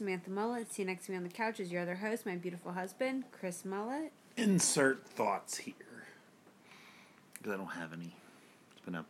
Samantha 0.00 0.30
Mullet. 0.30 0.70
Sitting 0.72 0.86
next 0.86 1.04
to 1.04 1.12
me 1.12 1.18
on 1.18 1.24
the 1.24 1.28
couch 1.28 1.60
is 1.60 1.70
your 1.70 1.82
other 1.82 1.96
host, 1.96 2.24
my 2.24 2.34
beautiful 2.34 2.72
husband, 2.72 3.24
Chris 3.32 3.66
Mullet. 3.66 4.12
Insert 4.38 5.06
thoughts 5.06 5.58
here. 5.58 5.74
Because 7.34 7.52
I 7.52 7.56
don't 7.58 7.66
have 7.66 7.92
any. 7.92 8.16
It's 8.72 8.80
been 8.82 8.94
a. 8.94 9.04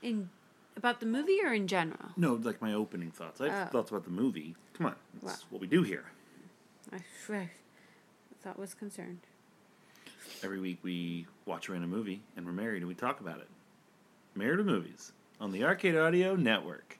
In 0.00 0.30
about 0.78 1.00
the 1.00 1.04
movie 1.06 1.40
or 1.44 1.52
in 1.52 1.66
general? 1.68 2.08
No, 2.16 2.32
like 2.42 2.62
my 2.62 2.72
opening 2.72 3.10
thoughts. 3.10 3.38
I 3.42 3.50
have 3.50 3.68
Oh. 3.68 3.70
thoughts 3.72 3.90
about 3.90 4.04
the 4.04 4.10
movie. 4.10 4.56
Come 4.72 4.86
on. 4.86 4.96
That's 5.22 5.42
Wow. 5.42 5.46
what 5.50 5.60
we 5.60 5.66
do 5.66 5.82
here. 5.82 6.04
I, 6.90 7.00
I 7.30 7.50
thought 8.42 8.58
was 8.58 8.72
concerned. 8.72 9.20
Every 10.42 10.58
week 10.58 10.78
we 10.82 11.26
watch 11.44 11.68
a 11.68 11.72
random 11.72 11.90
movie 11.90 12.22
and 12.34 12.46
we're 12.46 12.52
married 12.52 12.78
and 12.78 12.88
we 12.88 12.94
talk 12.94 13.20
about 13.20 13.40
it. 13.40 13.48
Married 14.34 14.56
to 14.56 14.64
Movies 14.64 15.12
on 15.38 15.52
the 15.52 15.64
Arcade 15.64 15.96
Audio 15.96 16.34
Network. 16.34 16.98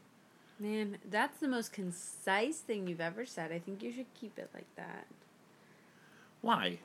Man, 0.58 0.98
that's 1.10 1.40
the 1.40 1.48
most 1.48 1.72
concise 1.72 2.58
thing 2.58 2.86
you've 2.86 3.00
ever 3.00 3.26
said. 3.26 3.50
I 3.50 3.58
think 3.58 3.82
you 3.82 3.92
should 3.92 4.12
keep 4.14 4.38
it 4.38 4.50
like 4.54 4.72
that. 4.76 5.06
Why? 6.40 6.78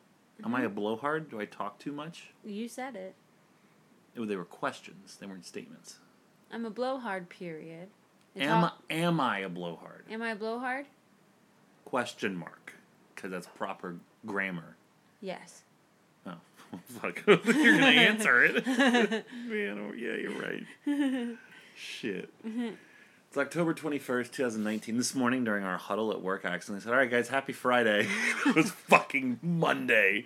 Am 0.43 0.55
I 0.55 0.61
a 0.61 0.65
mm-hmm. 0.65 0.75
blowhard? 0.75 1.29
Do 1.29 1.39
I 1.39 1.45
talk 1.45 1.79
too 1.79 1.91
much? 1.91 2.31
You 2.43 2.67
said 2.67 2.95
it. 2.95 3.13
Oh, 4.17 4.25
they 4.25 4.35
were 4.35 4.45
questions. 4.45 5.17
They 5.19 5.27
weren't 5.27 5.45
statements. 5.45 5.97
I'm 6.51 6.65
a 6.65 6.71
blowhard. 6.71 7.29
Period. 7.29 7.89
It's 8.35 8.45
Am, 8.45 8.63
all- 8.63 8.77
am 8.89 9.19
I 9.19 9.39
a 9.39 9.49
blowhard? 9.49 10.05
am 10.09 10.21
I 10.21 10.31
a 10.31 10.35
blowhard? 10.35 10.85
Question 11.85 12.35
mark. 12.35 12.73
Because 13.13 13.31
that's 13.31 13.47
proper 13.47 13.97
grammar. 14.25 14.75
Yes. 15.21 15.63
Oh, 16.25 16.33
fuck. 16.85 17.21
You're 17.27 17.37
going 17.37 17.79
to 17.79 17.85
answer 17.85 18.43
it. 18.43 18.65
Man, 18.67 19.79
oh, 19.79 19.93
yeah, 19.93 20.15
you're 20.15 20.39
right. 20.39 21.37
Shit. 21.75 22.29
It's 23.29 23.37
October 23.37 23.75
21st, 23.75 24.31
2019. 24.31 24.97
This 24.97 25.13
morning 25.13 25.43
during 25.43 25.63
our 25.63 25.77
huddle 25.77 26.11
at 26.11 26.19
work, 26.21 26.45
I 26.45 26.49
accidentally 26.49 26.81
said, 26.83 26.93
All 26.93 26.97
right, 26.97 27.09
guys, 27.11 27.27
happy 27.29 27.53
Friday. 27.53 28.07
it 28.47 28.55
was 28.55 28.71
fucking 28.71 29.39
Monday. 29.43 30.25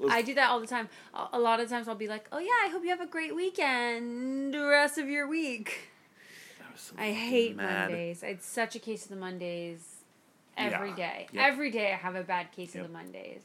Was- 0.00 0.10
I 0.10 0.22
do 0.22 0.34
that 0.34 0.50
all 0.50 0.58
the 0.58 0.66
time. 0.66 0.88
A 1.32 1.38
lot 1.38 1.60
of 1.60 1.68
times 1.68 1.86
I'll 1.86 1.94
be 1.94 2.08
like, 2.08 2.26
"Oh 2.32 2.38
yeah, 2.38 2.48
I 2.64 2.68
hope 2.72 2.82
you 2.82 2.88
have 2.88 3.02
a 3.02 3.06
great 3.06 3.36
weekend. 3.36 4.52
The 4.54 4.64
rest 4.66 4.96
of 4.98 5.08
your 5.08 5.28
week." 5.28 5.90
I 6.60 6.64
so 6.76 6.94
I 6.98 7.12
hate 7.12 7.54
mad. 7.56 7.90
Mondays. 7.90 8.22
It's 8.24 8.46
such 8.46 8.74
a 8.74 8.78
case 8.78 9.04
of 9.04 9.10
the 9.10 9.16
Mondays. 9.16 9.96
Every 10.56 10.88
Yeah. 10.90 10.96
day, 10.96 11.26
Yep. 11.32 11.44
every 11.52 11.70
day 11.70 11.92
I 11.92 11.96
have 11.96 12.14
a 12.16 12.22
bad 12.22 12.50
case 12.52 12.74
Yep. 12.74 12.84
of 12.86 12.90
the 12.90 12.96
Mondays. 12.96 13.42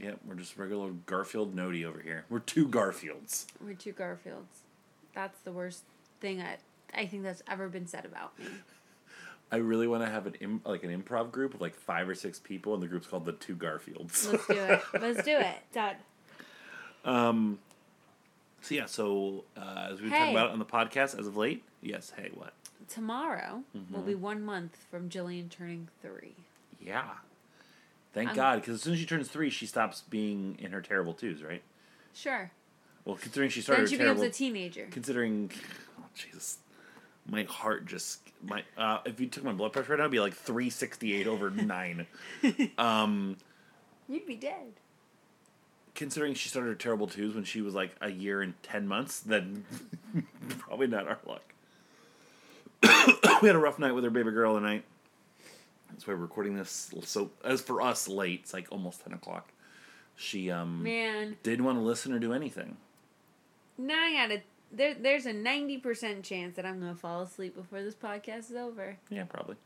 Yep, 0.00 0.20
we're 0.26 0.34
just 0.34 0.56
regular 0.56 0.90
Garfield 1.06 1.54
Nody 1.54 1.84
over 1.84 2.00
here. 2.00 2.24
We're 2.30 2.38
two 2.40 2.66
Garfields. 2.66 3.46
We're 3.60 3.74
two 3.74 3.92
Garfields. 3.92 4.62
That's 5.14 5.38
the 5.40 5.52
worst 5.52 5.82
thing 6.20 6.40
I 6.40 6.56
I 6.96 7.06
think 7.06 7.22
that's 7.22 7.42
ever 7.48 7.68
been 7.68 7.86
said 7.86 8.04
about 8.04 8.38
me. 8.38 8.46
I 9.52 9.56
really 9.56 9.86
want 9.86 10.02
to 10.04 10.10
have 10.10 10.26
an 10.26 10.34
Im- 10.40 10.62
like 10.64 10.82
an 10.84 11.02
improv 11.02 11.30
group 11.30 11.54
of 11.54 11.60
like 11.60 11.74
five 11.74 12.08
or 12.08 12.14
six 12.14 12.38
people, 12.38 12.74
and 12.74 12.82
the 12.82 12.86
group's 12.88 13.06
called 13.06 13.24
the 13.24 13.32
Two 13.32 13.54
Garfields. 13.54 14.30
Let's 14.32 14.46
do 14.46 14.54
it. 14.54 14.82
Let's 15.00 15.22
do 15.24 15.36
it. 15.36 15.56
Done. 15.72 15.96
Um, 17.04 17.58
so 18.62 18.74
yeah, 18.74 18.86
so 18.86 19.44
uh, 19.56 19.88
as 19.92 20.00
we 20.00 20.08
talked 20.08 20.22
Hey. 20.22 20.30
about 20.32 20.50
on 20.50 20.58
the 20.58 20.64
podcast 20.64 21.18
as 21.18 21.26
of 21.26 21.36
late, 21.36 21.62
yes. 21.82 22.12
Hey, 22.16 22.30
what? 22.34 22.54
Tomorrow 22.88 23.62
will 23.74 23.80
Mm-hmm. 23.80 24.06
be 24.06 24.14
one 24.14 24.42
month 24.42 24.76
from 24.90 25.08
Jillian 25.08 25.50
turning 25.50 25.88
three. 26.02 26.34
Yeah. 26.80 27.04
Thank 28.12 28.34
God, 28.34 28.60
because 28.60 28.74
as 28.76 28.82
soon 28.82 28.92
as 28.92 29.00
she 29.00 29.06
turns 29.06 29.28
three, 29.28 29.50
she 29.50 29.66
stops 29.66 30.02
being 30.08 30.56
in 30.60 30.70
her 30.72 30.80
terrible 30.80 31.14
twos, 31.14 31.42
right? 31.42 31.62
Sure. 32.14 32.50
Well, 33.04 33.16
considering 33.16 33.50
she 33.50 33.60
started, 33.60 33.82
Then 33.82 33.88
she 33.90 33.96
her 33.96 34.04
terrible, 34.04 34.22
becomes 34.22 34.36
a 34.36 34.38
teenager. 34.38 34.86
considering, 34.90 35.50
oh 35.98 36.04
Jesus, 36.14 36.58
my 37.28 37.44
heart 37.44 37.86
just 37.86 38.20
my 38.42 38.62
uh, 38.76 38.98
if 39.04 39.18
you 39.20 39.26
took 39.26 39.44
my 39.44 39.52
blood 39.52 39.72
pressure 39.72 39.90
right 39.92 39.98
now, 39.98 40.04
it'd 40.04 40.12
be 40.12 40.20
like 40.20 40.34
three 40.34 40.70
sixty 40.70 41.14
eight 41.14 41.26
over 41.26 41.50
nine. 41.50 42.06
Um, 42.78 43.36
You'd 44.08 44.26
be 44.26 44.36
dead. 44.36 44.74
considering 45.94 46.34
she 46.34 46.48
started 46.48 46.68
her 46.68 46.74
terrible 46.74 47.06
twos 47.06 47.34
when 47.34 47.44
she 47.44 47.62
was 47.62 47.74
like 47.74 47.94
a 48.00 48.10
year 48.10 48.42
and 48.42 48.54
ten 48.62 48.86
months, 48.86 49.20
then 49.20 49.64
probably 50.58 50.86
not 50.86 51.08
our 51.08 51.18
luck. 51.26 51.54
we 53.42 53.48
had 53.48 53.56
a 53.56 53.58
rough 53.58 53.78
night 53.78 53.92
with 53.92 54.04
our 54.04 54.10
baby 54.10 54.30
girl 54.30 54.54
tonight. 54.54 54.84
That's 55.90 56.06
why 56.06 56.14
we're 56.14 56.20
recording 56.20 56.54
this. 56.56 56.92
So 57.04 57.30
as 57.44 57.60
for 57.62 57.80
us, 57.80 58.08
late. 58.08 58.40
It's 58.42 58.52
like 58.52 58.66
almost 58.70 59.02
ten 59.02 59.12
o'clock. 59.14 59.48
She 60.16 60.50
um 60.50 60.82
Man, 60.82 61.36
didn't 61.42 61.64
want 61.64 61.78
to 61.78 61.82
listen 61.82 62.12
or 62.12 62.18
do 62.18 62.32
anything. 62.34 62.76
nine 63.78 64.16
out 64.16 64.30
of 64.32 64.40
there. 64.72 64.94
There's 64.94 65.26
a 65.26 65.32
ninety 65.32 65.78
percent 65.78 66.24
chance 66.24 66.56
that 66.56 66.64
I'm 66.66 66.80
gonna 66.80 66.94
fall 66.94 67.22
asleep 67.22 67.56
before 67.56 67.82
this 67.82 67.94
podcast 67.94 68.50
is 68.50 68.56
over. 68.56 68.96
Yeah, 69.10 69.24
probably. 69.24 69.56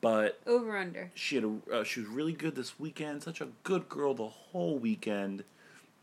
But 0.00 0.40
Over 0.46 0.76
under. 0.78 1.10
she 1.14 1.36
had 1.36 1.44
a 1.44 1.52
uh, 1.72 1.84
she 1.84 2.00
was 2.00 2.08
really 2.08 2.32
good 2.32 2.54
this 2.54 2.80
weekend. 2.80 3.22
Such 3.22 3.40
a 3.40 3.48
good 3.62 3.88
girl 3.88 4.14
the 4.14 4.26
whole 4.28 4.78
weekend, 4.78 5.44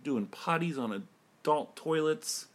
doing 0.04 0.28
potties 0.28 0.78
on 0.78 1.04
adult 1.42 1.76
toilets, 1.76 2.46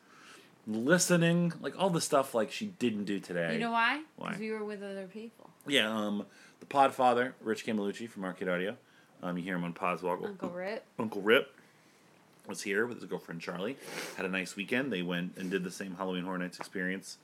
listening, 0.67 1.53
like 1.61 1.75
all 1.79 1.91
the 1.91 2.01
stuff 2.01 2.35
like 2.35 2.53
she 2.53 2.67
didn't 2.79 3.05
do 3.05 3.21
today. 3.21 3.55
You 3.55 3.61
know 3.61 3.73
why? 3.73 4.03
Why? 4.17 4.29
Because 4.29 4.41
we 4.41 4.51
were 4.53 4.65
with 4.65 4.83
other 4.83 5.07
people. 5.13 5.51
Yeah, 5.67 5.91
um, 5.91 6.25
the 6.61 6.67
Podfather, 6.67 7.33
Rich 7.41 7.67
Camelucci 7.67 8.09
from 8.09 8.25
Arcade 8.25 8.49
Audio. 8.49 8.77
Um, 9.23 9.37
you 9.39 9.45
hear 9.45 9.57
him 9.57 9.65
on 9.65 9.73
Podswoggle. 9.75 10.27
Uncle 10.27 10.51
Rip. 10.51 10.85
Uncle 10.99 11.21
Rip 11.23 11.53
was 12.47 12.63
here 12.63 12.87
with 12.87 13.01
his 13.01 13.09
girlfriend 13.09 13.41
Charlie. 13.41 13.77
Had 14.17 14.27
a 14.27 14.29
nice 14.29 14.57
weekend. 14.57 14.93
They 14.93 15.03
went 15.03 15.37
and 15.37 15.51
did 15.51 15.65
the 15.65 15.71
same 15.71 15.95
Halloween 15.95 16.25
Horror 16.25 16.39
Nights 16.39 16.59
experience 16.59 17.19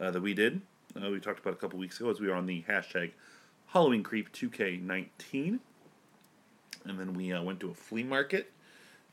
uh, 0.00 0.10
that 0.10 0.20
we 0.20 0.34
did. 0.34 0.60
Uh, 0.94 1.10
we 1.10 1.20
talked 1.20 1.40
about 1.40 1.54
a 1.54 1.56
couple 1.56 1.78
weeks 1.78 1.98
ago 1.98 2.10
as 2.10 2.20
we 2.20 2.28
were 2.28 2.34
on 2.34 2.46
the 2.46 2.64
hashtag 2.68 3.12
Halloween 3.68 4.02
Creep 4.02 4.32
2K19. 4.32 5.58
And 6.84 7.00
then 7.00 7.14
we 7.14 7.32
uh, 7.32 7.42
went 7.42 7.60
to 7.60 7.70
a 7.70 7.74
flea 7.74 8.04
market 8.04 8.52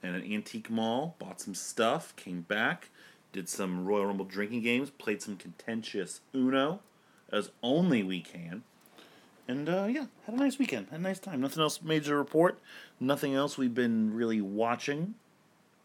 and 0.01 0.15
an 0.15 0.23
antique 0.23 0.69
mall, 0.69 1.15
bought 1.17 1.39
some 1.39 1.55
stuff, 1.55 2.15
came 2.15 2.41
back, 2.41 2.89
did 3.31 3.49
some 3.49 3.85
Royal 3.85 4.05
Rumble 4.05 4.25
drinking 4.25 4.61
games, 4.61 4.89
played 4.89 5.21
some 5.21 5.37
contentious 5.37 6.21
Uno, 6.35 6.81
as 7.31 7.51
only 7.63 8.03
we 8.03 8.21
can. 8.21 8.63
And 9.47 9.67
uh, 9.67 9.87
yeah, 9.89 10.05
had 10.25 10.35
a 10.35 10.37
nice 10.37 10.59
weekend, 10.59 10.87
had 10.91 10.99
a 10.99 11.03
nice 11.03 11.19
time. 11.19 11.41
Nothing 11.41 11.63
else 11.63 11.81
major 11.81 12.17
report. 12.17 12.59
Nothing 12.99 13.33
else 13.33 13.57
we've 13.57 13.73
been 13.73 14.13
really 14.13 14.39
watching 14.39 15.15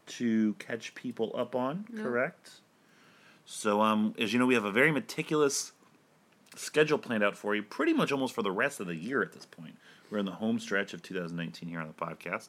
to 0.09 0.55
catch 0.55 0.95
people 0.95 1.33
up 1.37 1.55
on. 1.55 1.87
Correct. 1.97 2.51
So 3.45 3.81
um, 3.81 4.15
as 4.19 4.33
you 4.33 4.39
know, 4.39 4.47
we 4.47 4.55
have 4.55 4.65
a 4.65 4.73
very 4.73 4.91
meticulous 4.93 5.73
schedule 6.57 6.99
planned 6.99 7.23
out 7.23 7.37
for 7.37 7.55
you, 7.55 7.63
pretty 7.63 7.93
much 7.93 8.13
almost 8.13 8.35
for 8.35 8.43
the 8.43 8.51
rest 8.51 8.81
of 8.81 8.87
the 8.87 8.95
year 8.97 9.23
at 9.23 9.33
this 9.33 9.47
point. 9.47 9.77
We're 10.11 10.19
in 10.19 10.27
the 10.27 10.33
home 10.33 10.59
stretch 10.59 10.93
of 10.95 11.03
2019 11.03 11.69
here 11.69 11.81
on 11.81 11.87
the 11.87 11.93
podcast. 11.95 12.49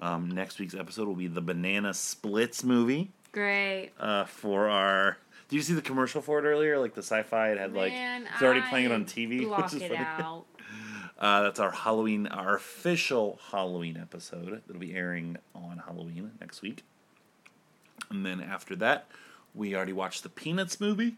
Um, 0.00 0.30
next 0.30 0.60
week's 0.60 0.74
episode 0.74 1.08
will 1.08 1.14
be 1.16 1.26
the 1.26 1.40
Banana 1.40 1.92
Splits 1.92 2.62
movie 2.62 3.10
Great. 3.32 3.90
uh, 3.98 4.24
for 4.24 4.68
our. 4.68 5.18
Did 5.48 5.56
you 5.56 5.62
see 5.62 5.72
the 5.74 5.82
commercial 5.82 6.20
for 6.20 6.38
it 6.38 6.42
earlier? 6.44 6.78
Like 6.78 6.94
the 6.94 7.02
sci-fi, 7.02 7.50
it 7.52 7.58
had 7.58 7.72
like 7.72 7.92
it's 7.92 8.42
already 8.42 8.60
playing 8.68 8.86
it 8.86 8.92
on 8.92 9.06
TV, 9.06 9.42
Block 9.44 9.64
which 9.72 9.74
is 9.74 9.82
it 9.82 9.88
funny. 9.92 9.98
out. 9.98 10.44
Uh, 11.18 11.42
that's 11.42 11.58
our 11.58 11.72
Halloween, 11.72 12.26
our 12.28 12.54
official 12.56 13.40
Halloween 13.50 13.96
episode 14.00 14.62
that'll 14.66 14.80
be 14.80 14.94
airing 14.94 15.36
on 15.54 15.82
Halloween 15.84 16.30
next 16.40 16.62
week. 16.62 16.84
And 18.10 18.24
then 18.24 18.40
after 18.40 18.76
that, 18.76 19.08
we 19.54 19.74
already 19.74 19.92
watched 19.92 20.22
the 20.22 20.28
Peanuts 20.28 20.80
movie. 20.80 21.16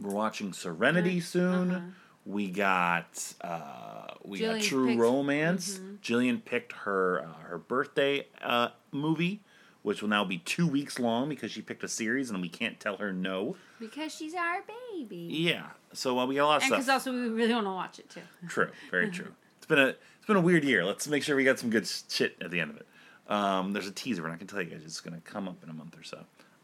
We're 0.00 0.10
watching 0.12 0.52
Serenity 0.52 1.20
soon. 1.20 1.70
Uh-huh. 1.70 1.86
We 2.26 2.50
got 2.50 3.34
uh, 3.40 4.14
we 4.24 4.40
got 4.40 4.60
True 4.60 4.88
picked- 4.88 5.00
Romance. 5.00 5.80
Jillian 6.02 6.44
picked 6.44 6.72
her 6.72 7.20
uh, 7.24 7.48
her 7.48 7.58
birthday 7.58 8.26
uh, 8.40 8.68
movie, 8.90 9.40
which 9.82 10.00
will 10.02 10.08
now 10.08 10.24
be 10.24 10.38
two 10.38 10.66
weeks 10.66 10.98
long 10.98 11.28
because 11.28 11.50
she 11.50 11.60
picked 11.62 11.82
a 11.84 11.88
series 11.88 12.30
and 12.30 12.40
we 12.40 12.48
can't 12.48 12.78
tell 12.80 12.96
her 12.98 13.12
no. 13.12 13.56
Because 13.80 14.14
she's 14.14 14.34
our 14.34 14.62
baby. 14.92 15.16
Yeah, 15.30 15.66
so 15.92 16.18
uh, 16.18 16.26
we 16.26 16.36
got 16.36 16.44
a 16.44 16.46
lot 16.46 16.56
of 16.58 16.62
And 16.64 16.70
because 16.72 16.88
also 16.88 17.12
we 17.12 17.28
really 17.28 17.54
want 17.54 17.66
to 17.66 17.70
watch 17.70 17.98
it 17.98 18.08
too. 18.10 18.20
True, 18.48 18.70
very 18.90 19.10
true. 19.10 19.32
It's 19.58 19.66
been 19.68 19.78
a 19.78 19.86
it's 19.88 20.26
been 20.26 20.36
a 20.36 20.40
weird 20.40 20.64
year. 20.64 20.84
Let's 20.84 21.06
make 21.06 21.22
sure 21.22 21.36
we 21.36 21.44
got 21.44 21.56
some 21.56 21.70
good 21.70 21.86
shit 21.86 22.36
at 22.40 22.50
the 22.50 22.58
end 22.58 22.70
of 22.72 22.76
it. 22.78 22.86
Um, 23.28 23.72
there's 23.72 23.86
a 23.86 23.92
teaser 23.92 24.20
we're 24.22 24.28
not 24.28 24.40
gonna 24.40 24.48
tell 24.50 24.60
you 24.60 24.68
guys. 24.68 24.82
It's 24.84 25.00
gonna 25.00 25.20
come 25.24 25.46
up 25.46 25.62
in 25.62 25.70
a 25.70 25.72
month 25.72 25.96
or 25.96 26.02
so, 26.02 26.18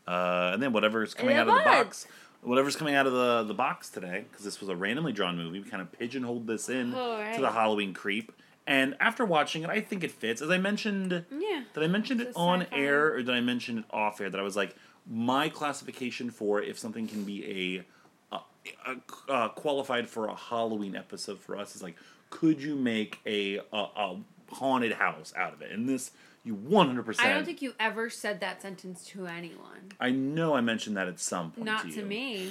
uh, 0.08 0.50
and 0.52 0.60
then 0.60 0.72
whatever's 0.72 1.14
coming 1.14 1.36
out 1.36 1.48
of 1.48 1.54
the 1.54 1.62
box, 1.62 2.08
whatever's 2.42 2.74
coming 2.74 2.96
out 2.96 3.06
of 3.06 3.12
the 3.12 3.44
the 3.44 3.54
box 3.54 3.88
today, 3.88 4.24
because 4.28 4.44
this 4.44 4.58
was 4.60 4.68
a 4.68 4.74
randomly 4.74 5.12
drawn 5.12 5.36
movie. 5.36 5.60
We 5.60 5.70
kind 5.70 5.80
of 5.80 5.92
pigeonholed 5.92 6.48
this 6.48 6.68
in 6.68 6.92
Oh, 6.92 7.32
to 7.36 7.40
the 7.40 7.52
Halloween 7.52 7.94
creep. 7.94 8.32
And 8.68 8.96
after 9.00 9.24
watching 9.24 9.62
it, 9.62 9.70
I 9.70 9.80
think 9.80 10.04
it 10.04 10.10
fits. 10.12 10.42
As 10.42 10.50
I 10.50 10.58
mentioned, 10.58 11.24
Yeah. 11.32 11.62
did 11.72 11.82
I 11.82 11.86
mention 11.86 12.20
it 12.20 12.32
on 12.36 12.60
sci-fi. 12.60 12.76
air 12.76 13.14
or 13.14 13.18
did 13.22 13.30
I 13.34 13.40
mention 13.40 13.78
it 13.78 13.84
off 13.90 14.20
air? 14.20 14.28
That 14.28 14.38
I 14.38 14.42
was 14.44 14.56
like, 14.56 14.76
my 15.10 15.48
classification 15.48 16.30
for 16.30 16.60
if 16.60 16.78
something 16.78 17.08
can 17.08 17.24
be 17.24 17.82
a, 18.30 18.36
a, 18.36 18.40
a, 18.86 19.32
uh 19.32 19.48
qualified 19.48 20.06
for 20.08 20.26
a 20.26 20.34
Halloween 20.34 20.94
episode 20.94 21.40
for 21.40 21.56
us 21.56 21.74
is 21.74 21.82
like, 21.82 21.96
could 22.28 22.62
you 22.62 22.76
make 22.76 23.18
a 23.24 23.56
a, 23.72 23.86
a 23.96 24.16
haunted 24.52 24.92
house 24.92 25.32
out 25.34 25.54
of 25.54 25.62
it? 25.62 25.70
And 25.72 25.88
this, 25.88 26.10
you 26.44 26.54
one 26.54 26.88
hundred 26.88 27.06
percent. 27.06 27.26
I 27.26 27.32
don't 27.32 27.46
think 27.46 27.62
you 27.62 27.72
ever 27.80 28.10
said 28.10 28.40
that 28.40 28.60
sentence 28.60 29.02
to 29.06 29.26
anyone. 29.26 29.92
I 29.98 30.10
know 30.10 30.54
I 30.54 30.60
mentioned 30.60 30.98
that 30.98 31.08
at 31.08 31.18
some 31.18 31.52
point. 31.52 31.64
Not 31.64 31.84
to, 31.84 31.92
to 31.92 32.02
me. 32.04 32.50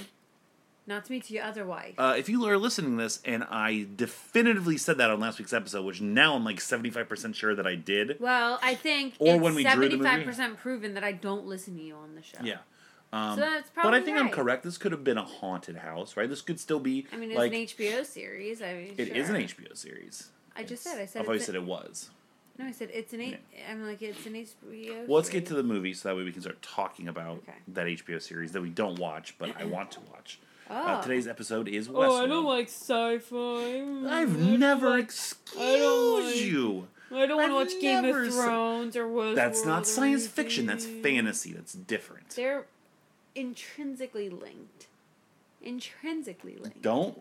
Not 0.88 1.04
to 1.06 1.12
me, 1.12 1.20
to 1.20 1.34
your 1.34 1.44
other 1.44 1.66
wife. 1.66 1.96
Uh, 1.98 2.16
if 2.18 2.30
you 2.30 2.46
are 2.46 2.58
listening 2.58 2.98
to 2.98 3.04
this 3.04 3.20
and 3.26 3.44
I 3.44 3.88
definitively 3.96 4.78
said 4.78 4.98
that 5.00 5.10
on 5.12 5.20
last 5.20 5.38
week's 5.38 5.52
episode, 5.54 5.86
which 5.86 6.00
now 6.02 6.34
I'm 6.36 6.46
like 6.46 6.58
75% 6.60 7.36
sure 7.36 7.54
that 7.56 7.68
I 7.68 7.76
did. 7.76 8.18
well, 8.22 8.58
I 8.64 8.74
think 8.76 9.16
Or 9.20 9.36
it's 9.36 9.44
when 9.44 9.54
we 9.54 9.64
drew 9.66 9.90
the 9.90 9.98
movie. 9.98 10.10
75% 10.10 10.58
proven 10.58 10.94
that 10.94 11.04
I 11.04 11.12
don't 11.12 11.46
listen 11.46 11.76
to 11.76 11.84
you 11.84 11.96
on 11.96 12.16
the 12.16 12.24
show. 12.24 12.38
Yeah. 12.42 12.60
Um, 13.12 13.36
So 13.36 13.42
that's 13.42 13.70
probably 13.70 13.92
but 13.92 14.02
I 14.02 14.06
think 14.06 14.18
I'm 14.18 14.30
correct. 14.30 14.64
This 14.64 14.78
could 14.78 14.92
have 14.94 15.04
been 15.04 15.18
a 15.18 15.24
haunted 15.26 15.78
house, 15.78 16.16
right? 16.18 16.30
This 16.30 16.42
could 16.42 16.60
still 16.60 16.80
be 16.80 17.06
I 17.12 17.18
mean, 17.18 17.32
it's 17.32 17.38
like 17.38 17.52
an 17.54 17.60
HBO 17.66 18.06
series. 18.06 18.62
I 18.62 18.74
mean, 18.74 18.94
it 18.98 19.10
is 19.10 19.28
sure. 19.28 19.36
an 19.36 19.42
HBO 19.44 19.78
series. 19.78 20.30
I 20.56 20.64
just 20.64 20.84
said. 20.84 21.00
I 21.00 21.06
said. 21.06 21.22
I 21.22 21.26
thought 21.26 21.32
you 21.34 21.38
it's 21.38 21.46
said 21.46 21.56
it 21.56 21.64
was. 21.64 22.10
No, 22.58 22.66
I 22.66 22.72
said 22.72 22.90
it's 22.92 23.14
an. 23.14 23.22
A- 23.22 23.40
I'm 23.70 23.86
like 23.86 24.02
it's 24.02 24.26
an 24.26 24.34
HBO. 24.34 25.06
Well, 25.08 25.18
let's 25.18 25.30
get 25.30 25.46
to 25.48 25.54
the 25.54 25.64
movie 25.64 25.94
so 25.94 26.10
that 26.10 26.16
way 26.16 26.24
we 26.24 26.32
can 26.32 26.42
start 26.42 26.62
talking 26.62 27.08
about 27.08 27.38
Okay. 27.38 27.54
that 27.70 27.86
HBO 27.88 28.22
series 28.22 28.52
that 28.54 28.62
we 28.62 28.70
don't 28.70 28.98
watch, 29.00 29.36
but 29.38 29.52
I 29.60 29.66
want 29.78 29.92
to 29.92 30.00
watch. 30.12 30.40
Oh. 30.70 30.74
Uh, 30.76 31.02
today's 31.02 31.28
episode 31.28 31.68
is 31.68 31.88
Westworld. 31.88 32.08
Oh, 32.10 32.24
I 32.24 32.28
don't 32.28 32.46
like 32.46 32.68
sci-fi. 32.68 34.12
I've 34.22 34.36
I 34.36 34.58
never 34.58 34.98
excused 34.98 35.56
like- 36.26 36.36
you. 36.36 36.88
I 37.10 37.26
don't 37.26 37.38
want 37.38 37.52
to 37.52 37.56
watch 37.76 37.82
Game 37.82 38.04
of 38.04 38.34
Thrones 38.34 38.98
or 38.98 39.06
Westworld. 39.06 39.36
That's 39.36 39.66
not 39.66 39.88
science 39.88 40.28
fiction. 40.28 40.66
That's 40.66 40.86
fantasy. 40.86 41.54
That's 41.54 41.72
different. 41.72 42.32
They're 42.32 42.66
intrinsically 43.34 44.30
linked. 44.30 44.88
Intrinsically 45.62 46.58
linked. 46.60 46.82
Don't. 46.82 47.18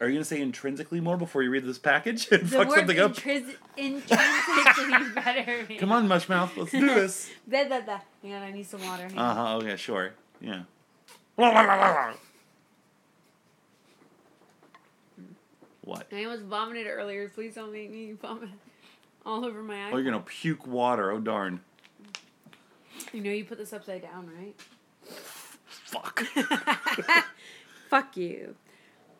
Are 0.00 0.08
you 0.08 0.14
gonna 0.14 0.24
say 0.24 0.40
intrinsically 0.40 0.98
more 1.00 1.16
before 1.16 1.42
you 1.42 1.50
read 1.50 1.64
this 1.64 1.78
package 1.78 2.26
and 2.32 2.42
The 2.48 2.56
fuck 2.56 2.74
something 2.74 2.98
up? 2.98 3.12
intris- 3.16 3.54
intrinsically 3.76 5.10
better. 5.14 5.66
Man. 5.68 5.78
Come 5.78 5.92
on, 5.92 6.08
Mushmouth. 6.08 6.56
Let's 6.56 6.70
do 6.72 6.86
this. 6.86 7.30
Da, 7.48 7.68
da, 7.68 7.80
da. 7.80 7.98
Hang 8.22 8.32
on, 8.32 8.42
I 8.42 8.50
need 8.50 8.66
some 8.66 8.82
water. 8.84 9.08
Uh 9.16 9.34
huh. 9.34 9.56
Okay. 9.58 9.76
Sure. 9.76 10.12
Yeah. 10.40 10.62
What? 15.90 16.06
I 16.12 16.22
almost 16.22 16.44
vomited 16.44 16.86
earlier. 16.86 17.28
Please 17.28 17.56
don't 17.56 17.72
make 17.72 17.90
me 17.90 18.12
vomit 18.12 18.50
all 19.26 19.44
over 19.44 19.60
my 19.60 19.74
eye. 19.74 19.90
Oh, 19.92 19.96
you're 19.96 20.04
gonna 20.04 20.20
puke 20.20 20.64
water. 20.64 21.10
Oh 21.10 21.18
darn. 21.18 21.62
You 23.12 23.20
know 23.20 23.32
you 23.32 23.44
put 23.44 23.58
this 23.58 23.72
upside 23.72 24.02
down, 24.02 24.30
right? 24.38 24.54
Fuck. 25.66 26.20
Fuck 27.88 28.16
you. 28.16 28.54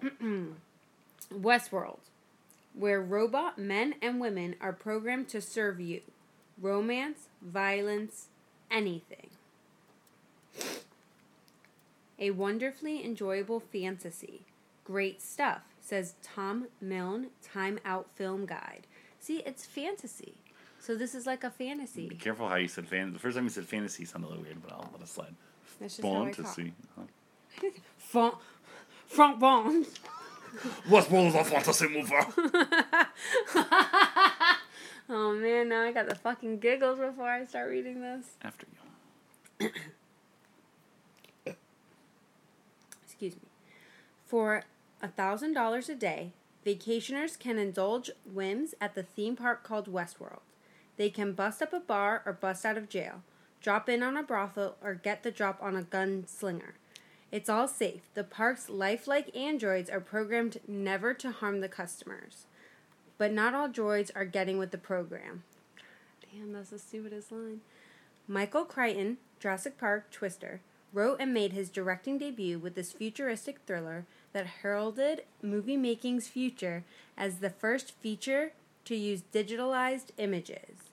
Westworld, 1.35 1.99
where 2.75 3.03
robot 3.03 3.59
men 3.59 3.97
and 4.01 4.21
women 4.21 4.55
are 4.61 4.73
programmed 4.73 5.29
to 5.31 5.41
serve 5.41 5.81
you. 5.81 6.03
Romance, 6.57 7.27
violence, 7.43 8.27
anything. 8.71 9.31
A 12.21 12.31
wonderfully 12.31 13.05
enjoyable 13.05 13.59
fantasy. 13.59 14.43
Great 14.85 15.21
stuff, 15.21 15.63
says 15.91 16.15
Tom 16.23 16.69
Milne, 16.81 17.27
Time 17.43 17.81
Out 17.85 18.07
Film 18.15 18.47
Guide. 18.47 18.87
See, 19.19 19.43
it's 19.45 19.67
fantasy. 19.67 20.35
So 20.79 20.95
this 20.95 21.17
is 21.17 21.27
like 21.27 21.43
a 21.43 21.51
fantasy. 21.51 22.09
Be 22.09 22.15
careful 22.15 22.49
how 22.49 22.55
you 22.55 22.69
said 22.69 22.87
fan. 22.87 23.13
The 23.13 23.19
first 23.19 23.37
time 23.37 23.45
you 23.45 23.51
said 23.51 23.67
fantasy 23.67 24.05
sounded 24.05 24.29
a 24.29 24.31
little 24.31 24.45
weird, 24.45 24.63
but 24.63 24.73
I'll 24.73 24.89
let 24.93 25.03
it 25.03 25.09
slide. 25.09 25.35
That's 25.81 25.97
just 25.97 26.07
how 26.07 26.23
I 26.23 26.31
talk. 26.31 26.37
Fantasy. 26.37 26.73
Uh-huh. 26.97 27.69
Fon- 27.99 28.37
Frank 29.07 29.41
Bond. 29.41 29.87
Westworld 30.89 31.29
is 31.29 31.35
a 31.35 31.45
fantasy 31.45 31.89
movie. 31.89 32.15
Oh 35.13 35.33
man, 35.33 35.69
now 35.69 35.83
I 35.83 35.91
got 35.91 36.09
the 36.09 36.15
fucking 36.15 36.61
giggles 36.61 37.01
before 37.01 37.29
I 37.29 37.45
start 37.45 37.69
reading 37.69 38.01
this. 38.01 38.27
After 38.43 38.65
you. 39.59 39.71
Excuse 43.05 43.35
me. 43.35 43.49
For 44.25 44.63
a 45.03 45.09
thousand 45.09 45.55
dollars 45.55 45.89
a 45.89 45.95
day, 45.95 46.33
vacationers 46.65 47.39
can 47.39 47.59
indulge 47.59 48.11
whims 48.31 48.75
at 48.81 48.95
the 48.95 49.03
theme 49.03 49.37
park 49.37 49.63
called 49.63 49.93
Westworld. 49.93 50.41
They 50.97 51.11
can 51.11 51.33
bust 51.33 51.63
up 51.63 51.73
a 51.73 51.81
bar 51.81 52.23
or 52.27 52.33
bust 52.33 52.67
out 52.67 52.77
of 52.77 52.89
jail, 52.89 53.23
drop 53.63 53.89
in 53.89 54.03
on 54.03 54.17
a 54.17 54.23
brothel, 54.23 54.77
or 54.83 54.95
get 54.95 55.23
the 55.23 55.31
drop 55.31 55.59
on 55.63 55.77
a 55.77 55.83
gunslinger. 55.83 56.73
It's 57.33 57.49
all 57.49 57.69
safe. 57.69 58.03
The 58.15 58.25
park's 58.25 58.69
lifelike 58.69 59.35
androids 59.37 59.89
are 59.89 60.01
programmed 60.01 60.59
never 60.67 61.15
to 61.15 61.31
harm 61.31 61.61
the 61.61 61.69
customers. 61.69 62.47
But 63.19 63.33
not 63.33 63.55
all 63.55 63.69
droids 63.69 64.11
are 64.15 64.25
getting 64.25 64.59
with 64.59 64.73
the 64.73 64.79
program. 64.79 65.45
Damn, 66.33 66.53
that's 66.53 66.71
the 66.71 66.79
stupidest 66.79 67.31
line. 67.31 67.61
Michael 68.27 68.65
Crichton, 68.65 69.19
Jurassic 69.39 69.79
Park 69.79 70.11
Twister, 70.11 70.61
wrote 70.93 71.19
and 71.21 71.33
made 71.33 71.53
his 71.53 71.71
directing 71.71 72.19
debut 72.19 72.59
with 72.59 72.75
this 72.75 72.93
futuristic 72.93 73.61
thriller 73.67 74.07
that 74.33 74.47
heralded 74.63 75.23
movie 75.43 75.77
making's 75.77 76.29
future 76.29 76.85
as 77.17 77.37
the 77.37 77.51
first 77.51 77.93
feature 78.01 78.53
to 78.85 78.97
use 78.97 79.23
digitalized 79.33 80.11
images. 80.19 80.91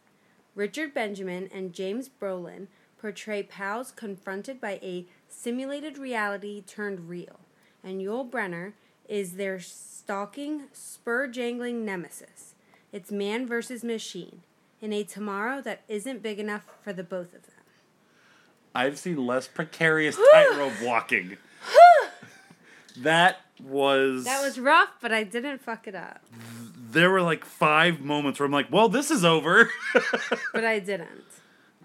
Richard 0.55 0.93
Benjamin 0.93 1.49
and 1.53 1.73
James 1.73 2.09
Brolin 2.09 2.67
portray 2.99 3.43
pals 3.43 3.91
confronted 3.91 4.59
by 4.59 4.79
a 4.81 5.05
simulated 5.29 5.97
reality 5.97 6.61
turned 6.61 7.09
real, 7.09 7.39
and 7.83 8.01
Yul 8.01 8.29
Brynner 8.29 8.73
is 9.07 9.33
their 9.33 9.59
stalking, 9.59 10.63
spur 10.73 11.27
jangling 11.27 11.85
nemesis. 11.85 12.55
It's 12.91 13.11
man 13.11 13.47
versus 13.47 13.83
machine 13.83 14.41
in 14.81 14.93
a 14.93 15.03
tomorrow 15.03 15.61
that 15.61 15.81
isn't 15.87 16.23
big 16.23 16.39
enough 16.39 16.63
for 16.81 16.93
the 16.93 17.03
both 17.03 17.33
of 17.33 17.43
them. 17.45 17.53
I've 18.73 18.97
seen 18.97 19.25
less 19.25 19.47
precarious 19.47 20.17
tightrope 20.33 20.81
walking. 20.83 21.37
That 23.03 23.41
was. 23.63 24.25
That 24.25 24.41
was 24.43 24.59
rough, 24.59 24.89
but 25.01 25.11
I 25.11 25.23
didn't 25.23 25.59
fuck 25.59 25.87
it 25.87 25.95
up. 25.95 26.21
There 26.91 27.09
were 27.09 27.21
like 27.21 27.43
five 27.45 27.99
moments 28.01 28.39
where 28.39 28.45
I'm 28.45 28.51
like, 28.51 28.71
well, 28.71 28.89
this 28.89 29.11
is 29.11 29.23
over. 29.25 29.69
But 30.53 30.65
I 30.65 30.79
didn't. 30.79 31.09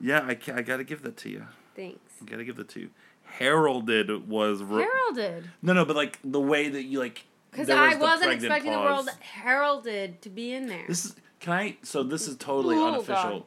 yeah, 0.00 0.20
I, 0.20 0.38
I 0.52 0.62
gotta 0.62 0.84
give 0.84 1.02
that 1.02 1.16
to 1.18 1.28
you. 1.28 1.46
Thanks. 1.76 1.98
I 2.22 2.24
gotta 2.24 2.44
give 2.44 2.56
that 2.56 2.68
to 2.70 2.80
you. 2.80 2.90
Heralded 3.24 4.28
was. 4.28 4.62
ro- 4.62 4.78
Heralded. 4.84 5.50
No, 5.62 5.72
no, 5.72 5.84
but 5.84 5.96
like 5.96 6.18
the 6.24 6.40
way 6.40 6.68
that 6.68 6.84
you 6.84 6.98
like. 7.00 7.24
Because 7.50 7.68
I 7.68 7.90
was 7.90 7.98
wasn't 7.98 8.32
expecting 8.32 8.72
the 8.72 8.78
world 8.78 9.08
heralded 9.20 10.22
to 10.22 10.30
be 10.30 10.52
in 10.54 10.66
there. 10.66 10.84
This 10.88 11.04
is. 11.06 11.16
Can 11.40 11.52
I? 11.52 11.76
So 11.82 12.02
this 12.02 12.28
is 12.28 12.36
totally 12.36 12.76
Oh, 12.76 12.88
unofficial. 12.88 13.14
Said 13.40 13.42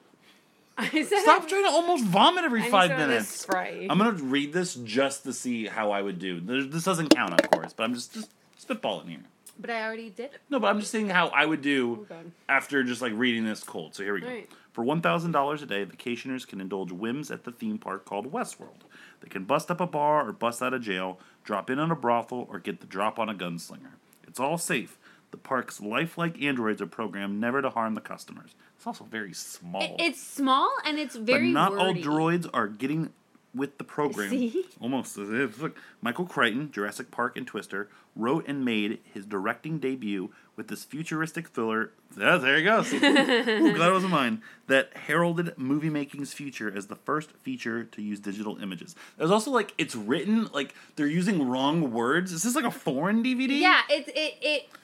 Stop 1.21 1.47
trying 1.47 1.63
to 1.63 1.69
almost 1.69 2.03
vomit 2.03 2.43
every 2.43 2.61
I 2.61 2.63
need 2.65 2.71
five 2.71 2.89
some 2.91 2.99
of 3.01 3.07
this 3.07 3.09
minutes. 3.09 3.29
Sprite. 3.41 3.87
I'm 3.89 3.97
gonna 3.97 4.11
read 4.11 4.51
this 4.53 4.75
just 4.75 5.23
to 5.23 5.33
see 5.33 5.67
how 5.67 5.91
I 5.91 6.01
would 6.01 6.19
do. 6.19 6.39
There- 6.41 6.63
This 6.63 6.83
doesn't 6.83 7.09
count, 7.15 7.33
of 7.39 7.49
course, 7.51 7.71
but 7.73 7.83
I'm 7.83 7.93
just 7.93 8.13
just 8.13 8.29
spitballing 8.61 9.09
here. 9.09 9.19
But 9.57 9.69
I 9.69 9.83
already 9.85 10.09
did. 10.09 10.31
No, 10.49 10.59
but 10.59 10.67
I'm 10.67 10.79
just 10.81 10.91
saying 10.91 11.07
how 11.09 11.27
I 11.29 11.45
would 11.45 11.61
do 11.61 12.05
God. 12.09 12.29
after 12.49 12.83
just 12.83 13.01
like 13.01 13.13
reading 13.15 13.45
this 13.45 13.63
cold. 13.63 13.95
So 13.95 14.03
here 14.03 14.13
we 14.13 14.19
go. 14.21 14.27
Alright. 14.27 14.49
For 14.73 14.83
one 14.83 14.99
thousand 14.99 15.31
dollars 15.31 15.61
a 15.61 15.65
day, 15.65 15.85
vacationers 15.85 16.45
can 16.45 16.59
indulge 16.59 16.91
whims 16.91 17.31
at 17.31 17.45
the 17.45 17.51
theme 17.53 17.77
park 17.77 18.03
called 18.03 18.31
Westworld. 18.33 18.81
They 19.21 19.29
can 19.29 19.45
bust 19.45 19.71
up 19.71 19.79
a 19.79 19.87
bar 19.87 20.27
or 20.27 20.33
bust 20.33 20.61
out 20.61 20.73
of 20.73 20.81
jail, 20.81 21.19
drop 21.45 21.69
in 21.69 21.79
on 21.79 21.89
a 21.89 21.95
brothel, 21.95 22.47
or 22.51 22.59
get 22.59 22.81
the 22.81 22.85
drop 22.87 23.17
on 23.17 23.29
a 23.29 23.33
gunslinger. 23.33 23.93
It's 24.27 24.41
all 24.41 24.57
safe. 24.57 24.97
The 25.31 25.37
park's 25.37 25.79
lifelike 25.79 26.41
androids 26.41 26.81
are 26.81 26.85
programmed 26.87 27.39
never 27.39 27.61
to 27.61 27.69
harm 27.69 27.95
the 27.95 28.01
customers. 28.01 28.51
It's 28.85 28.99
also 28.99 29.05
very 29.05 29.33
small. 29.33 29.81
It- 29.81 29.95
it's 29.97 30.21
small 30.21 30.71
and 30.85 30.99
it's 30.99 31.15
very 31.15 31.51
but 31.51 31.59
not 31.59 31.71
wordy. 31.71 32.03
all 32.05 32.19
droids 32.19 32.47
are 32.53 32.67
getting 32.67 33.11
with 33.51 33.79
the 33.79 33.83
program. 33.83 34.29
See? 34.29 34.63
Almost 34.79 35.17
look, 35.17 35.75
Michael 36.03 36.27
Crichton, 36.27 36.71
Jurassic 36.71 37.09
Park 37.09 37.35
and 37.35 37.47
Twister, 37.47 37.89
wrote 38.15 38.45
and 38.47 38.63
made 38.63 38.99
his 39.11 39.25
directing 39.25 39.79
debut 39.79 40.31
with 40.55 40.67
this 40.69 40.83
futuristic 40.83 41.49
thriller. 41.49 41.91
Yeah, 42.17 42.37
there 42.37 42.57
you 42.57 42.63
go. 42.63 42.81
See? 42.83 42.95
Ooh, 42.97 43.73
glad 43.73 43.89
it 43.89 43.93
wasn't 43.93 44.11
mine. 44.11 44.41
That 44.67 44.95
heralded 44.95 45.57
movie 45.57 45.89
making's 45.89 46.33
future 46.33 46.71
as 46.75 46.87
the 46.87 46.95
first 46.95 47.31
feature 47.43 47.83
to 47.83 48.01
use 48.01 48.19
digital 48.19 48.57
images. 48.61 48.95
There's 49.17 49.31
also 49.31 49.51
like 49.51 49.73
it's 49.77 49.95
written 49.95 50.47
like 50.53 50.73
they're 50.95 51.07
using 51.07 51.47
wrong 51.47 51.91
words. 51.91 52.31
Is 52.31 52.43
this 52.43 52.55
like 52.55 52.65
a 52.65 52.71
foreign 52.71 53.23
DVD? 53.23 53.59
Yeah, 53.59 53.81
it's 53.89 54.09
it 54.15 54.37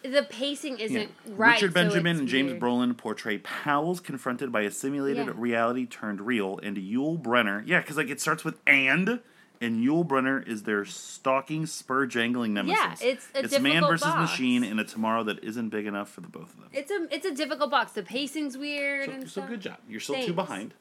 it 0.03 0.11
the 0.13 0.23
pacing 0.23 0.77
isn't 0.79 1.09
right. 1.29 1.53
Richard 1.55 1.73
Benjamin 1.73 2.11
it's 2.11 2.19
and 2.21 2.27
James 2.29 2.51
weird. 2.51 2.61
Brolin 2.61 2.97
portray 2.97 3.37
pals 3.39 3.99
confronted 3.99 4.51
by 4.51 4.61
a 4.61 4.71
simulated 4.71 5.27
Yeah. 5.27 5.33
reality 5.35 5.85
turned 5.85 6.21
real, 6.21 6.59
and 6.61 6.77
Yul 6.77 7.21
Brynner. 7.21 7.63
Yeah, 7.65 7.79
because 7.81 7.97
like 7.97 8.09
it 8.09 8.19
starts 8.21 8.43
with 8.43 8.59
and, 8.67 9.19
and 9.61 9.83
Yul 9.83 10.05
Brynner 10.05 10.45
is 10.47 10.63
their 10.63 10.83
stalking, 10.85 11.65
spur 11.67 12.07
jangling 12.07 12.53
nemesis. 12.53 13.01
Yeah, 13.01 13.09
it's 13.11 13.27
a 13.35 13.39
it's 13.43 13.59
man 13.59 13.83
versus 13.83 14.07
box. 14.07 14.31
machine 14.31 14.63
in 14.63 14.79
a 14.79 14.83
tomorrow 14.83 15.23
that 15.23 15.43
isn't 15.43 15.69
big 15.69 15.85
enough 15.85 16.09
for 16.09 16.21
the 16.21 16.27
both 16.27 16.53
of 16.53 16.59
them. 16.59 16.69
It's 16.73 16.91
a 16.91 17.07
it's 17.13 17.25
a 17.25 17.33
difficult 17.33 17.69
box. 17.71 17.91
The 17.93 18.03
pacing's 18.03 18.57
weird 18.57 19.05
So, 19.05 19.11
and 19.11 19.23
so 19.23 19.27
stuff. 19.29 19.49
good 19.49 19.61
job. 19.61 19.77
You're 19.87 19.99
still 20.01 20.21
two 20.23 20.33
behind. 20.33 20.73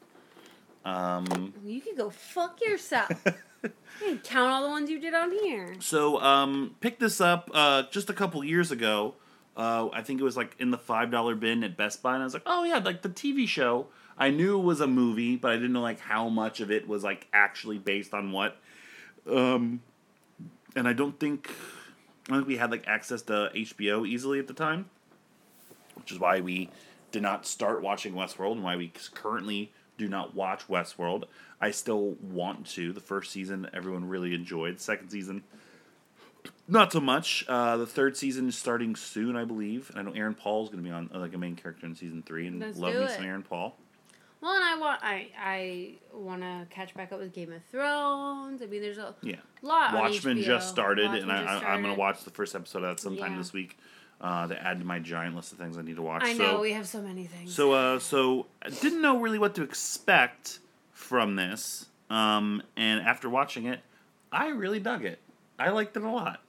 Um, 0.84 1.52
You 1.64 1.80
could 1.80 1.96
go 1.96 2.10
fuck 2.10 2.60
yourself. 2.60 3.10
Hey, 4.02 4.18
count 4.24 4.50
all 4.50 4.62
the 4.62 4.70
ones 4.70 4.88
you 4.88 4.98
did 4.98 5.12
on 5.12 5.30
here. 5.30 5.74
So, 5.80 6.18
um, 6.22 6.76
picked 6.80 6.98
this 7.00 7.20
up 7.20 7.50
uh, 7.52 7.82
just 7.90 8.08
a 8.08 8.14
couple 8.14 8.42
years 8.42 8.70
ago. 8.72 9.16
Uh, 9.54 9.90
I 9.92 10.00
think 10.00 10.18
it 10.18 10.24
was 10.24 10.34
like 10.38 10.56
in 10.58 10.70
the 10.70 10.78
five 10.78 11.10
dollar 11.10 11.34
bin 11.34 11.62
at 11.62 11.76
Best 11.76 12.02
Buy, 12.02 12.14
and 12.14 12.22
I 12.22 12.24
was 12.24 12.32
like, 12.32 12.44
"Oh 12.46 12.64
yeah, 12.64 12.78
like 12.78 13.02
the 13.02 13.10
TV 13.10 13.46
show." 13.46 13.88
I 14.16 14.30
knew 14.30 14.58
it 14.58 14.62
was 14.62 14.80
a 14.80 14.86
movie, 14.86 15.36
but 15.36 15.50
I 15.50 15.56
didn't 15.56 15.74
know 15.74 15.82
like 15.82 16.00
how 16.00 16.30
much 16.30 16.60
of 16.60 16.70
it 16.70 16.88
was 16.88 17.04
like 17.04 17.26
actually 17.34 17.76
based 17.76 18.14
on 18.14 18.32
what. 18.32 18.56
Um, 19.30 19.82
and 20.76 20.88
I 20.88 20.92
don't 20.92 21.18
think 21.18 21.50
I 22.28 22.34
think 22.34 22.46
we 22.46 22.56
had 22.56 22.70
like 22.70 22.86
access 22.86 23.22
to 23.22 23.50
HBO 23.54 24.06
easily 24.06 24.38
at 24.38 24.46
the 24.46 24.54
time, 24.54 24.90
which 25.94 26.12
is 26.12 26.18
why 26.18 26.40
we 26.40 26.70
did 27.12 27.22
not 27.22 27.46
start 27.46 27.82
watching 27.82 28.14
Westworld 28.14 28.52
and 28.52 28.62
why 28.62 28.76
we 28.76 28.92
currently 29.14 29.72
do 29.98 30.08
not 30.08 30.34
watch 30.34 30.68
Westworld. 30.68 31.24
I 31.60 31.72
still 31.72 32.16
want 32.22 32.66
to. 32.68 32.92
The 32.92 33.00
first 33.00 33.32
season 33.32 33.68
everyone 33.72 34.08
really 34.08 34.34
enjoyed. 34.34 34.76
The 34.76 34.82
second 34.82 35.10
season 35.10 35.42
not 36.68 36.92
so 36.92 37.00
much. 37.00 37.44
Uh, 37.48 37.76
the 37.76 37.86
third 37.86 38.16
season 38.16 38.48
is 38.48 38.56
starting 38.56 38.94
soon, 38.94 39.36
I 39.36 39.44
believe. 39.44 39.90
And 39.90 39.98
I 39.98 40.02
know 40.02 40.12
Aaron 40.12 40.34
Paul 40.34 40.64
is 40.64 40.70
going 40.70 40.82
to 40.82 40.88
be 40.88 40.94
on 40.94 41.10
uh, 41.12 41.18
like 41.18 41.34
a 41.34 41.38
main 41.38 41.56
character 41.56 41.86
in 41.86 41.94
season 41.94 42.22
three, 42.22 42.46
and 42.46 42.60
Let's 42.60 42.78
love 42.78 42.94
me 42.94 43.08
some 43.08 43.24
Aaron 43.24 43.42
Paul. 43.42 43.76
Well, 44.40 44.54
and 44.54 44.64
I 44.64 44.76
want 44.76 45.00
I 45.02 45.28
I 45.38 45.94
want 46.14 46.40
to 46.42 46.66
catch 46.70 46.94
back 46.94 47.12
up 47.12 47.18
with 47.18 47.32
Game 47.32 47.52
of 47.52 47.62
Thrones. 47.70 48.62
I 48.62 48.66
mean, 48.66 48.80
there's 48.80 48.98
a 48.98 49.14
Yeah, 49.22 49.36
lot. 49.62 49.92
Watchmen 49.94 50.40
just 50.42 50.68
started, 50.68 51.08
Watchmen 51.10 51.30
and 51.30 51.32
I, 51.48 51.58
I, 51.60 51.74
I'm 51.74 51.82
gonna 51.82 51.94
watch 51.94 52.24
the 52.24 52.30
first 52.30 52.54
episode 52.54 52.82
of 52.84 52.96
that 52.96 53.00
sometime 53.00 53.32
Yeah. 53.32 53.38
this 53.38 53.52
week. 53.52 53.76
Uh, 54.22 54.46
to 54.46 54.62
add 54.62 54.78
to 54.78 54.84
my 54.84 54.98
giant 54.98 55.34
list 55.34 55.50
of 55.50 55.56
things 55.56 55.78
I 55.78 55.82
need 55.82 55.96
to 55.96 56.02
watch. 56.02 56.22
I 56.22 56.34
so, 56.34 56.42
know 56.42 56.60
we 56.60 56.72
have 56.72 56.86
so 56.86 57.00
many 57.00 57.24
things. 57.24 57.54
So, 57.54 57.72
uh, 57.72 57.98
so 57.98 58.44
I 58.62 58.68
didn't 58.68 59.00
know 59.00 59.18
really 59.18 59.38
what 59.38 59.54
to 59.54 59.62
expect 59.62 60.58
from 60.92 61.36
this. 61.36 61.86
Um, 62.10 62.62
and 62.76 63.00
after 63.00 63.30
watching 63.30 63.64
it, 63.64 63.80
I 64.30 64.48
really 64.48 64.78
dug 64.78 65.06
it. 65.06 65.20
I 65.58 65.70
liked 65.70 65.96
it 65.96 66.02
a 66.02 66.10
lot. 66.10 66.42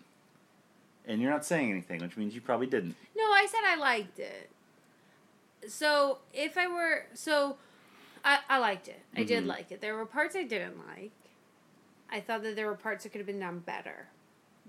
And 1.07 1.21
you're 1.21 1.31
not 1.31 1.45
saying 1.45 1.71
anything, 1.71 2.01
which 2.01 2.17
means 2.17 2.35
you 2.35 2.41
probably 2.41 2.67
didn't. 2.67 2.95
No, 3.15 3.23
I 3.23 3.47
said 3.49 3.61
I 3.65 3.77
liked 3.77 4.19
it. 4.19 4.49
So 5.69 6.17
if 6.33 6.57
I 6.57 6.67
were 6.67 7.05
so, 7.13 7.55
I 8.23 8.39
I 8.49 8.57
liked 8.59 8.87
it. 8.87 8.99
I 9.15 9.23
did 9.23 9.43
Mhm. 9.43 9.47
like 9.47 9.71
it. 9.71 9.81
There 9.81 9.95
were 9.95 10.05
parts 10.05 10.35
I 10.35 10.43
didn't 10.43 10.77
like. 10.87 11.11
I 12.09 12.19
thought 12.19 12.43
that 12.43 12.55
there 12.55 12.67
were 12.67 12.75
parts 12.75 13.03
that 13.03 13.09
could 13.11 13.19
have 13.19 13.27
been 13.27 13.39
done 13.39 13.59
better, 13.59 14.07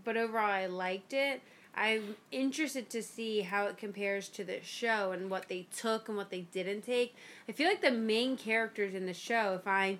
but 0.04 0.16
overall 0.16 0.46
I 0.50 0.66
liked 0.66 1.12
it. 1.12 1.40
I'm 1.74 2.16
interested 2.30 2.90
to 2.90 3.02
see 3.02 3.40
how 3.40 3.66
it 3.66 3.78
compares 3.78 4.28
to 4.30 4.44
the 4.44 4.62
show 4.62 5.12
and 5.12 5.30
what 5.30 5.48
they 5.48 5.66
took 5.74 6.08
and 6.08 6.16
what 6.16 6.30
they 6.30 6.42
didn't 6.42 6.82
take. 6.82 7.14
I 7.48 7.52
feel 7.52 7.66
like 7.66 7.80
the 7.80 7.90
main 7.90 8.36
characters 8.36 8.94
in 8.94 9.06
the 9.06 9.14
show, 9.14 9.54
if 9.54 9.66
I'm 9.66 9.98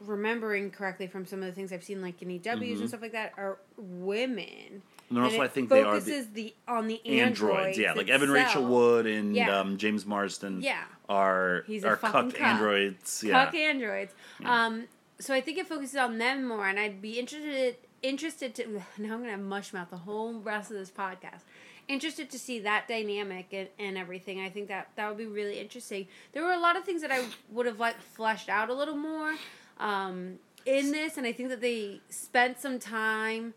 remembering 0.00 0.70
correctly 0.70 1.06
from 1.06 1.24
some 1.26 1.40
of 1.40 1.46
the 1.46 1.52
things 1.52 1.72
I've 1.72 1.84
seen, 1.84 2.02
like 2.02 2.20
in 2.22 2.30
EWs 2.30 2.76
Mhm. 2.78 2.80
and 2.80 2.88
stuff 2.88 3.02
like 3.02 3.12
that, 3.12 3.32
are 3.36 3.58
women. 3.76 4.82
And 5.10 5.18
also, 5.18 5.36
it 5.36 5.40
I 5.40 5.48
think 5.48 5.70
they 5.70 5.82
are 5.82 5.98
the 6.00 6.26
the 6.32 6.54
on 6.66 6.86
the 6.86 7.00
androids. 7.06 7.50
androids. 7.50 7.78
Yeah, 7.78 7.92
like 7.94 8.08
Evan 8.08 8.30
Rachel. 8.30 8.64
Wood 8.64 9.06
and 9.06 9.34
Yeah. 9.34 9.58
um, 9.60 9.78
James 9.78 10.04
Marsden 10.04 10.60
Yeah, 10.62 10.82
are 11.08 11.64
He's 11.66 11.84
are 11.84 11.96
cuck 11.96 12.38
androids. 12.40 13.22
Yeah. 13.24 13.44
cuck 13.46 13.54
androids. 13.54 14.12
Yeah. 14.40 14.66
Um, 14.66 14.84
so 15.18 15.34
I 15.34 15.40
think 15.40 15.58
it 15.58 15.66
focuses 15.66 15.96
on 15.96 16.18
them 16.18 16.46
more, 16.46 16.68
and 16.68 16.78
I'd 16.78 17.00
be 17.00 17.18
interested 17.18 17.76
interested 18.02 18.54
to 18.56 18.66
now 18.98 19.14
I'm 19.14 19.20
gonna 19.20 19.30
have 19.30 19.40
mush 19.40 19.72
mouth 19.72 19.90
the 19.90 19.96
whole 19.96 20.34
rest 20.40 20.70
of 20.70 20.76
this 20.76 20.90
podcast. 20.90 21.40
Interested 21.88 22.28
to 22.32 22.38
see 22.38 22.58
that 22.60 22.86
dynamic 22.86 23.46
and, 23.52 23.68
and 23.78 23.96
everything. 23.96 24.40
I 24.42 24.50
think 24.50 24.68
that 24.68 24.88
that 24.96 25.08
would 25.08 25.16
be 25.16 25.24
really 25.26 25.58
interesting. 25.58 26.06
There 26.34 26.44
were 26.44 26.52
a 26.52 26.58
lot 26.60 26.76
of 26.76 26.84
things 26.84 27.00
that 27.00 27.10
I 27.10 27.24
would 27.50 27.64
have 27.64 27.80
liked 27.80 28.02
fleshed 28.02 28.50
out 28.50 28.68
a 28.68 28.74
little 28.74 28.94
more 28.96 29.34
um, 29.78 30.38
in 30.66 30.92
this, 30.92 31.16
and 31.16 31.26
I 31.26 31.32
think 31.32 31.48
that 31.48 31.62
they 31.62 32.02
spent 32.10 32.60
some 32.60 32.78
time. 32.78 33.54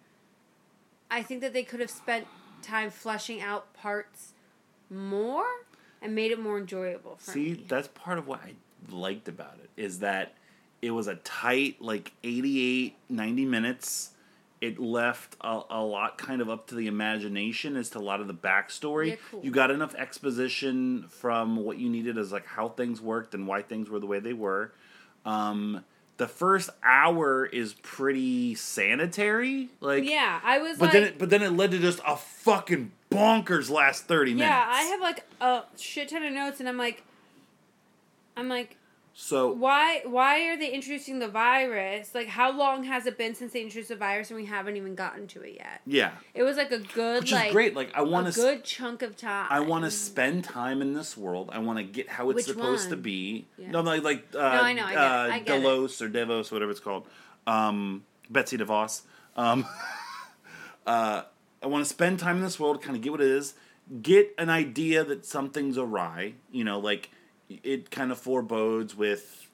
I 1.12 1.22
think 1.22 1.42
that 1.42 1.54
they 1.54 1.64
could 1.64 1.82
have 1.82 1.92
spent 1.92 2.26
time 2.62 2.90
fleshing 2.90 3.42
out 3.42 3.74
parts 3.74 4.34
more 4.90 5.46
and 6.02 6.16
made 6.16 6.32
it 6.32 6.40
more 6.40 6.58
enjoyable 6.58 7.18
for 7.18 7.32
See, 7.32 7.52
me. 7.52 7.66
that's 7.68 7.90
part 7.90 8.18
of 8.18 8.28
what 8.28 8.40
I 8.44 8.54
liked 8.90 9.28
about 9.28 9.58
it 9.62 9.70
is 9.82 10.00
that 10.00 10.34
it 10.82 10.92
was 10.92 11.08
a 11.08 11.16
tight 11.16 11.82
like 11.82 12.14
88 12.24 12.96
90 13.10 13.46
minutes. 13.46 14.12
It 14.62 14.80
left 14.80 15.36
a, 15.42 15.62
a 15.72 15.84
lot 15.84 16.18
kind 16.20 16.40
of 16.40 16.50
up 16.50 16.68
to 16.68 16.76
the 16.76 16.88
imagination 16.88 17.76
as 17.76 17.90
to 17.92 17.98
a 17.98 18.02
lot 18.02 18.22
of 18.22 18.28
the 18.28 18.34
backstory. 18.34 19.10
Yeah, 19.10 19.16
cool. 19.32 19.42
You 19.44 19.52
got 19.52 19.72
enough 19.72 19.96
exposition 19.96 21.06
from 21.10 21.58
what 21.58 21.78
you 21.78 21.90
needed 21.90 22.18
as 22.18 22.32
like 22.32 22.46
how 22.46 22.70
things 22.70 23.02
worked 23.02 23.34
and 23.34 23.48
why 23.48 23.64
things 23.64 23.90
were 23.90 24.00
the 24.00 24.06
way 24.06 24.20
they 24.20 24.34
were. 24.34 24.72
Um, 25.26 25.84
the 26.22 26.28
first 26.28 26.70
hour 26.84 27.46
is 27.46 27.74
pretty 27.82 28.54
sanitary, 28.56 29.70
like 29.80 30.04
yeah, 30.08 30.40
I 30.44 30.60
was 30.60 30.78
But 30.78 30.86
like, 30.86 30.94
then, 30.94 31.04
it, 31.04 31.18
but 31.18 31.30
then 31.32 31.42
it 31.42 31.50
led 31.50 31.72
to 31.72 31.80
just 31.80 32.00
a 32.08 32.16
fucking 32.16 32.92
bonkers 33.10 33.72
last 33.72 34.06
thirty 34.06 34.34
minutes. 34.36 34.50
yeah, 34.50 34.66
I 34.70 34.82
have 34.84 35.02
like 35.02 35.26
a 35.42 35.64
shit 35.78 36.10
ton 36.10 36.24
of 36.24 36.32
notes, 36.32 36.60
and 36.60 36.70
I'm 36.70 36.78
like, 36.78 37.04
I'm 38.38 38.48
like, 38.50 38.78
so 39.14 39.52
why 39.52 40.02
why 40.06 40.48
are 40.48 40.58
they 40.58 40.72
introducing 40.72 41.20
the 41.20 41.28
virus? 41.28 42.16
Like, 42.16 42.28
how 42.28 42.52
long 42.56 42.86
has 42.86 43.06
it 43.06 43.18
been 43.18 43.36
since 43.36 43.52
they 43.54 43.62
introduced 43.62 43.90
the 43.90 43.96
virus, 43.96 44.30
and 44.32 44.40
we 44.40 44.46
haven't 44.46 44.78
even 44.78 44.96
gotten 44.96 45.28
to 45.28 45.42
it 45.42 45.56
yet? 45.56 45.82
yeah, 45.86 46.12
It 46.34 46.44
was 46.44 46.58
like 46.58 46.72
a 46.72 46.80
good 46.80 47.24
which 47.24 47.32
like 47.32 47.48
is 47.48 47.54
great. 47.54 47.76
Like 47.76 47.92
I 47.94 48.04
want 48.04 48.28
a 48.28 48.32
to, 48.32 48.40
good 48.40 48.64
chunk 48.64 49.02
of 49.02 49.18
time. 49.18 49.48
I 49.50 49.60
want 49.60 49.84
to 49.84 49.92
spend 49.92 50.44
time 50.46 50.82
in 50.82 50.94
this 50.94 51.18
world. 51.18 51.50
I 51.52 51.60
want 51.60 51.78
to 51.80 51.84
get 51.84 52.08
how 52.10 52.30
it's 52.30 52.38
Which 52.38 52.46
supposed 52.46 52.90
to 52.90 52.96
one? 52.96 53.02
be. 53.02 53.48
Yeah. 53.58 53.72
No, 53.72 53.82
like 53.82 54.04
like 54.04 54.28
uh, 54.34 54.40
I 54.40 54.74
know, 54.74 54.86
I 54.86 54.94
get 54.94 54.94
it, 54.94 54.98
uh, 54.98 55.34
I 55.34 55.40
get 55.40 55.58
it. 55.58 55.62
Delos 55.62 56.02
or 56.02 56.10
Devos, 56.10 56.52
whatever 56.52 56.72
it's 56.72 56.80
called. 56.80 57.08
Um, 57.46 58.04
Betsy 58.30 58.58
DeVos. 58.58 59.02
Um, 59.36 59.66
uh, 60.86 61.24
I 61.62 61.68
want 61.68 61.84
to 61.86 61.90
spend 61.90 62.20
time 62.20 62.38
in 62.38 62.44
this 62.44 62.60
world, 62.60 62.82
kind 62.82 62.96
of 62.96 63.02
get 63.02 63.12
what 63.12 63.22
it 63.22 63.28
is, 63.28 63.54
get 64.02 64.34
an 64.38 64.50
idea 64.50 65.04
that 65.04 65.26
something's 65.26 65.78
awry. 65.78 66.36
You 66.52 66.64
know, 66.64 66.80
like 66.80 67.10
it 67.64 67.92
kind 67.92 68.12
of 68.12 68.20
forebodes 68.20 68.96
with, 68.96 69.48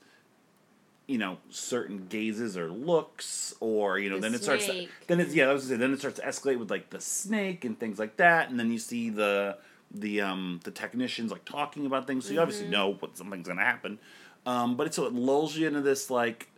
you 1.07 1.17
know, 1.17 1.37
certain 1.49 2.07
gazes 2.09 2.57
or 2.57 2.69
looks, 2.69 3.53
or 3.59 3.97
you 3.97 4.09
know, 4.09 4.17
The 4.17 4.21
then 4.21 4.35
it 4.35 4.43
starts. 4.43 4.69
Then 5.07 5.19
it's 5.21 5.33
yeah, 5.33 5.49
I 5.49 5.53
was 5.53 5.63
gonna 5.63 5.75
say, 5.75 5.79
then 5.79 5.93
it 5.93 5.99
starts 5.99 6.19
to 6.19 6.25
escalate 6.25 6.59
with 6.59 6.69
like 6.69 6.89
the 6.89 6.99
snake 6.99 7.63
and 7.63 7.79
things 7.79 7.97
like 7.97 8.17
that, 8.17 8.49
and 8.49 8.59
then 8.59 8.71
you 8.71 8.79
see 8.79 9.09
the 9.09 9.57
the 9.89 10.19
um 10.21 10.59
the 10.65 10.71
technicians 10.71 11.31
like 11.31 11.45
talking 11.45 11.85
about 11.85 12.07
things, 12.07 12.25
so 12.27 12.33
you 12.33 12.41
obviously 12.41 12.65
Mm-hmm. 12.65 12.73
know 12.73 12.93
what 12.95 13.17
something's 13.17 13.47
gonna 13.47 13.63
happen. 13.63 13.99
Um, 14.45 14.75
but 14.75 14.87
it's 14.87 14.95
so 14.97 15.05
it 15.05 15.13
lulls 15.13 15.55
you 15.55 15.67
into 15.67 15.81
this 15.81 16.09
like 16.09 16.49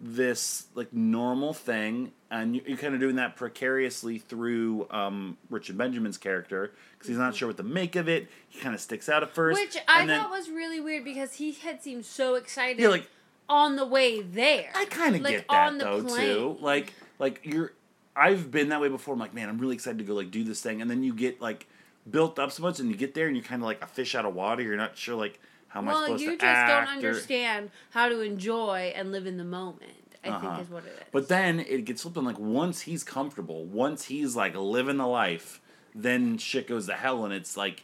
this 0.00 0.66
like 0.74 0.92
normal 0.92 1.52
thing, 1.54 2.12
and 2.30 2.56
you- 2.56 2.62
you're 2.66 2.76
kind 2.76 2.94
of 2.94 3.00
doing 3.00 3.16
that 3.16 3.36
precariously 3.36 4.18
through 4.18 4.86
um, 4.90 5.36
Richard 5.50 5.78
Benjamin's 5.78 6.18
character 6.18 6.72
because 6.92 7.08
he's 7.08 7.18
not 7.18 7.34
sure 7.34 7.48
what 7.48 7.56
to 7.58 7.62
make 7.62 7.96
of 7.96 8.08
it. 8.08 8.28
He 8.48 8.58
kind 8.60 8.74
of 8.74 8.80
sticks 8.80 9.08
out 9.08 9.22
at 9.22 9.30
first, 9.30 9.58
which 9.60 9.76
I 9.88 10.04
then- 10.06 10.20
thought 10.20 10.30
was 10.30 10.50
really 10.50 10.80
weird 10.80 11.04
because 11.04 11.34
he 11.34 11.52
had 11.52 11.82
seemed 11.82 12.04
so 12.04 12.34
excited. 12.34 12.80
yeah, 12.82 12.88
like 12.88 13.08
on 13.48 13.76
the 13.76 13.86
way 13.86 14.20
there. 14.22 14.70
I 14.74 14.84
kind 14.86 15.14
of 15.16 15.22
like, 15.22 15.36
get 15.36 15.48
that 15.48 15.66
on 15.68 15.78
the 15.78 15.84
though 15.84 16.02
plane. 16.04 16.34
too. 16.36 16.56
Like 16.60 16.92
like 17.18 17.40
you're 17.44 17.72
I've 18.16 18.50
been 18.50 18.68
that 18.70 18.80
way 18.80 18.88
before. 18.88 19.14
I'm 19.14 19.20
like, 19.20 19.34
man, 19.34 19.48
I'm 19.48 19.58
really 19.58 19.74
excited 19.74 19.98
to 19.98 20.04
go 20.04 20.14
like 20.14 20.30
do 20.30 20.44
this 20.44 20.60
thing, 20.60 20.80
and 20.82 20.90
then 20.90 21.02
you 21.02 21.14
get 21.14 21.40
like 21.40 21.66
built 22.10 22.38
up 22.38 22.52
so 22.52 22.62
much, 22.62 22.78
and 22.80 22.88
you 22.90 22.96
get 22.96 23.14
there, 23.14 23.26
and 23.26 23.36
you're 23.36 23.44
kind 23.44 23.62
of 23.62 23.66
like 23.66 23.82
a 23.82 23.86
fish 23.86 24.14
out 24.14 24.24
of 24.24 24.34
water. 24.34 24.62
You're 24.62 24.76
not 24.76 24.96
sure 24.96 25.14
like 25.14 25.40
how 25.74 25.80
am 25.80 25.88
I 25.88 25.92
well, 25.92 26.04
supposed 26.04 26.22
you 26.22 26.30
to 26.30 26.36
just 26.36 26.44
act 26.44 26.68
don't 26.88 26.88
or- 26.88 26.96
understand 27.08 27.70
how 27.90 28.08
to 28.08 28.20
enjoy 28.20 28.92
and 28.94 29.10
live 29.10 29.26
in 29.26 29.36
the 29.38 29.44
moment. 29.44 29.90
I 30.24 30.28
Uh-huh. 30.28 30.40
think 30.56 30.62
is 30.66 30.70
what 30.72 30.84
it 30.86 30.92
is. 30.92 31.04
But 31.12 31.28
then 31.28 31.60
it 31.60 31.84
gets 31.84 32.00
flipped 32.02 32.16
on 32.16 32.24
like 32.24 32.38
once 32.38 32.82
he's 32.82 33.02
comfortable, 33.04 33.64
once 33.66 34.04
he's 34.04 34.34
like 34.36 34.54
living 34.54 34.96
the 34.96 35.06
life, 35.06 35.60
then 35.94 36.38
shit 36.38 36.66
goes 36.68 36.86
to 36.86 36.94
hell, 36.94 37.24
and 37.24 37.34
it's 37.34 37.56
like 37.56 37.82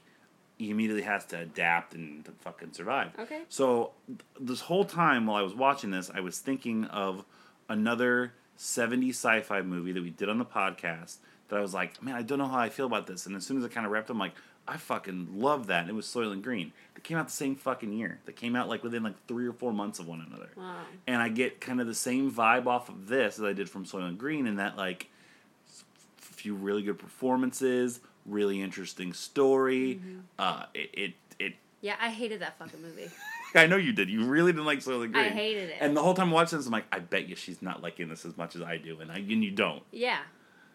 he 0.57 0.71
immediately 0.71 1.03
has 1.03 1.25
to 1.27 1.39
adapt 1.41 1.95
and 1.95 2.25
to 2.27 2.31
fucking 2.41 2.73
survive. 2.73 3.11
Okay. 3.19 3.43
So 3.49 3.91
th- 4.07 4.21
this 4.41 4.61
whole 4.63 4.85
time 4.85 5.27
while 5.27 5.37
I 5.37 5.43
was 5.43 5.55
watching 5.55 5.91
this, 5.91 6.11
I 6.15 6.21
was 6.21 6.39
thinking 6.39 6.85
of 6.87 7.25
another 7.69 8.35
70 8.57 9.11
sci-fi 9.11 9.63
movie 9.63 9.93
that 9.93 10.03
we 10.03 10.11
did 10.11 10.29
on 10.29 10.39
the 10.39 10.45
podcast 10.45 11.17
that 11.51 11.59
I 11.59 11.63
was 11.63 11.75
like, 11.75 12.03
man, 12.03 12.15
I 12.15 12.23
don't 12.23 12.39
know 12.39 12.49
how 12.49 12.59
I 12.59 12.69
feel 12.69 12.87
about 12.87 13.07
this. 13.07 13.27
And 13.27 13.37
as 13.37 13.47
soon 13.47 13.59
as 13.59 13.65
it 13.65 13.73
kind 13.73 13.87
of 13.87 13.93
wrapped, 13.93 14.11
I'm 14.11 14.19
like, 14.19 14.33
I 14.67 14.77
fucking 14.77 15.41
love 15.41 15.67
that. 15.67 15.83
And 15.83 15.91
it 15.91 15.95
was 15.95 16.07
Soylent 16.07 16.43
Green. 16.43 16.73
They 16.95 17.01
came 17.01 17.17
out 17.17 17.27
the 17.27 17.33
same 17.33 17.57
fucking 17.57 17.93
year. 17.93 18.21
They 18.25 18.33
came 18.33 18.55
out 18.55 18.69
like 18.69 18.85
within 18.85 19.03
like 19.03 19.27
three 19.27 19.47
or 19.47 19.53
four 19.53 19.73
months 19.73 19.99
of 19.99 20.07
one 20.07 20.25
another. 20.27 20.51
Wow. 20.57 20.77
And 21.07 21.21
I 21.21 21.29
get 21.29 21.61
kind 21.61 21.81
of 21.81 21.87
the 21.87 21.95
same 21.95 22.31
vibe 22.31 22.67
off 22.67 22.89
of 22.89 23.09
this 23.09 23.39
as 23.39 23.45
I 23.45 23.53
did 23.53 23.69
from 23.69 23.85
Soylent 23.85 24.19
Green 24.19 24.47
in 24.47 24.57
that 24.57 24.77
like 24.77 25.09
few 26.41 26.55
really 26.55 26.83
good 26.83 26.99
performances, 26.99 28.01
really 28.25 28.63
interesting 28.63 29.13
story. 29.13 29.97
Mm-hmm. 29.97 30.19
Uh, 30.39 30.65
it, 30.75 30.91
it 30.93 31.15
it 31.39 31.55
Yeah, 31.81 31.97
I 32.01 32.11
hated 32.11 32.41
that 32.41 32.59
fucking 32.59 32.81
movie. 32.81 33.11
I 33.55 33.67
know 33.67 33.77
you 33.77 33.93
did. 33.93 34.09
You 34.09 34.27
really 34.27 34.53
didn't 34.53 34.67
like 34.67 34.79
Soylent 34.79 35.13
Green. 35.13 35.25
I 35.25 35.29
hated 35.31 35.71
it. 35.71 35.79
And 35.81 35.97
the 35.97 36.03
whole 36.03 36.15
time 36.15 36.31
watching 36.31 36.59
this, 36.59 36.67
I'm 36.67 36.73
like, 36.73 36.87
I 36.93 37.01
bet 37.01 37.29
you 37.29 37.35
she's 37.35 37.61
not 37.61 37.83
liking 37.83 38.09
this 38.09 38.25
as 38.25 38.37
much 38.37 38.55
as 38.55 38.63
I 38.63 38.77
do, 38.77 39.01
and 39.01 39.11
I 39.11 39.19
and 39.19 39.43
you 39.43 39.51
don't. 39.51 39.83
yeah. 39.91 40.21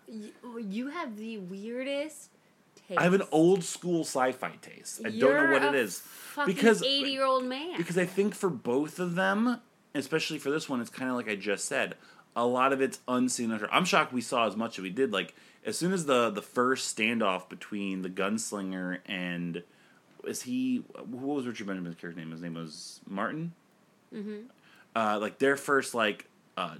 You, 0.08 0.32
you 0.60 0.88
have 0.88 1.18
the 1.18 1.38
weirdest 1.40 2.30
taste. 2.88 3.00
I 3.00 3.04
have 3.04 3.14
an 3.14 3.24
old 3.32 3.64
school 3.64 4.02
sci-fi 4.02 4.54
taste. 4.62 5.02
I 5.06 5.10
don't 5.10 5.34
know 5.36 5.52
what 5.52 5.64
it 5.64 5.76
is 5.76 6.00
Fucking 6.00 6.54
because 6.54 6.84
80 6.84 7.10
year 7.10 7.26
old 7.26 7.46
man. 7.46 7.78
because 7.78 7.98
I 7.98 8.06
think 8.06 8.36
for 8.36 8.50
both 8.50 9.00
of 9.00 9.16
them, 9.16 9.62
especially 9.94 10.38
for 10.38 10.52
this 10.52 10.70
one, 10.70 10.82
it's 10.82 10.90
kind 10.90 11.10
of 11.10 11.16
like 11.16 11.30
I 11.30 11.36
just 11.36 11.66
said. 11.66 11.96
A 12.38 12.46
lot 12.46 12.74
of 12.74 12.82
it's 12.82 13.00
unseen. 13.08 13.52
under- 13.52 13.74
I'm 13.74 13.86
shocked 13.86 14.12
we 14.12 14.20
saw 14.22 14.46
as 14.46 14.58
much 14.58 14.78
as 14.78 14.84
we 14.84 14.90
did. 14.90 15.14
Like 15.14 15.34
as 15.66 15.78
soon 15.78 15.94
as 15.94 16.06
the 16.06 16.30
the 16.30 16.42
first 16.42 16.96
standoff 16.96 17.48
between 17.50 18.02
the 18.02 18.10
gunslinger 18.10 19.00
and 19.06 19.64
is 20.26 20.42
he 20.42 20.84
what 20.96 21.08
was 21.36 21.48
Richard 21.48 21.68
Benjamin's 21.68 21.96
character 21.96 22.20
name? 22.20 22.32
His 22.32 22.42
name 22.42 22.56
was 22.56 23.00
Martin. 23.08 23.54
mm-hmm. 24.14 24.48
uh, 24.96 25.18
like 25.20 25.40
their 25.40 25.56
first 25.56 25.96
like 25.96 26.28
uh, 26.58 26.76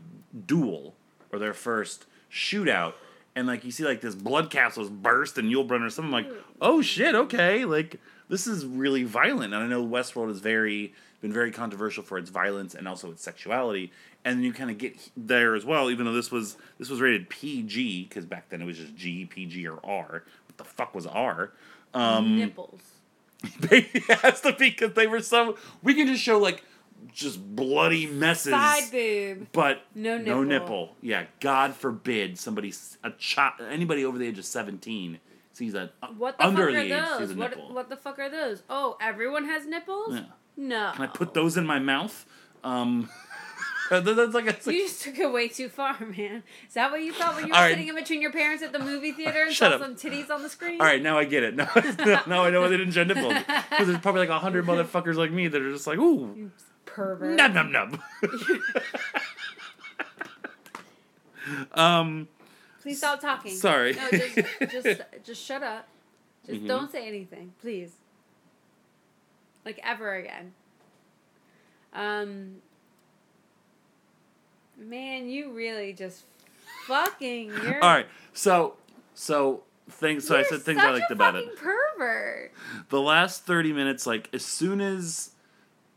duel 0.46 0.94
or 1.32 1.40
their 1.40 1.54
first 1.54 2.06
shootout, 2.32 2.94
and 3.36 3.48
like 3.48 3.64
you 3.64 3.72
see 3.72 3.84
like 3.84 4.02
this 4.02 4.16
blood 4.16 4.50
castles 4.50 4.90
burst 4.90 5.38
and 5.38 5.52
Yul 5.52 5.68
Brynner 5.68 5.88
or 5.88 5.90
something 5.90 6.12
like, 6.12 6.30
oh 6.62 6.82
shit, 6.82 7.16
okay, 7.16 7.66
like 7.66 8.00
this 8.30 8.48
is 8.48 8.66
really 8.66 9.04
violent. 9.04 9.54
And 9.54 9.64
I 9.64 9.68
know 9.68 9.86
Westworld 9.86 10.32
is 10.32 10.40
very 10.40 10.94
been 11.22 11.34
very 11.34 11.52
controversial 11.52 12.04
for 12.04 12.18
its 12.18 12.30
violence 12.30 12.76
and 12.76 12.88
also 12.88 13.12
its 13.12 13.24
sexuality. 13.24 13.92
And 14.24 14.44
you 14.44 14.54
kind 14.54 14.72
of 14.72 14.78
get 14.78 14.96
there 15.16 15.56
as 15.56 15.66
well, 15.66 15.92
even 15.92 16.06
though 16.06 16.14
this 16.14 16.32
was 16.32 16.58
this 16.78 16.90
was 16.90 17.02
rated 17.02 17.30
PG 17.30 18.06
because 18.08 18.26
back 18.26 18.50
then 18.50 18.62
it 18.62 18.66
was 18.66 18.78
just 18.78 18.96
G, 18.96 19.26
PG, 19.26 19.68
or 19.68 19.80
R. 19.84 20.24
What 20.48 20.58
the 20.58 20.64
fuck 20.64 20.96
was 20.96 21.06
R? 21.06 21.52
Um, 21.94 22.38
Nipples. 22.38 22.82
they 23.60 23.90
has 24.10 24.42
to 24.42 24.54
be 24.54 24.70
because 24.70 24.94
they 24.94 25.08
were 25.08 25.22
so. 25.22 25.58
We 25.84 25.94
can 25.94 26.08
just 26.08 26.24
show 26.24 26.40
like 26.40 26.64
just 27.14 27.40
bloody 27.56 28.06
messes. 28.08 28.52
Side 28.52 28.92
boob. 28.92 29.48
but 29.52 29.82
No 29.94 30.18
no 30.18 30.44
nipple. 30.44 30.46
nipple. 30.46 30.96
Yeah, 31.02 31.26
God 31.40 31.74
forbid 31.76 32.38
somebody 32.38 32.74
a 33.04 33.12
child 33.12 33.54
anybody 33.70 34.04
over 34.06 34.18
the 34.18 34.28
age 34.28 34.38
of 34.40 34.46
seventeen 34.46 35.20
sees 35.54 35.74
a 35.74 35.92
What 36.18 36.38
the 36.38 36.46
under 36.46 36.64
fuck 36.66 36.72
the 36.74 36.78
are 36.78 36.82
age 36.82 36.90
those? 37.20 37.34
What, 37.36 37.50
nipple. 37.52 37.74
what 37.74 37.90
the 37.90 37.98
fuck 37.98 38.20
are 38.20 38.30
those? 38.30 38.64
Oh, 38.70 38.98
everyone 39.02 39.46
has 39.46 39.66
nipples? 39.66 40.16
Yeah. 40.16 40.22
No. 40.58 40.92
Can 40.94 41.04
I 41.04 41.08
put 41.08 41.34
those 41.34 41.58
in 41.58 41.66
my 41.66 41.80
mouth? 41.80 42.26
Um, 42.64 43.10
that's 43.90 44.06
like, 44.06 44.46
that's 44.46 44.66
like 44.68 44.76
You 44.76 44.88
just 44.88 45.02
took 45.04 45.18
it 45.20 45.32
way 45.32 45.48
too 45.48 45.70
far, 45.70 45.98
man. 46.00 46.44
Is 46.68 46.74
that 46.74 46.92
what 46.92 47.02
you 47.02 47.14
thought 47.14 47.36
when 47.36 47.46
you 47.48 47.52
were 47.54 47.60
right. 47.60 47.72
sitting 47.72 47.88
in 47.88 47.96
between 47.96 48.22
your 48.22 48.32
parents 48.32 48.64
at 48.64 48.72
the 48.74 48.80
movie 48.80 49.12
theater 49.14 49.44
and 49.44 49.54
Shut 49.54 49.72
saw 49.72 49.76
up. 49.76 49.82
some 49.82 49.96
titties 49.96 50.30
on 50.30 50.42
the 50.44 50.50
screen? 50.50 50.82
all 50.82 50.88
right. 50.88 51.02
Now 51.02 51.18
I 51.18 51.26
get 51.26 51.44
it. 51.44 51.56
Now, 51.56 51.68
now 52.28 52.44
I 52.44 52.50
know 52.50 52.62
why 52.62 52.68
they 52.70 52.78
didn't 52.78 52.96
nipples 53.08 53.34
because 53.70 53.88
there's 53.88 54.00
probably 54.00 54.22
like 54.22 54.30
a 54.30 54.40
hundred 54.40 54.66
motherfuckers 54.66 55.16
like 55.16 55.32
me 55.32 55.48
that 55.48 55.62
are 55.62 55.72
just 55.72 55.88
like 55.88 56.00
ooh 56.00 56.50
Pervert. 56.96 57.36
nub 57.36 57.54
nub 57.54 57.68
nub. 57.70 58.00
um. 61.74 62.28
Please 62.82 63.00
stop 63.00 63.20
talking. 63.20 63.56
Sorry. 63.56 63.94
No, 63.94 64.10
just 64.12 64.36
just 64.72 65.02
just 65.24 65.44
shut 65.44 65.64
up. 65.64 65.88
Just 66.46 66.62
Mhm. 66.62 66.68
don't 66.68 66.92
say 66.92 67.08
anything, 67.08 67.54
please. 67.60 67.92
Like 69.66 69.80
ever 69.84 70.14
again. 70.16 70.54
Um 71.94 72.58
Man, 74.78 75.30
you 75.30 75.52
really 75.52 75.94
just 75.94 76.24
fucking 76.86 77.48
you're 77.64 77.84
All 77.84 77.90
right. 77.90 78.08
So 78.34 78.76
so 79.16 79.64
things. 79.90 80.28
So 80.28 80.38
I 80.38 80.44
said 80.44 80.62
things 80.62 80.80
I 80.80 80.92
liked 80.92 81.10
about 81.12 81.36
it. 81.36 81.56
pervert. 81.58 82.52
the 82.90 83.02
last 83.02 83.46
30 83.46 83.74
minutes 83.74 84.06
like 84.06 84.30
as 84.34 84.46
soon 84.46 84.80
as 84.82 85.32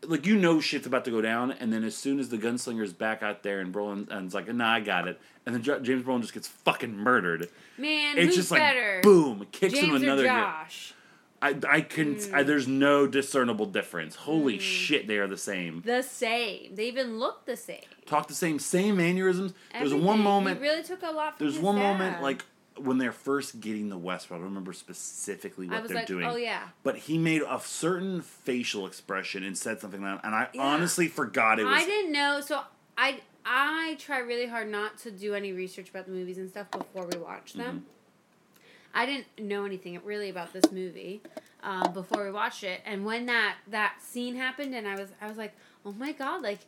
like 0.08 0.26
you 0.26 0.36
know 0.36 0.60
shit's 0.60 0.86
about 0.86 1.04
to 1.04 1.10
go 1.10 1.20
down 1.20 1.52
and 1.52 1.72
then 1.72 1.84
as 1.84 1.94
soon 1.96 2.18
as 2.18 2.28
the 2.30 2.38
gunslinger's 2.38 2.92
back 2.92 3.22
out 3.22 3.42
there 3.42 3.60
and 3.60 3.72
Brolin 3.72 4.10
and's 4.12 4.34
like 4.34 4.52
nah 4.52 4.72
I 4.74 4.80
got 4.80 5.06
it 5.06 5.20
and 5.46 5.54
then 5.54 5.62
Jo- 5.62 5.78
James 5.80 6.02
Brolin 6.02 6.22
just 6.22 6.34
gets 6.34 6.48
fucking 6.48 6.96
murdered 6.96 7.48
Man, 7.76 8.18
it's 8.18 8.26
who's 8.28 8.36
just 8.36 8.50
like 8.50 8.60
better? 8.60 9.00
boom 9.02 9.46
kicks 9.52 9.78
him 9.78 9.94
another 9.94 10.24
or 10.24 10.26
Josh? 10.26 10.94
I, 11.40 11.56
I 11.68 11.80
can 11.82 12.16
Mm. 12.16 12.34
I, 12.34 12.42
there's 12.42 12.66
no 12.66 13.06
discernible 13.06 13.66
difference 13.66 14.16
holy 14.16 14.58
shit 14.58 15.06
they 15.06 15.18
are 15.18 15.28
the 15.28 15.36
same 15.36 15.82
The 15.86 16.02
same. 16.02 16.74
They 16.74 16.88
even 16.88 17.18
look 17.20 17.44
the 17.46 17.56
same. 17.56 17.84
talk 18.06 18.26
the 18.26 18.34
same 18.34 18.58
same 18.58 18.96
mannerisms 18.96 19.52
there's 19.72 19.94
one 19.94 20.20
moment 20.20 20.60
really 20.60 20.82
took 20.82 21.02
a 21.02 21.10
lot 21.12 21.36
from 21.38 21.44
there's 21.46 21.54
his 21.54 21.62
one 21.62 21.76
dad. 21.76 21.82
moment 21.82 22.22
like 22.22 22.44
when 22.82 22.98
they're 22.98 23.12
first 23.12 23.60
getting 23.60 23.88
the 23.88 23.98
Westworld 23.98 24.32
I 24.32 24.34
don't 24.36 24.44
remember 24.44 24.72
specifically 24.72 25.68
what 25.68 25.86
they're 25.88 25.98
like, 25.98 26.06
doing 26.06 26.26
oh 26.26 26.36
yeah. 26.36 26.68
but 26.82 26.96
he 26.96 27.18
made 27.18 27.42
a 27.42 27.60
certain 27.60 28.22
facial 28.22 28.86
expression 28.86 29.42
and 29.44 29.56
said 29.56 29.80
something 29.80 30.02
that, 30.02 30.20
and 30.24 30.34
I 30.34 30.48
Yeah. 30.52 30.62
honestly 30.62 31.08
forgot 31.08 31.58
it 31.58 31.64
was. 31.64 31.82
I 31.82 31.84
didn't 31.84 32.12
know, 32.12 32.40
so 32.40 32.62
I 32.96 33.20
I 33.44 33.96
try 33.98 34.18
really 34.18 34.46
hard 34.46 34.68
not 34.68 34.98
to 34.98 35.10
do 35.10 35.34
any 35.34 35.52
research 35.52 35.88
about 35.90 36.06
the 36.06 36.12
movies 36.12 36.38
and 36.38 36.50
stuff 36.50 36.70
before 36.70 37.06
we 37.06 37.18
watch 37.18 37.54
them. 37.54 37.66
Mm-hmm. 37.66 38.58
I 38.94 39.06
didn't 39.06 39.26
know 39.38 39.64
anything 39.64 39.98
really 40.04 40.28
about 40.28 40.52
this 40.52 40.70
movie 40.72 41.22
um, 41.62 41.92
before 41.92 42.24
we 42.24 42.30
watched 42.30 42.64
it, 42.64 42.80
and 42.84 43.04
when 43.04 43.26
that 43.26 43.56
that 43.68 43.96
scene 44.02 44.34
happened, 44.36 44.74
and 44.74 44.86
I 44.86 44.96
was 44.96 45.10
I 45.20 45.28
was 45.28 45.36
like, 45.36 45.54
oh 45.86 45.92
my 45.92 46.12
god, 46.12 46.42
like 46.42 46.60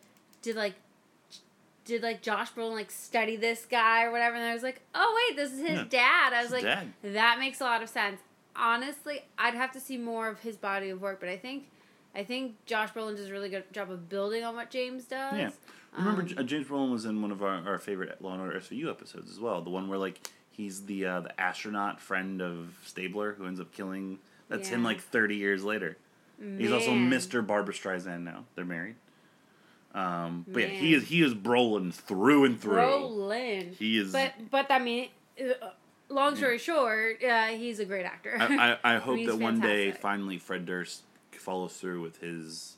did 0.42 0.56
like 0.56 0.74
did 1.84 2.02
like 2.02 2.22
Josh 2.22 2.52
Brolin 2.52 2.72
like 2.72 2.90
study 2.90 3.36
this 3.36 3.66
guy 3.66 4.04
or 4.04 4.10
whatever, 4.12 4.36
and 4.36 4.44
I 4.44 4.54
was 4.54 4.62
like, 4.62 4.80
oh 4.94 5.22
wait, 5.28 5.36
this 5.36 5.52
is 5.52 5.60
his 5.60 5.78
Yeah. 5.78 5.84
dad. 5.88 6.32
I 6.32 6.42
was 6.42 6.52
His 6.52 6.62
like, 6.62 6.62
dad. 6.64 6.92
that 7.02 7.38
makes 7.38 7.60
a 7.60 7.64
lot 7.64 7.82
of 7.82 7.88
sense. 7.88 8.20
Honestly, 8.56 9.22
I'd 9.38 9.54
have 9.54 9.72
to 9.72 9.80
see 9.80 9.96
more 9.96 10.28
of 10.28 10.40
his 10.40 10.56
body 10.56 10.90
of 10.90 11.00
work, 11.00 11.20
but 11.20 11.28
I 11.28 11.36
think. 11.36 11.64
I 12.12 12.24
think 12.24 12.56
Josh 12.66 12.92
Brolin 12.92 13.14
does 13.16 13.28
a 13.28 13.32
really 13.32 13.48
good 13.48 13.72
job 13.72 13.88
of 13.88 14.08
building 14.08 14.42
on 14.42 14.56
what 14.56 14.68
James 14.68 15.04
does. 15.04 15.36
Yeah. 15.38 15.50
Remember, 15.96 16.22
Um, 16.22 16.34
uh, 16.38 16.42
James 16.42 16.66
Brolin 16.66 16.90
was 16.90 17.04
in 17.04 17.22
one 17.22 17.30
of 17.30 17.40
our, 17.40 17.64
our 17.64 17.78
favorite 17.78 18.20
Law 18.20 18.32
and 18.32 18.40
Order 18.42 18.58
SVU 18.58 18.90
episodes 18.90 19.30
as 19.30 19.38
well. 19.38 19.62
The 19.62 19.70
one 19.70 19.88
where 19.88 19.96
like 19.98 20.20
he's 20.50 20.86
the 20.86 21.06
uh, 21.06 21.20
the 21.20 21.40
astronaut 21.40 22.00
friend 22.00 22.42
of 22.42 22.76
Stabler 22.84 23.34
who 23.34 23.46
ends 23.46 23.60
up 23.60 23.72
killing. 23.72 24.18
That's 24.48 24.68
him 24.68 24.82
like 24.82 25.00
thirty 25.00 25.36
years 25.36 25.62
later. 25.62 25.96
He's 26.58 26.72
also 26.72 26.90
Mr. 26.90 27.46
Barbra 27.46 27.72
Streisand 27.74 28.22
now. 28.22 28.44
They're 28.56 28.64
married. 28.64 28.96
Um, 29.94 30.44
but 30.46 30.62
yeah, 30.62 30.68
he 30.68 30.94
is 30.94 31.08
he 31.08 31.22
is 31.22 31.34
Brolin 31.34 31.92
through 31.92 32.44
and 32.44 32.60
through. 32.60 32.76
Brolin. 32.76 33.74
He 33.74 33.98
is. 33.98 34.12
But 34.12 34.32
but 34.50 34.70
I 34.70 34.78
mean, 34.78 35.08
uh, 35.40 35.70
long 36.08 36.36
story 36.36 36.58
short, 36.58 37.22
uh, 37.24 37.46
he's 37.46 37.80
a 37.80 37.84
great 37.84 38.06
actor. 38.06 38.36
I, 38.38 38.78
I, 38.84 38.94
I 38.94 38.98
hope 38.98 39.24
that 39.26 39.38
one 39.38 39.60
day 39.60 39.90
finally 39.92 40.38
Fred 40.38 40.64
Durst 40.66 41.02
follows 41.32 41.74
through 41.74 42.02
with 42.02 42.18
his 42.20 42.76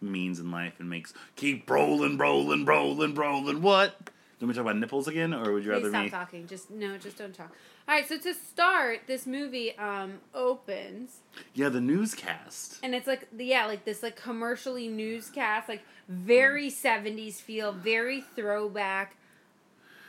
means 0.00 0.38
in 0.38 0.50
life 0.50 0.74
and 0.78 0.88
makes 0.88 1.12
keep 1.36 1.68
rolling, 1.68 2.16
rolling, 2.16 2.64
rolling, 2.64 3.14
rolling. 3.14 3.60
What? 3.60 4.10
Do 4.40 4.46
we 4.46 4.54
talk 4.54 4.62
about 4.62 4.76
nipples 4.76 5.08
again, 5.08 5.32
or 5.32 5.52
would 5.52 5.64
you 5.64 5.70
Please 5.72 5.84
rather 5.84 5.90
stop 5.90 6.04
me? 6.04 6.10
talking. 6.10 6.46
Just 6.46 6.70
no, 6.70 6.96
just 6.98 7.18
don't 7.18 7.34
talk. 7.34 7.52
All 7.86 7.94
right, 7.94 8.08
so 8.08 8.16
to 8.16 8.32
start, 8.32 9.00
this 9.06 9.26
movie 9.26 9.76
um 9.78 10.14
opens 10.34 11.18
Yeah, 11.54 11.68
the 11.68 11.80
newscast. 11.82 12.78
and 12.82 12.94
it's 12.94 13.06
like 13.06 13.28
yeah, 13.36 13.66
like 13.66 13.84
this 13.84 14.02
like 14.02 14.16
commercially 14.16 14.88
newscast, 14.88 15.68
like 15.68 15.82
very 16.08 16.70
seventies 16.70 17.40
feel, 17.40 17.72
very 17.72 18.22
throwback. 18.34 19.16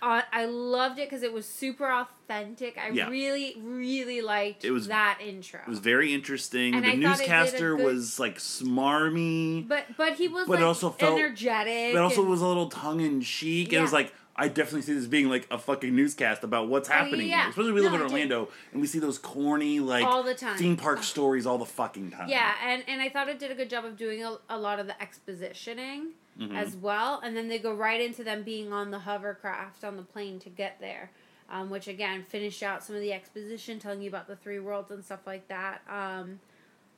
Uh, 0.01 0.21
I 0.31 0.45
loved 0.45 0.99
it 0.99 1.09
because 1.09 1.23
it 1.23 1.33
was 1.33 1.47
super 1.47 1.89
authentic. 1.91 2.77
I 2.77 2.89
Yeah. 2.89 3.09
really, 3.09 3.55
really 3.59 4.21
liked 4.21 4.63
It 4.63 4.69
was- 4.71 4.87
that 4.87 5.17
intro. 5.19 5.61
It 5.61 5.69
was 5.69 5.79
very 5.79 6.13
interesting. 6.13 6.75
And 6.75 6.83
the 6.85 6.89
I 6.89 6.91
thought 6.91 6.97
it 6.97 7.01
did 7.01 7.05
a 7.05 7.09
newscaster 7.17 7.75
good- 7.75 7.85
was 7.85 8.19
like 8.19 8.37
smarmy, 8.37 9.67
But 9.67 9.97
but 9.97 10.13
he 10.13 10.27
was 10.27 10.47
But 10.47 10.53
it 10.55 10.61
like 10.61 10.67
also 10.67 10.91
felt- 10.91 11.17
energetic. 11.17 11.93
but 11.93 12.01
also 12.03 12.21
and- 12.21 12.29
was 12.29 12.41
a 12.41 12.47
little 12.47 12.69
tongue 12.69 12.99
in 13.01 13.21
cheek. 13.21 13.73
It 13.73 13.81
was 13.81 13.93
like 13.93 14.13
I 14.37 14.49
definitely 14.49 14.81
see 14.81 14.93
this 14.93 15.05
being 15.07 15.29
like 15.29 15.47
a 15.49 15.57
fucking 15.57 15.95
newscast 15.95 16.43
about 16.43 16.67
what's 16.67 16.89
happening. 16.89 17.27
yeah. 17.29 17.41
here. 17.43 17.49
Especially 17.51 17.71
we 17.71 17.81
live 17.81 17.93
in. 17.93 18.01
Orlando 18.01 18.49
and 18.73 18.81
we 18.81 18.87
see 18.87 18.99
those 18.99 19.17
corny 19.17 19.79
like 19.79 20.03
All 20.05 20.23
the 20.23 20.33
time. 20.35 20.57
theme 20.57 20.75
park 20.75 21.03
stories 21.03 21.45
all 21.45 21.57
the 21.57 21.65
fucking 21.65 22.11
time. 22.11 22.27
yeah, 22.27 22.53
and 22.63 22.83
and 22.87 23.01
I 23.01 23.09
thought 23.09 23.29
it 23.29 23.39
did 23.39 23.51
a 23.51 23.55
good 23.55 23.69
job 23.69 23.85
of 23.85 23.95
doing 23.97 24.23
a, 24.23 24.37
a 24.49 24.57
lot 24.57 24.79
of 24.79 24.87
the 24.87 24.95
expositioning 25.01 26.07
Mhm. 26.39 26.53
as 26.53 26.75
well, 26.75 27.21
and 27.23 27.37
then 27.37 27.47
they 27.47 27.57
go 27.59 27.73
right 27.73 28.01
into 28.01 28.21
them 28.23 28.43
being 28.43 28.73
on 28.73 28.91
the 28.91 28.99
hovercraft 28.99 29.85
on 29.85 29.95
the 29.95 30.03
plane 30.03 30.37
to 30.39 30.49
get 30.49 30.79
there. 30.81 31.11
Um, 31.49 31.69
which 31.69 31.87
again 31.87 32.23
finished 32.27 32.63
out 32.63 32.83
some 32.83 32.95
of 32.95 33.01
the 33.03 33.13
exposition, 33.13 33.77
telling 33.79 34.01
you 34.01 34.09
about 34.09 34.27
the 34.27 34.35
three 34.35 34.59
worlds 34.59 34.89
and 34.91 35.05
stuff 35.05 35.27
like 35.27 35.47
that. 35.47 35.81
Um, 35.87 36.39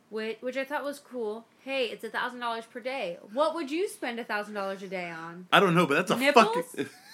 which, 0.09 0.37
which 0.39 0.55
I 0.55 0.63
thought 0.63 0.85
was 0.85 0.99
cool. 0.99 1.45
Hey, 1.65 1.87
it's 1.87 2.03
a 2.05 2.09
thousand 2.09 2.39
dollars 2.39 2.63
per 2.65 2.79
day. 2.79 3.17
What 3.33 3.53
would 3.55 3.69
you 3.69 3.89
spend 3.89 4.19
a 4.21 4.23
thousand 4.23 4.53
dollars 4.53 4.81
a 4.81 4.87
day 4.87 5.09
on? 5.09 5.47
I 5.51 5.59
don't 5.59 5.75
know, 5.75 5.85
but 5.85 5.95
that's 5.95 6.11
a 6.11 6.15
Nipples? 6.15 6.45
fucking. 6.71 6.89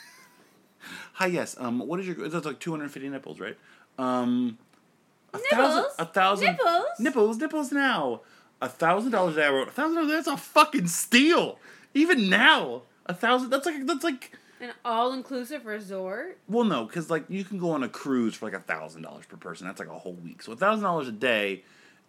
Hi, 1.14 1.28
yes. 1.28 1.56
Um, 1.60 1.80
what 1.80 2.00
is 2.00 2.08
your? 2.08 2.16
That's 2.30 2.46
like 2.46 2.60
two 2.60 2.72
hundred 2.72 2.92
fifty 2.92 3.10
nipples, 3.10 3.40
right? 3.40 3.58
Um, 3.98 4.58
A 5.34 5.38
thousand, 5.38 5.86
a 6.00 6.06
thousand 6.06 6.46
Nipples? 6.48 7.00
nipples, 7.00 7.38
nipples 7.38 7.72
now. 7.72 8.22
A 8.62 8.70
thousand 8.70 9.12
dollars 9.12 9.36
a 9.36 9.40
day. 9.42 9.46
I 9.48 9.50
wrote 9.52 9.68
a 9.68 9.72
thousand 9.72 9.96
dollars. 9.96 10.12
That's 10.12 10.28
a 10.28 10.38
fucking 10.38 10.88
steal. 10.88 11.60
Even 11.94 12.30
now, 12.30 12.84
a 13.06 13.14
thousand. 13.14 13.50
That's 13.50 13.66
like 13.66 13.86
that's 13.86 14.04
like. 14.04 14.38
An 14.62 14.72
all-inclusive 14.86 15.66
resort. 15.66 16.38
Well, 16.48 16.64
no, 16.64 16.86
because 16.86 17.10
like 17.10 17.26
you 17.28 17.44
can 17.44 17.58
go 17.58 17.72
on 17.72 17.84
a 17.84 17.90
cruise 17.90 18.34
for 18.36 18.46
like 18.46 18.54
a 18.54 18.62
thousand 18.62 19.02
dollars 19.02 19.26
per 19.26 19.36
person. 19.36 19.68
That's 19.68 19.80
like 19.80 19.90
a 19.90 19.98
whole 20.00 20.14
week. 20.14 20.42
So 20.42 20.54
a 20.54 20.56
thousand 20.56 20.84
dollars 20.86 21.10
a 21.10 21.12
day 21.12 21.64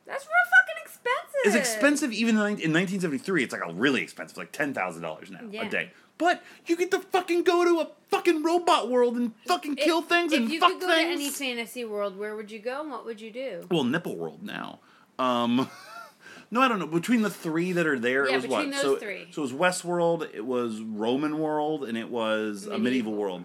That's 0.06 0.24
real 0.24 0.34
fucking 0.60 0.82
expensive. 0.84 1.40
It's 1.46 1.56
expensive. 1.56 2.12
Even 2.12 2.36
in 2.36 2.42
in 2.60 2.72
1973, 2.72 3.42
it's 3.42 3.52
like 3.52 3.62
a 3.66 3.72
really 3.72 4.02
expensive, 4.02 4.36
like 4.36 4.52
ten 4.52 4.72
thousand 4.72 5.02
dollars 5.02 5.32
now 5.32 5.40
Yeah. 5.50 5.66
a 5.66 5.68
day. 5.68 5.90
But 6.16 6.42
you 6.66 6.76
get 6.76 6.90
to 6.92 7.00
fucking 7.00 7.42
go 7.42 7.64
to 7.64 7.80
a 7.80 7.88
fucking 8.08 8.42
robot 8.42 8.88
world 8.90 9.16
and 9.16 9.32
fucking 9.46 9.76
kill 9.76 9.98
If- 10.00 10.06
things 10.06 10.32
if 10.32 10.38
and 10.40 10.48
fuck 10.48 10.50
things. 10.50 10.62
If 10.62 10.72
you 10.72 10.78
could 10.78 10.80
go 10.80 10.94
things. 10.94 11.08
to 11.08 11.12
any 11.12 11.30
fantasy 11.30 11.84
world, 11.84 12.16
where 12.16 12.36
would 12.36 12.50
you 12.50 12.60
go 12.60 12.82
and 12.82 12.90
what 12.90 13.04
would 13.04 13.20
you 13.20 13.30
do? 13.32 13.66
well, 13.70 13.84
nipple 13.84 14.16
world 14.16 14.42
now. 14.42 14.78
Um, 15.18 15.68
no, 16.50 16.60
I 16.60 16.68
don't 16.68 16.78
know. 16.78 16.86
Between 16.86 17.22
the 17.22 17.30
three 17.30 17.72
that 17.72 17.86
are 17.86 17.98
there, 17.98 18.26
Yeah, 18.28 18.34
it 18.34 18.36
was 18.36 18.44
between 18.44 18.70
what? 18.70 18.82
those 18.82 18.82
so, 18.82 18.96
three. 18.96 19.26
so 19.32 19.42
it 19.42 19.52
was 19.52 19.52
Westworld, 19.52 20.32
it 20.34 20.44
was 20.46 20.80
Roman 20.80 21.38
world, 21.38 21.84
and 21.84 21.98
it 21.98 22.10
was 22.10 22.66
a 22.66 22.78
medieval 22.78 22.80
Medieval. 22.80 23.14
world. 23.14 23.44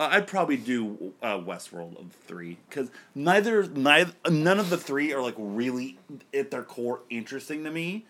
Uh, 0.00 0.08
I'd 0.12 0.26
probably 0.28 0.56
do 0.56 1.12
uh, 1.22 1.38
Westworld 1.38 1.98
of 2.00 2.10
the 2.12 2.18
three 2.26 2.58
because 2.68 2.88
neither, 3.16 3.64
neither, 3.66 4.12
none 4.30 4.58
of 4.60 4.70
the 4.70 4.76
three 4.76 5.12
are 5.12 5.20
like 5.22 5.34
really 5.36 5.98
at 6.34 6.50
their 6.52 6.62
core 6.62 7.00
interesting 7.10 7.64
to 7.64 7.70
me. 7.70 8.06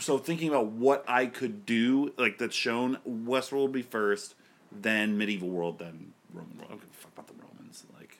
So 0.00 0.18
thinking 0.18 0.48
about 0.48 0.66
what 0.66 1.04
I 1.06 1.26
could 1.26 1.64
do, 1.66 2.12
like 2.18 2.38
that's 2.38 2.56
shown, 2.56 2.98
Westworld 3.08 3.62
would 3.62 3.72
be 3.72 3.82
first, 3.82 4.34
then 4.72 5.16
medieval 5.16 5.48
world, 5.48 5.78
then 5.78 6.12
Roman 6.32 6.56
world. 6.58 6.66
I 6.68 6.72
don't 6.72 6.80
give 6.80 6.90
a 6.90 6.94
fuck 6.94 7.12
about 7.14 7.26
the 7.28 7.34
Romans. 7.34 7.84
Like, 7.98 8.18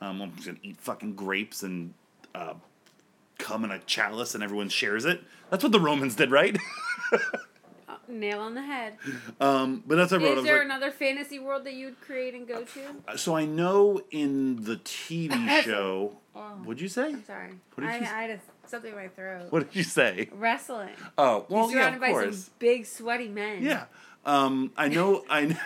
um, 0.00 0.20
I'm 0.20 0.34
just 0.34 0.46
gonna 0.46 0.58
eat 0.62 0.76
fucking 0.80 1.14
grapes 1.14 1.62
and 1.62 1.94
uh, 2.34 2.54
come 3.38 3.64
in 3.64 3.70
a 3.70 3.78
chalice 3.80 4.34
and 4.34 4.42
everyone 4.42 4.68
shares 4.68 5.04
it. 5.04 5.22
That's 5.50 5.62
what 5.62 5.70
the 5.72 5.80
Romans 5.80 6.14
did, 6.16 6.30
right? 6.30 6.56
Uh, 7.88 7.96
nail 8.06 8.40
on 8.40 8.52
the 8.54 8.60
head. 8.60 8.98
um, 9.40 9.82
but 9.86 9.96
that's 9.96 10.12
what 10.12 10.20
I 10.20 10.24
wrote. 10.26 10.38
Is 10.38 10.44
there 10.44 10.56
like- 10.56 10.64
another 10.66 10.90
fantasy 10.90 11.38
world 11.38 11.64
that 11.64 11.72
you'd 11.72 11.98
create 12.02 12.34
and 12.34 12.46
go 12.46 12.62
to? 12.64 13.18
so 13.18 13.34
I 13.34 13.46
know 13.46 14.02
in 14.10 14.64
the 14.64 14.76
TV 14.76 15.62
show. 15.62 16.18
Oh. 16.36 16.40
What'd 16.64 16.82
you 16.82 16.88
say? 16.88 17.06
I'm 17.14 17.24
sorry. 17.24 17.52
What 17.74 17.84
did 17.84 17.88
I, 17.90 17.96
you 17.96 18.04
s- 18.04 18.12
I 18.12 18.24
a, 18.24 18.38
something 18.70 18.90
in 18.90 18.96
my 18.96 19.08
throat. 19.08 19.46
What 19.50 19.66
did 19.68 19.76
you 19.76 19.82
say? 19.82 20.28
Wrestling. 20.32 20.90
Oh, 21.16 21.46
well, 21.48 21.70
You're 21.70 21.80
yeah, 21.80 21.82
surrounded 21.90 21.96
of 21.96 22.00
by 22.00 22.10
course. 22.10 22.38
some 22.44 22.52
big 22.58 22.86
sweaty 22.86 23.28
men. 23.28 23.62
Yeah. 23.62 23.84
Um, 24.24 24.72
I 24.76 24.88
know. 24.88 25.24
I 25.30 25.46
kn- 25.46 25.60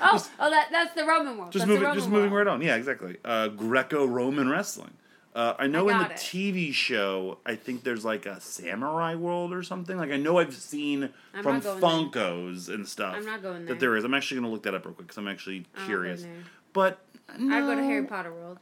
Oh, 0.00 0.24
oh, 0.38 0.48
that 0.50 0.68
that's 0.70 0.94
the 0.94 1.04
Roman 1.04 1.36
world. 1.38 1.50
just 1.50 1.66
that's 1.66 1.80
moving, 1.80 1.94
just 1.94 2.08
moving 2.08 2.30
world. 2.30 2.46
right 2.46 2.52
on. 2.54 2.62
Yeah, 2.62 2.76
exactly. 2.76 3.16
Uh, 3.24 3.48
Greco-Roman 3.48 4.48
wrestling. 4.48 4.92
Uh, 5.34 5.54
I 5.58 5.66
know 5.66 5.88
I 5.88 5.92
in 5.92 5.98
the 6.08 6.14
it. 6.14 6.18
TV 6.18 6.72
show, 6.72 7.38
I 7.44 7.56
think 7.56 7.82
there's 7.82 8.04
like 8.04 8.24
a 8.24 8.40
samurai 8.40 9.16
world 9.16 9.52
or 9.52 9.64
something. 9.64 9.96
Like 9.96 10.12
I 10.12 10.16
know 10.16 10.38
I've 10.38 10.54
seen 10.54 11.10
I'm 11.34 11.42
from 11.42 11.58
going 11.60 11.80
Funkos 11.80 12.68
and 12.72 12.86
stuff. 12.86 13.14
I'm 13.16 13.26
not 13.26 13.42
going 13.42 13.64
there. 13.66 13.74
That 13.74 13.80
there 13.80 13.96
is. 13.96 14.04
I'm 14.04 14.14
actually 14.14 14.40
gonna 14.40 14.52
look 14.52 14.62
that 14.62 14.74
up 14.74 14.84
real 14.84 14.94
quick 14.94 15.08
because 15.08 15.18
I'm 15.18 15.26
actually 15.28 15.66
curious. 15.86 16.22
going 16.22 16.32
there. 16.34 16.42
But 16.72 16.98
no, 17.36 17.56
I'd 17.56 17.60
go 17.66 17.74
to 17.74 17.82
Harry 17.82 18.04
Potter 18.04 18.32
world. 18.32 18.58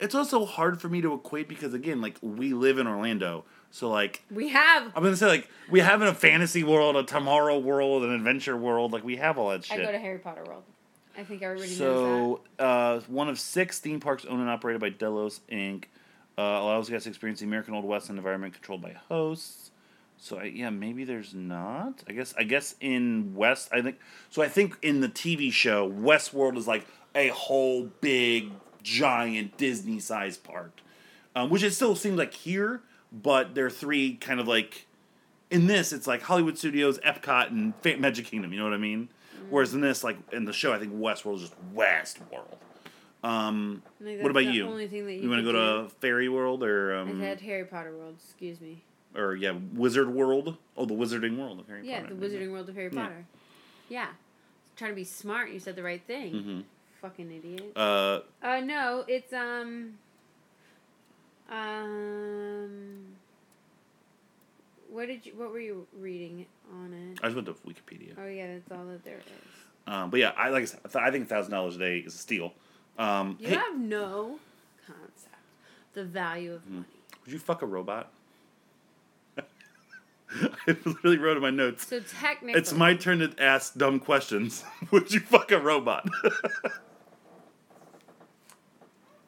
It's 0.00 0.14
also 0.14 0.44
hard 0.46 0.80
for 0.80 0.88
me 0.88 1.00
to 1.02 1.12
equate 1.12 1.48
because 1.48 1.74
again, 1.74 2.00
like 2.00 2.16
we 2.22 2.54
live 2.54 2.78
in 2.78 2.86
Orlando, 2.86 3.44
so 3.70 3.90
like 3.90 4.24
We 4.30 4.48
have. 4.48 4.90
I'm 4.96 5.02
gonna 5.02 5.16
say 5.16 5.26
like 5.26 5.48
we 5.70 5.80
have 5.80 6.00
in 6.02 6.08
a 6.08 6.14
fantasy 6.14 6.64
world, 6.64 6.96
a 6.96 7.02
tomorrow 7.04 7.58
world, 7.58 8.02
an 8.04 8.10
adventure 8.10 8.56
world. 8.56 8.92
Like 8.92 9.04
we 9.04 9.16
have 9.16 9.38
all 9.38 9.50
that 9.50 9.64
shit. 9.64 9.80
I 9.80 9.84
go 9.84 9.92
to 9.92 9.98
Harry 9.98 10.18
Potter 10.18 10.42
world. 10.46 10.64
I 11.18 11.24
think 11.24 11.42
everybody 11.42 11.68
knows 11.68 11.78
that. 11.78 11.84
So, 11.84 12.40
uh, 12.58 13.00
one 13.08 13.28
of 13.28 13.38
six 13.38 13.78
theme 13.78 14.00
parks 14.00 14.24
owned 14.24 14.40
and 14.40 14.48
operated 14.48 14.80
by 14.80 14.88
Delos 14.90 15.40
Inc. 15.50 15.84
Uh, 16.38 16.42
allows 16.42 16.88
guests 16.88 17.04
to 17.04 17.10
experience 17.10 17.40
the 17.40 17.46
American 17.46 17.74
Old 17.74 17.84
West 17.84 18.08
environment 18.08 18.54
controlled 18.54 18.80
by 18.80 18.94
hosts. 19.08 19.70
So 20.16 20.38
I, 20.38 20.44
yeah, 20.44 20.70
maybe 20.70 21.04
there's 21.04 21.34
not. 21.34 22.04
I 22.08 22.12
guess 22.12 22.32
I 22.38 22.44
guess 22.44 22.74
in 22.80 23.34
West, 23.34 23.68
I 23.72 23.82
think 23.82 23.98
so. 24.30 24.40
I 24.40 24.48
think 24.48 24.76
in 24.80 25.00
the 25.00 25.08
TV 25.08 25.52
show, 25.52 25.90
Westworld 25.90 26.56
is 26.56 26.66
like 26.66 26.86
a 27.14 27.28
whole 27.28 27.90
big 28.00 28.52
giant 28.82 29.56
Disney 29.56 29.98
sized 30.00 30.44
park, 30.44 30.72
um, 31.34 31.50
which 31.50 31.62
it 31.62 31.72
still 31.72 31.94
seems 31.96 32.16
like 32.18 32.32
here, 32.34 32.80
but 33.12 33.54
there 33.54 33.66
are 33.66 33.70
three 33.70 34.14
kind 34.14 34.40
of 34.40 34.48
like 34.48 34.86
in 35.50 35.66
this, 35.66 35.92
it's 35.92 36.06
like 36.06 36.22
Hollywood 36.22 36.56
Studios, 36.58 36.98
Epcot, 37.00 37.48
and 37.48 37.74
Magic 38.00 38.26
Kingdom. 38.26 38.52
You 38.52 38.58
know 38.58 38.64
what 38.64 38.74
I 38.74 38.78
mean? 38.78 39.08
Whereas 39.48 39.74
in 39.74 39.80
this, 39.80 40.04
like 40.04 40.16
in 40.32 40.44
the 40.44 40.52
show, 40.52 40.72
I 40.72 40.78
think 40.78 40.94
Westworld 40.94 41.36
is 41.36 41.40
just 41.42 41.74
Westworld. 41.74 42.56
Um. 43.22 43.82
What 43.98 44.30
about 44.30 44.46
you? 44.46 44.66
Only 44.66 44.86
thing 44.86 45.04
that 45.06 45.12
you, 45.12 45.22
you 45.22 45.28
want 45.28 45.40
to 45.40 45.52
go 45.52 45.52
do. 45.82 45.88
to 45.88 45.94
Fairy 45.96 46.28
World 46.28 46.62
or 46.62 46.96
I 46.96 47.00
um, 47.00 47.20
said 47.20 47.40
Harry 47.40 47.64
Potter 47.64 47.94
world. 47.94 48.14
Excuse 48.24 48.60
me. 48.60 48.82
or 49.14 49.34
yeah, 49.34 49.52
Wizard 49.74 50.08
World? 50.08 50.56
Oh, 50.76 50.86
the 50.86 50.94
Wizarding 50.94 51.36
World 51.36 51.60
of 51.60 51.66
Harry 51.66 51.86
Yeah, 51.86 52.00
Potter. 52.02 52.14
Yeah, 52.14 52.20
the 52.20 52.26
Wizarding 52.26 52.52
World 52.52 52.68
of 52.68 52.76
Harry 52.76 52.90
Potter. 52.90 53.26
Yeah. 53.88 54.06
Trying 54.76 54.92
to 54.92 54.96
be 54.96 55.04
smart. 55.04 55.50
You 55.50 55.58
said 55.58 55.76
the 55.76 55.82
right 55.82 56.00
thing. 56.06 56.32
Mhm. 56.32 56.62
Fucking 57.00 57.30
idiot. 57.32 57.72
Uh, 57.76 58.20
Uh, 58.42 58.60
no, 58.60 59.04
it's 59.08 59.32
um, 59.32 59.94
um. 61.50 63.06
What 64.90 65.06
did 65.06 65.24
you? 65.24 65.32
What 65.36 65.50
were 65.52 65.60
you 65.60 65.86
reading 65.98 66.46
on 66.72 66.92
it? 66.92 67.20
I 67.22 67.28
just 67.28 67.36
went 67.36 67.46
to 67.46 67.54
Wikipedia. 67.66 68.14
Oh 68.18 68.26
yeah, 68.28 68.54
that's 68.54 68.70
all 68.72 68.84
that 68.86 69.04
there 69.04 69.18
is. 69.18 69.22
Um, 69.86 70.10
but 70.10 70.20
yeah, 70.20 70.32
I 70.36 70.50
like 70.50 70.62
I 70.62 70.66
said, 70.66 70.80
I 71.02 71.10
think 71.10 71.28
thousand 71.28 71.52
dollars 71.52 71.76
a 71.76 71.78
day 71.78 71.98
is 71.98 72.14
a 72.14 72.18
steal. 72.18 72.52
Um, 72.98 73.36
You 73.40 73.48
hey, 73.48 73.54
have 73.54 73.78
no 73.78 74.38
concept 74.86 75.36
the 75.94 76.04
value 76.04 76.52
of 76.54 76.68
money. 76.68 76.84
would 77.24 77.32
you 77.32 77.38
fuck 77.38 77.62
a 77.62 77.66
robot? 77.66 78.10
I 79.38 80.76
literally 80.84 81.18
wrote 81.18 81.36
in 81.36 81.42
my 81.42 81.50
notes. 81.50 81.86
So 81.88 81.98
technically, 82.00 82.60
It's 82.60 82.72
my 82.72 82.94
turn 82.94 83.18
to 83.20 83.32
ask 83.42 83.74
dumb 83.76 83.98
questions. 83.98 84.62
Would 84.92 85.12
you 85.12 85.18
fuck 85.20 85.50
a 85.50 85.58
robot? 85.58 86.06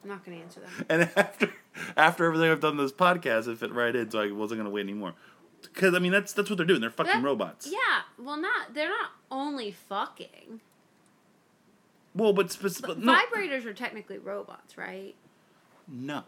I'm 0.03 0.09
not 0.09 0.23
gonna 0.25 0.37
answer 0.37 0.59
that. 0.61 0.85
and 0.89 1.09
after 1.17 1.53
after 1.97 2.25
everything 2.25 2.51
I've 2.51 2.59
done 2.59 2.77
this 2.77 2.91
podcast, 2.91 3.47
it 3.47 3.57
fit 3.57 3.71
right 3.73 3.95
in, 3.95 4.11
so 4.11 4.19
I 4.21 4.31
wasn't 4.31 4.59
gonna 4.59 4.69
wait 4.69 4.81
anymore. 4.81 5.13
Because 5.61 5.93
I 5.95 5.99
mean, 5.99 6.11
that's 6.11 6.33
that's 6.33 6.49
what 6.49 6.57
they're 6.57 6.65
doing. 6.65 6.81
They're 6.81 6.89
fucking 6.89 7.13
That- 7.13 7.23
robots. 7.23 7.67
Yeah, 7.71 8.01
well, 8.19 8.37
not 8.37 8.73
they're 8.73 8.89
not 8.89 9.11
only 9.31 9.71
fucking. 9.71 10.59
Well, 12.15 12.31
but, 12.33 12.51
spec- 12.51 12.73
But 12.81 12.87
but 12.87 12.99
no, 12.99 13.15
vibrators 13.15 13.65
are 13.65 13.73
technically 13.73 14.17
robots, 14.19 14.77
right? 14.77 15.15
no. 15.87 16.23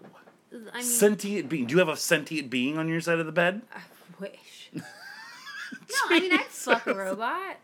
I 0.73 0.77
mean, 0.77 0.83
Sentient 0.83 1.49
being. 1.49 1.65
Do 1.65 1.73
you 1.73 1.79
have 1.79 1.89
a 1.89 1.97
sentient 1.97 2.49
being 2.49 2.77
on 2.77 2.88
your 2.88 3.01
side 3.01 3.19
of 3.19 3.25
the 3.25 3.31
bed? 3.33 3.61
I 3.75 3.81
wish. 4.19 4.69
no, 4.73 4.81
I 6.09 6.19
mean 6.21 6.31
I'd 6.31 6.45
fuck 6.45 6.88
a 6.88 6.93
robot. 6.93 7.57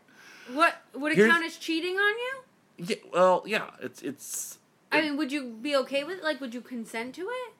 What 0.52 0.74
would 0.94 1.12
it 1.12 1.16
Here's- 1.16 1.32
count 1.32 1.44
as 1.44 1.56
cheating 1.56 1.96
on 1.96 2.12
you? 2.18 2.32
Yeah. 2.76 2.96
Well, 3.12 3.44
yeah. 3.46 3.70
It's 3.80 4.02
it's. 4.02 4.58
I 4.92 5.00
mean, 5.00 5.16
would 5.16 5.32
you 5.32 5.56
be 5.60 5.74
okay 5.76 6.04
with 6.04 6.18
it? 6.18 6.24
Like, 6.24 6.40
would 6.40 6.54
you 6.54 6.60
consent 6.60 7.14
to 7.16 7.22
it? 7.22 7.54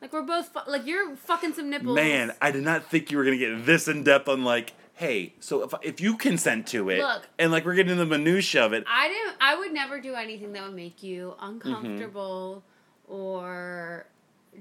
Like, 0.00 0.12
we're 0.12 0.22
both 0.22 0.48
fu- 0.48 0.70
like 0.70 0.86
you're 0.86 1.14
fucking 1.14 1.54
some 1.54 1.70
nipples. 1.70 1.94
Man, 1.94 2.32
I 2.40 2.50
did 2.50 2.64
not 2.64 2.90
think 2.90 3.10
you 3.10 3.18
were 3.18 3.24
gonna 3.24 3.36
get 3.36 3.66
this 3.66 3.86
in 3.86 4.02
depth 4.02 4.28
on 4.28 4.42
like, 4.42 4.72
hey, 4.94 5.34
so 5.38 5.62
if 5.62 5.74
if 5.82 6.00
you 6.00 6.16
consent 6.16 6.66
to 6.68 6.90
it, 6.90 7.00
Look. 7.00 7.28
and 7.38 7.52
like 7.52 7.64
we're 7.64 7.74
getting 7.74 7.96
the 7.96 8.06
minutia 8.06 8.64
of 8.64 8.72
it, 8.72 8.84
I 8.88 9.08
didn't. 9.08 9.36
I 9.40 9.56
would 9.56 9.72
never 9.72 10.00
do 10.00 10.14
anything 10.14 10.52
that 10.54 10.64
would 10.64 10.74
make 10.74 11.02
you 11.02 11.34
uncomfortable 11.40 12.64
mm-hmm. 13.06 13.14
or 13.14 14.06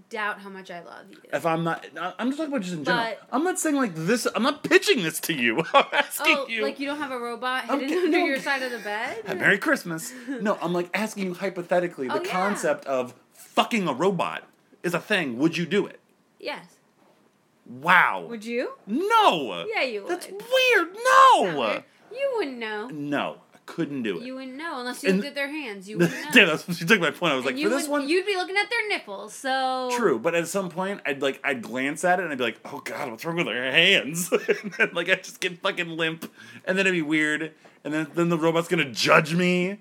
doubt 0.09 0.39
how 0.39 0.49
much 0.49 0.71
I 0.71 0.81
love 0.81 1.05
you. 1.09 1.17
if 1.33 1.45
I'm 1.45 1.63
not, 1.63 1.85
I'm 1.97 2.29
just 2.29 2.37
talking 2.37 2.53
about 2.53 2.61
just 2.61 2.75
in 2.75 2.83
general. 2.83 3.05
But- 3.05 3.27
I'm 3.31 3.43
not 3.43 3.59
saying 3.59 3.75
like 3.75 3.93
this. 3.95 4.27
I'm 4.35 4.43
not 4.43 4.63
pitching 4.63 5.03
this 5.03 5.19
to 5.21 5.33
you. 5.33 5.63
I'm 5.73 5.85
asking 5.91 6.35
oh, 6.37 6.47
you. 6.47 6.63
like 6.63 6.79
you 6.79 6.87
don't 6.87 6.97
have 6.97 7.11
a 7.11 7.19
robot 7.19 7.65
hidden 7.65 7.97
under 7.97 8.09
no. 8.09 8.25
your 8.25 8.39
side 8.39 8.61
of 8.61 8.71
the 8.71 8.79
bed? 8.79 9.23
Merry 9.37 9.57
Christmas. 9.57 10.13
No, 10.27 10.57
I'm 10.61 10.73
like 10.73 10.89
asking 10.93 11.25
you 11.25 11.33
hypothetically 11.33 12.07
the 12.07 12.19
Oh, 12.19 12.23
yeah. 12.23 12.31
concept 12.31 12.85
of 12.85 13.13
fucking 13.33 13.87
a 13.87 13.93
robot 13.93 14.43
is 14.83 14.93
a 14.93 14.99
thing. 14.99 15.37
Would 15.37 15.57
you 15.57 15.65
do 15.65 15.85
it? 15.85 15.99
Yes. 16.39 16.65
Wow. 17.65 18.25
Would 18.29 18.45
you? 18.45 18.73
no. 18.87 19.65
Yeah, 19.73 19.83
you 19.83 20.03
would. 20.03 20.11
That's 20.11 20.27
would. 20.27 20.41
weird. 20.41 20.95
No. 21.03 21.59
weird. 21.59 21.83
You 22.11 22.33
wouldn't 22.37 22.57
know. 22.57 22.87
No, 22.87 23.37
couldn't 23.65 24.03
do 24.03 24.17
it. 24.17 24.23
You 24.23 24.35
wouldn't 24.35 24.55
know 24.57 24.79
unless 24.79 25.03
you 25.03 25.09
And- 25.09 25.17
looked 25.19 25.29
at 25.29 25.35
their 25.35 25.47
hands. 25.49 25.87
You 25.89 25.97
wouldn't 25.99 26.13
know. 26.15 26.31
Damn, 26.33 26.47
that's 26.47 26.77
she 26.77 26.85
took 26.85 26.99
my 26.99 27.11
point. 27.11 27.33
I 27.33 27.35
was 27.35 27.45
And 27.45 27.55
like, 27.55 27.63
for 27.63 27.69
this 27.69 27.87
one, 27.87 28.07
you'd 28.09 28.25
be 28.25 28.35
looking 28.35 28.57
at 28.57 28.69
their 28.69 28.87
nipples. 28.89 29.33
So 29.33 29.89
true. 29.95 30.19
But 30.19 30.35
at 30.35 30.47
some 30.47 30.69
point, 30.69 31.01
I'd 31.05 31.21
like, 31.21 31.39
I'd 31.43 31.61
glance 31.61 32.03
at 32.03 32.19
it 32.19 32.23
and 32.23 32.31
I'd 32.31 32.37
be 32.37 32.43
like, 32.43 32.59
oh 32.65 32.79
god, 32.79 33.09
what's 33.11 33.23
wrong 33.25 33.37
with 33.37 33.45
their 33.45 33.71
hands? 33.71 34.31
and 34.63 34.71
then 34.77 34.89
like, 34.93 35.09
I 35.09 35.15
just 35.15 35.39
get 35.39 35.59
fucking 35.61 35.89
limp, 35.89 36.31
and 36.65 36.77
then 36.77 36.85
it'd 36.87 36.93
be 36.97 37.01
weird, 37.01 37.53
and 37.83 37.93
then 37.93 38.07
then 38.15 38.29
the 38.29 38.37
robot's 38.37 38.67
gonna 38.67 38.91
judge 38.91 39.33
me. 39.35 39.79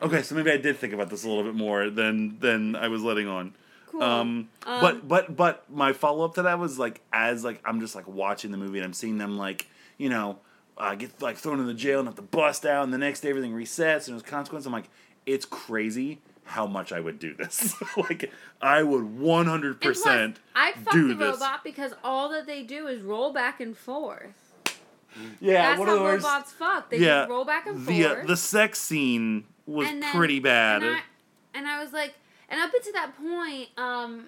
Okay, 0.00 0.22
so 0.22 0.34
maybe 0.34 0.50
I 0.50 0.56
did 0.56 0.78
think 0.78 0.92
about 0.92 1.10
this 1.10 1.24
a 1.24 1.28
little 1.28 1.44
bit 1.44 1.54
more 1.54 1.88
than 1.90 2.38
than 2.40 2.74
I 2.76 2.88
was 2.88 3.02
letting 3.02 3.28
on. 3.28 3.54
Cool. 3.86 4.02
Um, 4.02 4.48
Um, 4.66 4.80
but 4.80 5.06
but 5.06 5.36
but 5.36 5.70
my 5.70 5.92
follow 5.92 6.24
up 6.24 6.34
to 6.36 6.42
that 6.42 6.58
was 6.58 6.78
like 6.78 7.00
as 7.12 7.44
like 7.44 7.60
I'm 7.64 7.78
just 7.80 7.94
like 7.94 8.08
watching 8.08 8.50
the 8.50 8.56
movie 8.56 8.78
and 8.78 8.86
I'm 8.86 8.94
seeing 8.94 9.18
them 9.18 9.36
like 9.36 9.68
you 9.98 10.08
know 10.08 10.38
uh, 10.82 10.94
get 10.96 11.22
like 11.22 11.36
thrown 11.36 11.60
in 11.60 11.66
the 11.66 11.74
jail 11.74 12.00
and 12.00 12.08
have 12.08 12.16
to 12.16 12.22
bust 12.22 12.66
out 12.66 12.82
and 12.84 12.92
the 12.92 12.98
next 12.98 13.20
day 13.20 13.30
everything 13.30 13.52
resets 13.52 14.06
and 14.08 14.14
there's 14.14 14.22
consequence. 14.22 14.66
I'm 14.66 14.72
like 14.72 14.88
it's 15.26 15.44
crazy 15.46 16.20
how 16.44 16.66
much 16.66 16.90
I 16.92 16.98
would 16.98 17.18
do 17.20 17.34
this. 17.34 17.74
like 17.96 18.30
I 18.60 18.82
would 18.82 19.18
one 19.18 19.46
hundred 19.46 19.72
And 19.72 19.80
plus, 19.80 19.98
percent 20.02 20.38
I'd 20.56 20.74
fuck 20.74 20.92
do 20.92 21.08
the 21.08 21.14
this. 21.14 21.34
robot 21.34 21.62
because 21.64 21.92
all 22.02 22.28
that 22.30 22.46
they 22.46 22.62
do 22.64 22.88
is 22.88 23.00
roll 23.02 23.32
back 23.32 23.60
and 23.60 23.76
forth. 23.76 24.34
Yeah, 25.40 25.68
That's 25.68 25.78
one 25.78 25.88
how 25.88 25.94
the 25.96 26.02
worst. 26.02 26.24
robots 26.24 26.52
fuck. 26.52 26.90
They 26.90 26.96
yeah, 26.98 27.20
just 27.20 27.30
roll 27.30 27.44
back 27.44 27.66
and 27.66 27.86
the 27.86 28.04
uh, 28.06 28.14
forth. 28.14 28.26
the 28.26 28.36
sex 28.36 28.80
scene 28.80 29.44
was 29.66 29.86
then- 29.86 30.02
pretty 30.14 30.40
bad. 30.40 30.82
And 30.82 30.96
I, 30.96 31.00
and 31.54 31.66
I 31.68 31.82
was 31.84 31.92
like, 31.92 32.14
and 32.48 32.58
up 32.60 32.72
until 32.74 32.92
that 32.94 33.12
point, 33.18 33.68
um, 33.76 34.26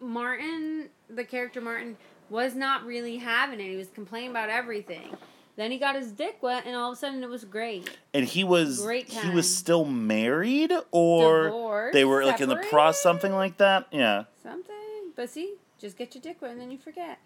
Martin, 0.00 0.88
the 1.08 1.24
character 1.24 1.60
Martin, 1.60 1.96
was 2.30 2.54
not 2.54 2.84
really 2.86 3.18
having 3.18 3.60
it. 3.60 3.68
He 3.70 3.76
was 3.76 3.88
complaining 3.88 4.30
about 4.30 4.48
everything. 4.48 5.16
Then 5.56 5.70
he 5.70 5.76
got 5.78 5.94
his 5.96 6.12
dick 6.12 6.38
wet, 6.42 6.64
and 6.66 6.74
all 6.74 6.90
of 6.92 6.96
a 6.96 7.00
sudden 7.00 7.22
it 7.22 7.28
was 7.28 7.44
great. 7.44 7.90
and 8.14 8.24
he 8.24 8.42
was 8.42 8.80
Great 8.82 9.10
he 9.10 9.20
time. 9.20 9.34
was 9.34 9.54
still 9.54 9.84
married 9.84 10.72
or 10.90 11.44
Divorced, 11.44 11.92
they 11.92 12.04
were 12.06 12.24
like 12.24 12.40
in 12.40 12.48
the 12.48 12.56
process 12.56 13.02
separated? 13.02 13.20
something 13.20 13.32
like 13.36 13.56
that. 13.58 13.86
Yeah. 13.92 14.24
Something. 14.42 15.12
But 15.14 15.28
see, 15.28 15.54
just 15.78 15.98
get 15.98 16.14
your 16.14 16.22
dick 16.22 16.40
wet, 16.40 16.52
and 16.52 16.60
then 16.60 16.70
you 16.70 16.78
forget. 16.78 17.18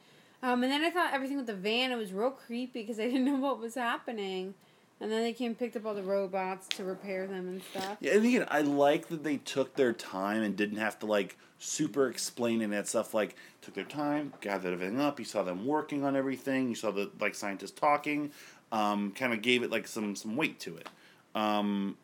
Um, 0.43 0.63
and 0.65 0.73
then 0.73 0.83
I 0.83 0.91
thought 0.91 1.15
everything 1.15 1.37
with 1.37 1.47
the 1.47 1.55
van, 1.55 1.93
it 1.93 1.97
was 1.97 2.13
real 2.13 2.31
creepy 2.31 2.81
because 2.83 2.99
I 2.99 3.05
didn't 3.05 3.25
know 3.25 3.37
what 3.37 3.61
was 3.61 3.77
happening. 3.77 4.55
And 5.01 5.13
then 5.13 5.23
they 5.23 5.35
came 5.35 5.49
and 5.49 5.59
picked 5.59 5.77
up 5.77 5.85
all 5.85 5.93
the 5.95 6.03
robots 6.03 6.69
to 6.77 6.85
repair 6.85 7.27
them 7.27 7.49
and 7.49 7.63
stuff. 7.63 7.99
Yeah, 8.01 8.13
and 8.15 8.25
again, 8.25 8.47
I 8.49 8.63
like 8.63 9.09
that 9.09 9.23
they 9.25 9.37
took 9.37 9.77
their 9.77 9.93
time 9.93 10.43
and 10.43 10.57
didn't 10.57 10.79
have 10.79 10.99
to 11.01 11.07
like 11.07 11.37
super 11.59 12.09
explain 12.09 12.57
any 12.57 12.65
of 12.65 12.71
that 12.71 12.89
stuff. 12.89 13.13
Like 13.13 13.37
took 13.61 13.75
their 13.75 13.85
time, 13.85 14.33
gathered 14.41 14.73
everything 14.73 14.99
up. 15.01 15.19
You 15.19 15.27
saw 15.27 15.43
them 15.43 15.67
working 15.67 16.03
on 16.03 16.17
everything. 16.17 16.71
You 16.71 16.75
saw 16.75 16.91
the 16.93 17.11
like 17.21 17.35
scientists 17.35 17.73
talking. 17.73 18.31
Um, 18.73 19.13
kind 19.13 19.33
of 19.35 19.43
gave 19.43 19.63
it 19.63 19.71
like 19.71 19.87
some 19.87 20.17
some 20.17 20.35
weight 20.35 20.59
to 20.61 20.77
it. 20.79 20.89
Um, 21.35 21.99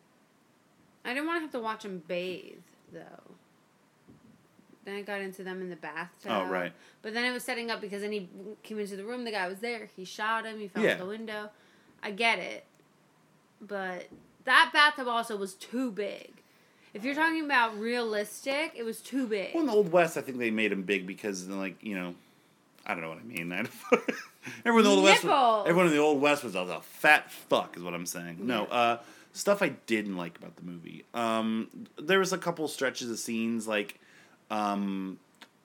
I 1.03 1.13
didn't 1.15 1.25
want 1.25 1.37
to 1.37 1.41
have 1.41 1.51
to 1.53 1.59
watch 1.59 1.83
them 1.83 2.03
bathe, 2.07 2.59
though. 2.93 3.01
Then 4.85 4.95
I 4.97 5.01
got 5.01 5.19
into 5.21 5.43
them 5.43 5.61
in 5.61 5.69
the 5.69 5.75
bathtub. 5.75 6.31
Oh, 6.31 6.45
right. 6.45 6.73
But 7.01 7.13
then 7.13 7.25
it 7.25 7.31
was 7.31 7.43
setting 7.43 7.71
up 7.71 7.81
because 7.81 8.01
then 8.01 8.11
he 8.11 8.29
came 8.61 8.79
into 8.79 8.95
the 8.97 9.03
room. 9.03 9.23
The 9.23 9.31
guy 9.31 9.47
was 9.47 9.59
there. 9.59 9.89
He 9.95 10.05
shot 10.05 10.45
him. 10.45 10.59
He 10.59 10.67
fell 10.67 10.83
Yeah. 10.83 10.91
out 10.93 10.99
the 10.99 11.05
window. 11.05 11.49
I 12.01 12.11
get 12.11 12.37
it, 12.39 12.65
but 13.67 14.07
that 14.45 14.71
bathtub 14.73 15.07
also 15.07 15.35
was 15.35 15.53
too 15.53 15.91
big. 15.91 16.31
If 16.93 17.03
you're 17.03 17.15
talking 17.15 17.43
about 17.43 17.77
realistic, 17.79 18.73
it 18.75 18.83
was 18.83 19.01
too 19.01 19.27
big. 19.27 19.53
well, 19.53 19.61
in 19.61 19.67
the 19.67 19.73
old 19.73 19.91
west, 19.91 20.15
I 20.15 20.21
think 20.21 20.37
they 20.37 20.51
made 20.51 20.71
him 20.71 20.83
big 20.83 21.07
because 21.07 21.47
like 21.47 21.83
you 21.83 21.95
know, 21.95 22.15
I 22.85 22.93
don't 22.93 23.01
know 23.01 23.09
what 23.09 23.19
I 23.19 23.23
mean. 23.23 23.51
everyone 24.65 24.79
in 24.79 24.83
the 24.83 24.89
old 24.89 25.03
west, 25.03 25.23
was, 25.23 25.65
everyone 25.67 25.87
in 25.87 25.93
the 25.93 25.99
old 25.99 26.21
west 26.21 26.43
was 26.43 26.55
a, 26.55 26.59
a 26.59 26.81
fat 26.81 27.31
fuck, 27.31 27.77
is 27.77 27.83
what 27.83 27.93
I'm 27.93 28.05
saying. 28.05 28.37
No, 28.41 28.65
uh, 28.65 28.99
stuff 29.33 29.61
I 29.61 29.69
didn't 29.69 30.17
like 30.17 30.37
about 30.37 30.55
the 30.55 30.63
movie. 30.63 31.03
Um, 31.13 31.69
there 31.97 32.19
was 32.19 32.33
a 32.33 32.37
couple 32.37 32.67
stretches 32.67 33.09
of 33.09 33.19
scenes 33.19 33.67
like, 33.67 33.99
um, 34.51 35.19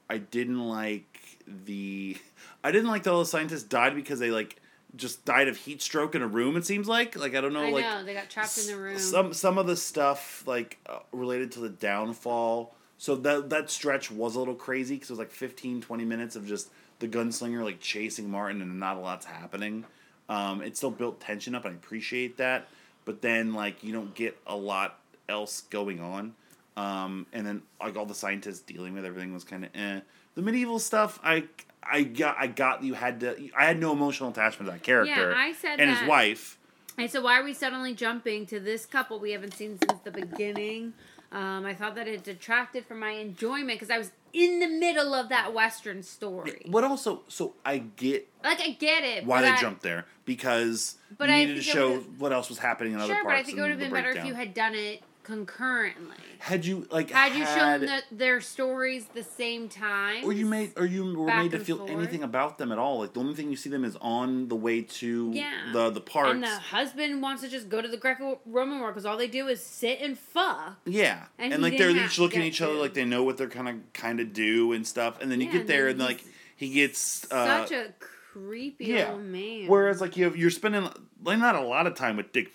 I 0.09 0.19
didn't 0.19 0.67
like 0.67 1.39
the, 1.47 2.17
I 2.65 2.73
didn't 2.73 2.89
like 2.89 3.03
that 3.05 3.13
all 3.13 3.21
the 3.21 3.27
scientists 3.27 3.65
died 3.65 3.95
because 3.95 4.19
they 4.19 4.31
like 4.31 4.57
just 4.99 5.25
died 5.25 5.49
of 5.49 5.57
heat 5.57 5.81
stroke 5.81 6.15
in 6.15 6.21
a 6.23 6.27
room. 6.27 6.57
It 6.57 6.67
seems 6.67 6.87
like 6.89 7.17
like 7.17 7.35
I 7.35 7.41
don't 7.41 7.53
know 7.53 7.65
I 7.65 7.71
like 7.71 7.85
know 7.85 8.05
they 8.05 8.15
got 8.15 8.29
trapped 8.29 8.59
in 8.59 8.67
the 8.67 8.77
room. 8.77 8.99
some 8.99 9.33
some 9.33 9.57
of 9.57 9.67
the 9.67 9.77
stuff 9.77 10.47
like 10.47 10.79
uh, 10.87 10.99
related 11.13 11.53
to 11.53 11.61
the 11.61 11.71
downfall. 11.71 12.75
So 12.99 13.15
that 13.17 13.49
that 13.51 13.71
stretch 13.71 14.11
was 14.11 14.35
a 14.35 14.39
little 14.39 14.55
crazy 14.55 14.97
because 14.97 15.11
it 15.11 15.13
was 15.13 15.19
like 15.21 15.31
15, 15.31 15.81
20 15.81 16.05
minutes 16.05 16.37
of 16.37 16.47
just 16.47 16.69
the 16.99 17.09
gunslinger 17.09 17.63
like 17.65 17.81
chasing 17.81 18.29
Martin 18.31 18.61
and 18.61 18.79
not 18.79 18.97
a 18.97 19.01
lot's 19.01 19.25
happening. 19.25 19.87
Um, 20.29 20.61
it 20.61 20.77
still 20.77 20.91
built 20.91 21.21
tension 21.21 21.55
up, 21.55 21.65
I 21.65 21.71
appreciate 21.71 22.37
that. 22.37 22.69
But 23.05 23.23
then 23.23 23.55
like 23.55 23.83
you 23.83 23.93
don't 23.93 24.15
get 24.15 24.37
a 24.47 24.57
lot 24.57 24.99
else 25.29 25.63
going 25.63 26.01
on. 26.01 26.35
Um, 26.79 27.27
and 27.33 27.45
then 27.45 27.63
like 27.81 27.97
all 27.97 28.07
the 28.07 28.15
scientists 28.15 28.61
dealing 28.61 28.95
with 28.95 29.05
everything 29.05 29.35
was 29.35 29.43
kind 29.43 29.65
of 29.65 29.71
eh. 29.75 30.01
The 30.37 30.43
medieval 30.43 30.79
stuff, 30.79 31.19
I 31.25 31.45
I 31.83 32.03
got 32.03 32.37
I 32.39 32.47
got 32.47 32.85
you 32.85 32.95
had 32.95 33.19
to 33.21 33.51
I 33.57 33.65
had 33.65 33.81
no 33.81 33.93
emotional 33.93 34.31
attachment 34.31 34.67
to 34.67 34.73
that 34.73 34.83
character. 34.85 35.31
Yeah, 35.31 35.37
I 35.37 35.53
said 35.55 35.81
and 35.81 35.91
that. 35.91 35.99
his 35.99 36.09
wife. 36.09 36.57
And 36.97 37.11
so, 37.11 37.23
why 37.23 37.39
are 37.41 37.45
we 37.45 37.55
suddenly 37.55 37.95
jumping 37.95 38.47
to 38.47 38.61
this 38.61 38.87
couple 38.87 39.19
we 39.19 39.33
haven't 39.33 39.55
seen 39.55 39.79
since 39.79 40.01
the 40.03 40.11
beginning? 40.11 40.95
Um, 41.31 41.67
I 41.67 41.75
thought 41.75 41.95
that 41.97 42.09
it 42.09 42.25
detracted 42.25 42.87
from 42.87 43.01
my 43.01 43.11
enjoyment 43.11 43.79
because 43.79 43.91
I 43.91 43.99
was 43.99 44.11
in 44.33 44.61
the 44.61 44.67
middle 44.67 45.15
of 45.15 45.29
that 45.29 45.53
Western 45.53 46.03
story. 46.03 46.63
What 46.67 46.85
also? 46.85 47.23
So 47.29 47.55
I 47.65 47.79
get 47.79 48.29
Like, 48.43 48.61
I 48.61 48.71
get 48.71 49.05
it. 49.05 49.27
why 49.27 49.39
but 49.39 49.43
they 49.43 49.51
I, 49.51 49.61
jumped 49.61 49.83
there 49.83 50.07
because 50.25 50.97
But 51.17 51.29
you 51.29 51.35
I 51.35 51.39
needed 51.45 51.57
to 51.57 51.63
show 51.63 51.99
what 52.19 52.33
else 52.33 52.49
was 52.49 52.59
happening 52.59 52.95
in 52.95 53.01
other 53.01 53.15
Sure, 53.15 53.23
parts. 53.23 53.27
but 53.27 53.41
I 53.41 53.43
think 53.43 53.59
it 53.59 53.61
would 53.61 53.71
have 53.71 53.79
been 53.79 53.91
the 53.91 53.95
better 53.95 54.11
if 54.11 54.25
you 54.25 54.35
had 54.35 54.55
done 54.55 54.75
it 54.75 55.03
concurrently. 55.29 56.17
had 56.39 56.65
you 56.65 56.87
like 56.91 57.11
Had 57.11 57.35
you 57.37 57.45
shown 57.47 57.81
the, 57.83 58.03
their 58.11 58.41
stories 58.41 59.07
the 59.15 59.23
same 59.23 59.69
time? 59.69 60.25
or 60.25 60.33
you 60.33 60.47
made 60.47 60.73
or 60.77 60.87
you 60.87 61.15
were 61.17 61.27
made 61.27 61.51
to 61.53 61.59
feel 61.61 61.79
forth. 61.79 61.91
anything 61.91 62.23
about 62.23 62.59
them 62.59 62.73
at 62.73 62.79
all. 62.79 63.01
Like 63.01 63.13
the 63.13 63.21
only 63.21 63.35
thing 63.35 63.51
you 63.51 63.57
see 63.57 63.71
them 63.71 63.85
is 63.85 63.97
on 64.01 64.49
the 64.49 64.57
way 64.57 64.83
to 64.83 65.31
Yeah. 65.33 65.71
the 65.73 65.91
the 65.91 66.01
park. 66.01 66.29
And 66.29 66.43
the 66.43 66.49
husband 66.49 67.21
wants 67.23 67.43
to 67.43 67.49
just 67.49 67.69
go 67.69 67.81
to 67.81 67.89
the 67.89 67.97
Greco-Roman 67.97 68.81
war 68.81 68.89
because 68.91 69.07
all 69.07 69.17
they 69.17 69.29
do 69.29 69.49
is 69.49 69.63
sit 69.63 70.01
and 70.01 70.19
fuck. 70.19 70.79
yeah, 70.87 71.25
And 71.39 71.53
and, 71.53 71.63
like 71.63 71.79
they're 71.79 71.91
each 71.91 72.19
looking 72.19 72.41
at 72.41 72.47
each 72.47 72.61
other 72.63 72.75
like 72.75 72.95
they 72.95 73.05
know 73.05 73.23
what 73.23 73.37
they're 73.37 73.49
kind 73.49 73.69
of 73.69 73.77
kind 73.93 74.21
of 74.21 74.33
do 74.33 74.73
and 74.73 74.87
stuff. 74.87 75.21
And 75.21 75.31
then 75.31 75.41
you 75.41 75.47
Yeah, 75.47 75.53
get 75.53 75.61
and 75.63 75.71
there 75.71 75.89
and 75.89 75.99
like 76.01 76.25
he 76.57 76.71
gets 76.71 77.31
uh, 77.31 77.67
Such 77.67 77.73
a 77.73 77.95
creepy 78.33 78.87
yeah. 78.87 79.13
old 79.13 79.23
man. 79.23 79.67
Whereas 79.69 80.01
like 80.01 80.17
you 80.17 80.25
have, 80.25 80.37
you're 80.37 80.51
spending 80.51 80.89
like 81.23 81.39
not 81.39 81.55
a 81.55 81.61
lot 81.61 81.87
of 81.87 81.95
time 81.95 82.17
with 82.17 82.33
Dick 82.33 82.53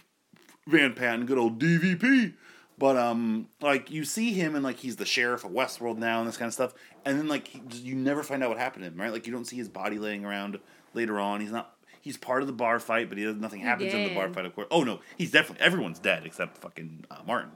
Van 0.67 0.93
Patten, 0.93 1.25
good 1.25 1.38
old 1.38 1.59
DVP, 1.59 2.33
but 2.77 2.97
um 2.97 3.47
like 3.62 3.91
you 3.91 4.03
see 4.03 4.33
him 4.33 4.55
and 4.55 4.63
like 4.63 4.77
he's 4.77 4.95
the 4.95 5.05
sheriff 5.05 5.43
of 5.43 5.51
Westworld 5.51 5.97
now 5.97 6.19
and 6.19 6.27
this 6.27 6.38
kind 6.38 6.47
of 6.47 6.53
stuff, 6.53 6.73
and 7.05 7.17
then 7.17 7.27
like 7.27 7.47
he, 7.47 7.62
you 7.73 7.95
never 7.95 8.23
find 8.23 8.43
out 8.43 8.49
what 8.49 8.57
happened 8.57 8.83
to 8.83 8.89
him, 8.89 8.99
right? 8.99 9.12
Like 9.12 9.27
you 9.27 9.33
don't 9.33 9.45
see 9.45 9.57
his 9.57 9.69
body 9.69 9.99
laying 9.99 10.25
around 10.25 10.59
later 10.93 11.19
on. 11.19 11.41
He's 11.41 11.51
not. 11.51 11.75
He's 12.01 12.17
part 12.17 12.41
of 12.41 12.47
the 12.47 12.53
bar 12.53 12.79
fight, 12.79 13.07
but 13.07 13.17
he 13.17 13.23
does 13.23 13.38
nothing 13.38 13.62
happens 13.62 13.93
in 13.93 14.03
the 14.03 14.13
bar 14.15 14.27
fight. 14.33 14.45
Of 14.45 14.53
course. 14.55 14.67
Oh 14.71 14.83
no, 14.83 14.99
he's 15.17 15.31
definitely 15.31 15.65
everyone's 15.65 15.99
dead 15.99 16.25
except 16.25 16.57
fucking 16.57 17.05
uh, 17.09 17.19
Martin. 17.25 17.51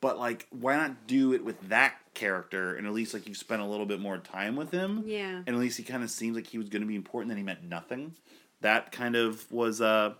But 0.00 0.18
like, 0.20 0.46
why 0.50 0.76
not 0.76 1.08
do 1.08 1.32
it 1.32 1.44
with 1.44 1.60
that 1.70 1.94
character 2.14 2.76
and 2.76 2.86
at 2.86 2.92
least 2.92 3.12
like 3.12 3.26
you've 3.26 3.36
spent 3.36 3.60
a 3.60 3.64
little 3.64 3.86
bit 3.86 3.98
more 3.98 4.18
time 4.18 4.54
with 4.54 4.70
him? 4.70 5.02
Yeah. 5.04 5.42
and 5.44 5.48
at 5.48 5.56
least 5.56 5.76
he 5.78 5.82
kind 5.82 6.04
of 6.04 6.10
seems 6.10 6.36
like 6.36 6.46
he 6.46 6.58
was 6.58 6.68
going 6.68 6.82
to 6.82 6.86
be 6.86 6.94
important. 6.94 7.30
Then 7.30 7.38
he 7.38 7.42
meant 7.42 7.64
nothing. 7.64 8.14
That 8.60 8.92
kind 8.92 9.16
of 9.16 9.50
was 9.50 9.80
uh 9.80 10.14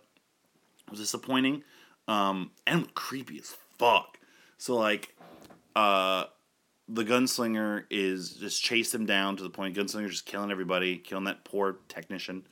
was 0.91 0.99
disappointing, 0.99 1.63
um, 2.09 2.51
and 2.67 2.93
creepy 2.95 3.39
as 3.39 3.55
fuck. 3.79 4.19
So 4.59 4.77
like, 4.77 5.15
uh, 5.75 6.25
the 6.89 7.05
gunslinger 7.05 7.85
is 7.91 8.31
just 8.31 8.63
chased 8.63 8.95
him 8.95 9.07
down 9.07 9.37
to 9.37 9.43
the 9.43 9.51
point. 9.51 9.77
Gunslinger's 9.77 10.13
just 10.13 10.27
killing 10.27 10.51
everybody, 10.51 10.97
killing 10.97 11.25
that 11.25 11.45
poor 11.45 11.79
technician. 11.89 12.47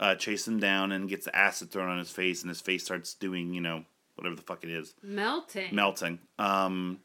Uh, 0.00 0.14
chase 0.16 0.46
him 0.48 0.58
down 0.58 0.90
and 0.90 1.08
gets 1.08 1.24
the 1.24 1.36
acid 1.36 1.70
thrown 1.70 1.88
on 1.88 1.98
his 1.98 2.10
face, 2.10 2.42
and 2.42 2.48
his 2.48 2.60
face 2.60 2.84
starts 2.84 3.14
doing 3.14 3.54
you 3.54 3.60
know 3.60 3.84
whatever 4.16 4.34
the 4.34 4.42
fuck 4.42 4.64
it 4.64 4.70
is 4.70 4.94
Melting. 5.02 5.74
melting. 5.74 6.18
Um, 6.38 6.98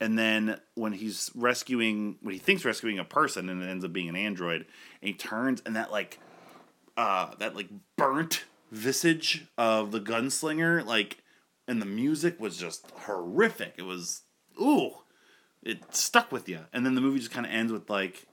and 0.00 0.18
then 0.18 0.60
when 0.74 0.92
he's 0.92 1.30
rescuing, 1.34 2.16
when 2.22 2.34
he 2.34 2.38
thinks 2.38 2.64
rescuing 2.64 2.98
a 2.98 3.04
person, 3.04 3.48
and 3.48 3.62
it 3.62 3.66
ends 3.66 3.84
up 3.84 3.92
being 3.92 4.08
an 4.08 4.16
android, 4.16 4.60
and 5.00 5.08
he 5.08 5.12
turns, 5.14 5.62
and 5.66 5.74
that 5.74 5.90
like, 5.90 6.20
uh, 6.96 7.30
that 7.38 7.56
like 7.56 7.68
burnt 7.96 8.44
visage 8.70 9.46
of 9.58 9.90
the 9.90 10.00
gunslinger, 10.00 10.84
like, 10.84 11.18
and 11.68 11.80
the 11.80 11.86
music 11.86 12.40
was 12.40 12.56
just 12.56 12.90
horrific. 13.02 13.74
It 13.76 13.82
was, 13.82 14.22
ooh, 14.60 14.90
it 15.62 15.94
stuck 15.94 16.30
with 16.32 16.48
you. 16.48 16.60
And 16.72 16.84
then 16.86 16.94
the 16.94 17.00
movie 17.00 17.18
just 17.18 17.30
kind 17.30 17.46
of 17.46 17.52
ends 17.52 17.72
with 17.72 17.88
like 17.90 18.26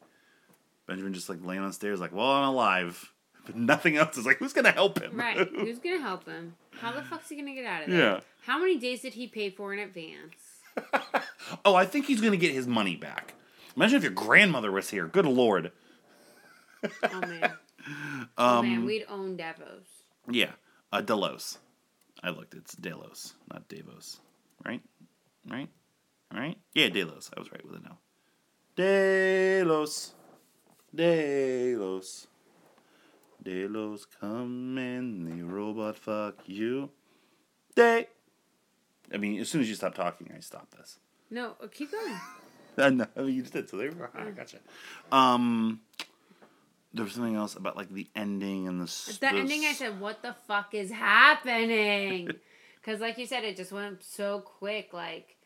Benjamin 0.88 1.13
just 1.13 1.30
like 1.30 1.43
laying 1.43 1.62
on 1.62 1.74
stairs, 1.74 2.00
like, 2.00 2.13
well, 2.13 2.30
I'm 2.32 2.50
alive. 2.50 3.10
But 3.46 3.58
nothing 3.58 3.98
else 3.98 4.17
is 4.17 4.26
like, 4.26 4.38
who's 4.38 4.54
gonna 4.54 4.72
help 4.72 5.02
him? 5.02 5.17
Right. 5.17 5.36
Who's 5.54 5.78
gonna 5.78 6.00
help 6.00 6.26
him? 6.26 6.56
How 6.80 6.93
the 6.93 7.02
fuck's 7.02 7.28
he 7.28 7.36
gonna 7.36 7.54
get 7.54 7.65
out 7.65 7.84
of 7.84 7.89
there? 7.89 8.00
Yeah. 8.00 8.19
How 8.46 8.58
many 8.58 8.78
days 8.78 9.02
did 9.02 9.15
he 9.15 9.28
pay 9.28 9.50
for 9.50 9.74
in 9.74 9.80
advance? 9.80 10.36
Oh, 11.65 11.76
I 11.76 11.86
think 11.86 12.06
he's 12.06 12.22
gonna 12.22 12.38
get 12.38 12.54
his 12.54 12.67
money 12.67 12.96
back. 12.96 13.34
Imagine 13.76 13.98
if 13.98 14.04
your 14.04 14.13
grandmother 14.13 14.72
was 14.72 14.89
here. 14.91 15.08
Good 15.08 15.26
lord. 15.26 15.74
Oh 17.04 17.19
man. 17.19 17.43
Um, 17.86 18.30
oh 18.38 18.62
man, 18.63 18.86
we'd 18.86 19.06
own 19.10 19.36
Davos. 19.36 19.84
Yeah, 20.30 20.52
uh, 20.93 21.02
Delos. 21.02 21.58
I 22.24 22.30
looked. 22.30 22.54
It's 22.54 22.74
Delos, 22.76 23.34
not 23.52 23.68
Davos. 23.68 24.20
Right? 24.66 24.82
Right? 25.48 25.70
Right? 26.34 26.58
Yeah, 26.74 26.90
Delos. 26.90 27.30
I 27.36 27.40
was 27.40 27.52
right 27.52 27.64
with 27.66 27.76
it 27.76 27.84
now. 27.84 27.98
Delos. 28.76 30.14
Delos. 30.96 32.28
Delos, 33.44 34.06
come 34.22 34.78
in, 34.78 35.26
the 35.26 35.44
robot 35.44 35.98
fuck 35.98 36.36
you. 36.46 36.90
Day. 37.76 38.08
I 39.14 39.18
mean, 39.18 39.40
as 39.42 39.50
soon 39.50 39.62
as 39.62 39.70
you 39.70 39.76
stop 39.76 39.96
talking, 39.96 40.32
I 40.36 40.40
stop 40.40 40.70
this. 40.78 41.00
No, 41.30 41.56
uh, 41.62 41.68
keep 41.68 41.92
going. 41.92 42.16
Uh, 42.78 42.90
no, 42.90 43.08
I 43.18 43.22
mean, 43.22 43.36
you 43.36 43.42
just 43.42 43.54
did, 43.54 43.70
so 43.70 43.78
there 43.78 43.90
we 43.90 43.96
go. 43.96 44.08
Ah, 44.16 44.30
gotcha. 44.36 44.60
Um, 45.12 45.82
there 46.93 47.03
was 47.06 47.13
something 47.13 47.36
else 47.36 47.56
about 47.56 47.75
like 47.75 47.89
the 47.89 48.08
ending 48.15 48.67
and 48.67 48.79
the. 48.82 48.86
The 48.86 49.17
the 49.19 49.27
ending, 49.27 49.65
I 49.65 49.73
said, 49.73 49.99
"What 49.99 50.21
the 50.21 50.36
fuck 50.47 50.73
is 50.73 50.91
happening?" 50.91 52.29
Because, 52.86 52.99
like 52.99 53.17
you 53.17 53.25
said, 53.25 53.45
it 53.45 53.56
just 53.56 53.71
went 53.71 54.03
so 54.03 54.41
quick. 54.41 54.91
Like 54.91 55.38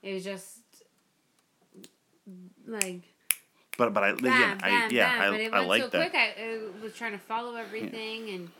It 0.00 0.14
was 0.14 0.22
just 0.22 0.60
like 2.66 3.02
But 3.76 3.92
but 3.92 4.04
I 4.04 4.12
bam, 4.12 4.18
again 4.18 4.58
bam, 4.58 4.60
I 4.62 4.88
yeah 4.92 5.18
bam. 5.18 5.32
but 5.32 5.40
it 5.40 5.52
I, 5.52 5.56
I 5.56 5.58
went 5.60 5.68
like 5.70 5.82
so 5.82 5.88
that. 5.88 6.10
quick. 6.12 6.14
I, 6.14 6.42
I 6.42 6.82
was 6.82 6.94
trying 6.94 7.12
to 7.12 7.18
follow 7.18 7.56
everything, 7.56 8.30
and 8.30 8.50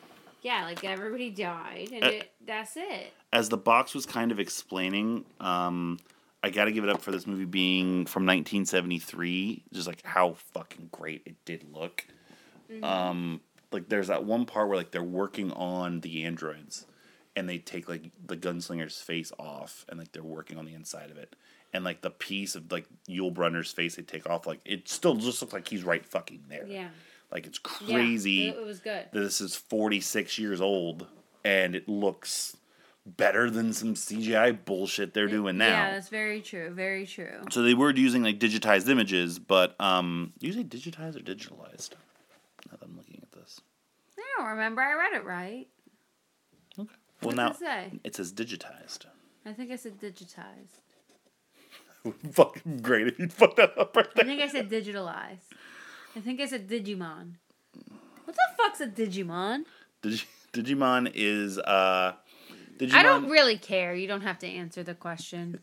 yeah, 0.43 0.65
like 0.65 0.83
everybody 0.85 1.31
died, 1.31 1.91
and 1.93 2.05
Uh, 2.05 2.09
it, 2.09 2.31
that's 2.45 2.77
it. 2.77 3.13
As 3.33 3.49
the 3.49 3.57
box 3.57 3.95
was 3.95 4.05
kind 4.07 4.33
of 4.33 4.41
explaining, 4.41 5.25
um, 5.41 5.99
I 6.43 6.51
got 6.51 6.65
to 6.67 6.73
give 6.73 6.85
it 6.85 6.91
up 6.91 7.01
for 7.03 7.11
this 7.13 7.27
movie 7.27 7.45
being 7.47 8.05
from 8.07 8.27
1973. 8.27 9.63
Just 9.73 9.87
like 9.87 10.05
how 10.05 10.35
fucking 10.53 10.89
great 10.93 11.23
it 11.25 11.37
did 11.45 11.65
look. 11.73 12.05
Mm-hmm. 12.71 12.85
Um, 12.85 13.41
like 13.73 13.89
there's 13.89 14.09
that 14.09 14.25
one 14.25 14.45
part 14.47 14.69
where 14.69 14.77
like 14.77 14.91
they're 14.93 15.03
working 15.03 15.53
on 15.53 16.01
the 16.01 16.25
androids, 16.25 16.87
and 17.37 17.49
they 17.49 17.59
take 17.59 17.89
like 17.89 18.11
the 18.25 18.37
gunslinger's 18.37 19.01
face 19.01 19.33
off, 19.39 19.85
and 19.89 19.99
like 19.99 20.13
they're 20.13 20.23
working 20.23 20.59
on 20.59 20.65
the 20.65 20.75
inside 20.75 21.11
of 21.11 21.17
it. 21.17 21.35
And 21.73 21.83
like 21.85 22.03
the 22.03 22.11
piece 22.11 22.55
of 22.55 22.71
like 22.71 22.87
Yul 23.09 23.35
Brynner's 23.35 23.73
face 23.73 23.97
they 23.97 24.03
take 24.03 24.29
off, 24.31 24.47
like 24.47 24.61
it 24.65 24.89
still 24.89 25.17
just 25.17 25.43
looks 25.43 25.53
like 25.53 25.67
he's 25.67 25.83
right 25.83 26.07
fucking 26.07 26.45
there. 26.49 26.65
Yeah, 26.69 26.89
Like 27.33 27.47
it's 27.47 27.59
crazy 27.59 28.49
it, 28.49 28.57
it 28.59 28.65
was 28.65 28.79
good. 28.79 29.07
this 29.13 29.41
is 29.41 29.57
46 29.57 30.39
years 30.39 30.61
old 30.61 31.09
and 31.45 31.75
it 31.75 31.89
looks 31.89 32.57
better 33.05 33.51
than 33.51 33.73
some 33.73 33.95
CGI 33.95 34.57
bullshit 34.65 35.15
they're 35.15 35.27
doing 35.27 35.59
now. 35.59 35.67
Yeah, 35.69 35.91
that's 35.95 36.09
very 36.09 36.41
true. 36.41 36.71
Very 36.71 37.07
true. 37.07 37.43
so 37.51 37.63
they 37.63 37.75
were 37.75 37.91
using 37.91 38.23
like 38.23 38.39
digitized 38.39 38.89
images, 38.89 39.41
but 39.41 39.75
um 39.81 40.33
say 40.41 40.63
digitized 40.63 41.17
or 41.17 41.21
digitalized? 41.21 41.91
Now 42.75 42.79
that 42.81 42.87
I'm 42.91 42.97
looking 42.97 43.21
at 43.23 43.31
this. 43.33 43.61
I 44.19 44.23
don't 44.41 44.49
remember. 44.51 44.83
I 44.83 44.95
read 44.95 45.13
it 45.21 45.25
right. 45.25 45.69
Okay. 46.79 46.89
Well 47.23 47.29
What 47.29 47.37
now 47.37 47.51
it 47.51 47.57
say? 47.57 47.93
it 48.03 48.17
says 48.17 48.33
digitized. 48.33 49.07
I 49.47 49.53
think 49.53 49.71
I 49.71 49.77
said 49.77 50.01
digitized. 50.01 50.81
Fucking 52.33 52.79
great 52.79 53.07
if 53.07 53.19
you 53.19 53.29
fucked 53.29 53.57
that 53.59 53.79
up 53.79 53.95
right 53.97 54.07
there. 54.15 54.25
I 54.25 54.27
think 54.27 54.43
I 54.43 54.49
said 54.49 54.69
digitalized. 54.69 55.53
I 56.17 56.21
think 56.21 56.41
I 56.41 56.47
said 56.47 56.69
Digimon. 56.69 57.35
What 58.25 58.37
the 58.37 58.43
fuck's 58.57 58.81
a 58.81 58.87
Digimon? 58.87 59.65
Digi- 60.03 60.27
Digimon 60.53 61.11
is 61.15 61.59
uh 61.59 62.15
Digimon 62.79 62.95
I 62.95 63.03
don't 63.05 63.29
really 63.31 63.57
care. 63.57 63.95
You 63.95 64.07
don't 64.09 64.21
have 64.23 64.39
to 64.41 64.47
answer 64.49 64.83
the 64.83 64.95
question. 64.95 65.61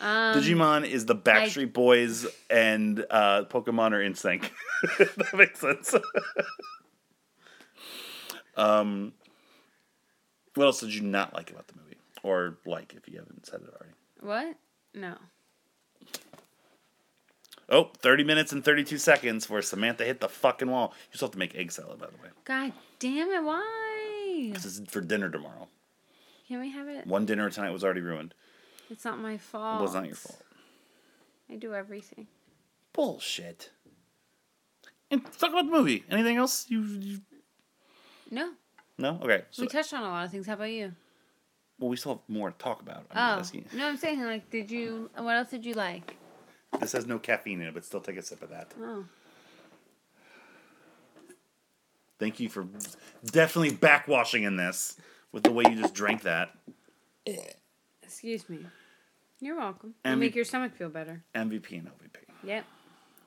Um, 0.00 0.34
Digimon 0.36 0.88
is 0.88 1.06
the 1.06 1.14
Backstreet 1.14 1.72
Boys 1.72 2.26
and 2.50 3.04
uh, 3.10 3.44
Pokemon 3.44 3.92
are 3.92 4.00
NSYNC. 4.00 4.50
that 4.98 5.34
makes 5.34 5.60
sense. 5.60 5.94
um, 8.56 9.12
what 10.54 10.64
else 10.64 10.80
did 10.80 10.94
you 10.94 11.02
not 11.02 11.34
like 11.34 11.50
about 11.50 11.68
the 11.68 11.74
movie, 11.82 11.96
or 12.22 12.58
like 12.66 12.94
if 12.94 13.08
you 13.08 13.18
haven't 13.18 13.46
said 13.46 13.60
it 13.60 13.68
already? 13.68 13.94
What? 14.20 14.56
No. 14.94 15.16
Oh, 17.68 17.90
30 17.98 18.24
minutes 18.24 18.52
and 18.52 18.62
32 18.64 18.98
seconds 18.98 19.46
for 19.46 19.62
Samantha 19.62 20.04
hit 20.04 20.20
the 20.20 20.28
fucking 20.28 20.70
wall. 20.70 20.92
You 21.10 21.16
still 21.16 21.28
have 21.28 21.32
to 21.32 21.38
make 21.38 21.54
egg 21.54 21.72
salad, 21.72 21.98
by 21.98 22.06
the 22.06 22.22
way. 22.22 22.28
God 22.44 22.72
damn 22.98 23.30
it! 23.30 23.42
Why? 23.42 24.50
This 24.52 24.66
is 24.66 24.82
for 24.88 25.00
dinner 25.00 25.30
tomorrow. 25.30 25.68
Can 26.46 26.60
we 26.60 26.70
have 26.70 26.88
it? 26.88 27.06
One 27.06 27.24
dinner 27.24 27.48
tonight 27.48 27.70
was 27.70 27.82
already 27.82 28.02
ruined. 28.02 28.34
It's 28.90 29.04
not 29.04 29.18
my 29.18 29.38
fault. 29.38 29.80
It 29.80 29.82
was 29.82 29.94
not 29.94 30.06
your 30.06 30.14
fault. 30.16 30.42
I 31.50 31.56
do 31.56 31.74
everything. 31.74 32.26
Bullshit. 32.92 33.70
And 35.10 35.24
talk 35.38 35.50
about 35.50 35.66
the 35.66 35.70
movie. 35.72 36.04
Anything 36.10 36.36
else? 36.36 36.66
You, 36.68 36.80
you 36.82 37.20
No, 38.30 38.52
no? 38.98 39.18
Okay. 39.22 39.42
So, 39.50 39.62
we 39.62 39.68
touched 39.68 39.92
on 39.92 40.02
a 40.02 40.08
lot 40.08 40.24
of 40.24 40.30
things. 40.30 40.46
How 40.46 40.54
about 40.54 40.70
you? 40.70 40.92
well, 41.78 41.90
we 41.90 41.96
still 41.96 42.12
have 42.14 42.20
more 42.28 42.50
to 42.50 42.56
talk 42.58 42.80
about. 42.80 43.04
I'm 43.10 43.34
Oh, 43.34 43.38
just 43.40 43.54
asking. 43.54 43.66
no, 43.78 43.88
I'm 43.88 43.96
saying 43.96 44.22
like, 44.22 44.48
did 44.50 44.70
you? 44.70 45.10
What 45.16 45.36
else 45.36 45.50
did 45.50 45.64
you 45.66 45.74
like? 45.74 46.16
This 46.80 46.92
has 46.92 47.06
no 47.06 47.18
caffeine 47.18 47.60
in 47.60 47.68
it, 47.68 47.74
but 47.74 47.84
still 47.84 48.00
take 48.00 48.16
a 48.16 48.22
sip 48.22 48.42
of 48.42 48.50
that. 48.50 48.72
Oh, 48.80 49.04
Thank 52.18 52.38
you 52.40 52.48
for 52.48 52.66
definitely 53.24 53.72
backwashing 53.76 54.44
in 54.46 54.56
this 54.56 54.96
with 55.32 55.42
the 55.42 55.50
way 55.50 55.64
you 55.68 55.74
just 55.76 55.94
drank 55.94 56.22
that. 56.22 56.50
Excuse 58.04 58.48
me. 58.48 58.58
You're 59.40 59.56
welcome. 59.56 59.94
It'll 60.04 60.16
make 60.16 60.34
your 60.34 60.44
stomach 60.44 60.74
feel 60.76 60.88
better. 60.88 61.24
MVP 61.34 61.72
and 61.72 61.88
LVP. 61.88 62.16
Yep. 62.44 62.64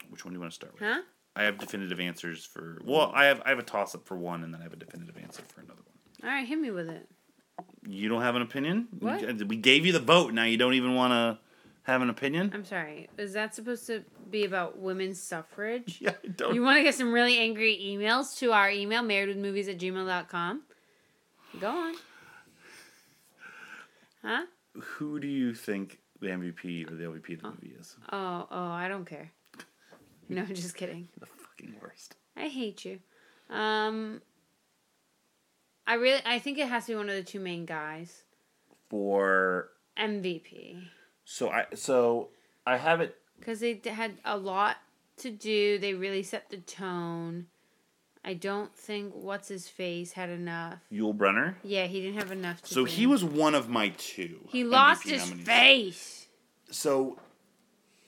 Which 0.09 0.23
one 0.25 0.33
do 0.33 0.37
you 0.37 0.41
want 0.41 0.51
to 0.51 0.55
start 0.55 0.73
with? 0.73 0.81
Huh? 0.81 1.01
I 1.35 1.43
have 1.43 1.57
definitive 1.57 1.99
answers 1.99 2.43
for. 2.45 2.81
Well, 2.83 3.11
I 3.13 3.25
have 3.25 3.41
I 3.45 3.49
have 3.49 3.59
a 3.59 3.63
toss 3.63 3.93
up 3.93 4.07
for 4.07 4.17
one, 4.17 4.43
and 4.43 4.53
then 4.53 4.61
I 4.61 4.63
have 4.63 4.73
a 4.73 4.77
definitive 4.77 5.17
answer 5.17 5.43
for 5.47 5.61
another 5.61 5.81
one. 5.85 6.29
All 6.29 6.35
right, 6.35 6.47
hit 6.47 6.59
me 6.59 6.71
with 6.71 6.89
it. 6.89 7.07
You 7.87 8.09
don't 8.09 8.21
have 8.21 8.35
an 8.35 8.41
opinion? 8.41 8.87
What? 8.99 9.21
We, 9.21 9.43
we 9.45 9.55
gave 9.57 9.85
you 9.85 9.91
the 9.91 9.99
vote. 9.99 10.33
Now 10.33 10.45
you 10.45 10.57
don't 10.57 10.73
even 10.73 10.95
want 10.95 11.11
to 11.11 11.39
have 11.83 12.01
an 12.01 12.09
opinion? 12.09 12.51
I'm 12.53 12.65
sorry. 12.65 13.09
Is 13.17 13.33
that 13.33 13.55
supposed 13.55 13.87
to 13.87 14.03
be 14.29 14.43
about 14.43 14.77
women's 14.77 15.21
suffrage? 15.21 15.99
Yeah, 16.01 16.11
I 16.23 16.27
don't. 16.27 16.53
You 16.53 16.61
want 16.61 16.77
to 16.77 16.83
get 16.83 16.95
some 16.95 17.13
really 17.13 17.37
angry 17.37 17.79
emails 17.81 18.37
to 18.39 18.51
our 18.51 18.69
email, 18.69 19.03
marriedwithmovies 19.03 19.69
at 19.69 19.77
gmail.com? 19.79 20.63
Go 21.61 21.69
on. 21.69 21.93
Huh? 24.23 24.45
Who 24.79 25.19
do 25.19 25.27
you 25.27 25.53
think 25.53 25.99
the 26.19 26.27
MVP 26.27 26.89
or 26.91 26.95
the 26.95 27.03
LVP 27.03 27.35
of 27.35 27.41
the 27.41 27.49
movie 27.49 27.75
is? 27.79 27.95
Oh, 28.11 28.47
oh, 28.49 28.67
I 28.69 28.87
don't 28.87 29.05
care. 29.05 29.31
No, 30.29 30.41
I'm 30.41 30.53
just 30.53 30.75
kidding. 30.75 31.07
The 31.21 31.25
fucking 31.25 31.75
worst. 31.81 32.15
I 32.35 32.49
hate 32.49 32.83
you. 32.83 32.99
Um, 33.49 34.21
I 35.87 35.93
really, 35.93 36.19
I 36.25 36.37
think 36.39 36.57
it 36.57 36.67
has 36.67 36.85
to 36.87 36.91
be 36.91 36.95
one 36.97 37.07
of 37.07 37.15
the 37.15 37.23
two 37.23 37.39
main 37.39 37.65
guys. 37.65 38.23
For 38.89 39.69
MVP. 39.97 40.83
so 41.23 41.49
I 41.49 41.65
so 41.75 42.27
I 42.65 42.75
have 42.75 42.99
it 42.99 43.15
Because 43.39 43.61
they 43.61 43.75
d- 43.75 43.89
had 43.89 44.17
a 44.25 44.37
lot 44.37 44.75
to 45.17 45.31
do. 45.31 45.77
They 45.79 45.93
really 45.93 46.23
set 46.23 46.49
the 46.49 46.57
tone. 46.57 47.47
I 48.27 48.33
don't 48.33 48.75
think 48.75 49.13
what's 49.15 49.47
his 49.47 49.69
face 49.69 50.11
had 50.11 50.29
enough. 50.29 50.79
Yul 50.91 51.15
Brynner. 51.15 51.55
Yeah, 51.63 51.85
he 51.85 52.01
didn't 52.01 52.19
have 52.19 52.31
enough 52.31 52.61
to 52.63 52.73
So 52.73 52.83
he 52.83 53.07
was 53.07 53.23
one 53.23 53.55
of 53.55 53.69
my 53.69 53.93
two. 53.97 54.41
He 54.49 54.65
lost 54.65 55.05
MVP 55.05 55.09
his 55.11 55.29
nominees. 55.29 55.45
face. 55.47 56.27
So 56.69 57.19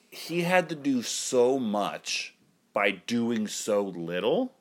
he 0.10 0.42
had 0.42 0.68
to 0.70 0.76
do 0.76 1.04
so 1.04 1.58
much 1.58 2.36
by 2.74 2.92
doing 2.92 3.48
so 3.48 3.82
little. 3.82 4.52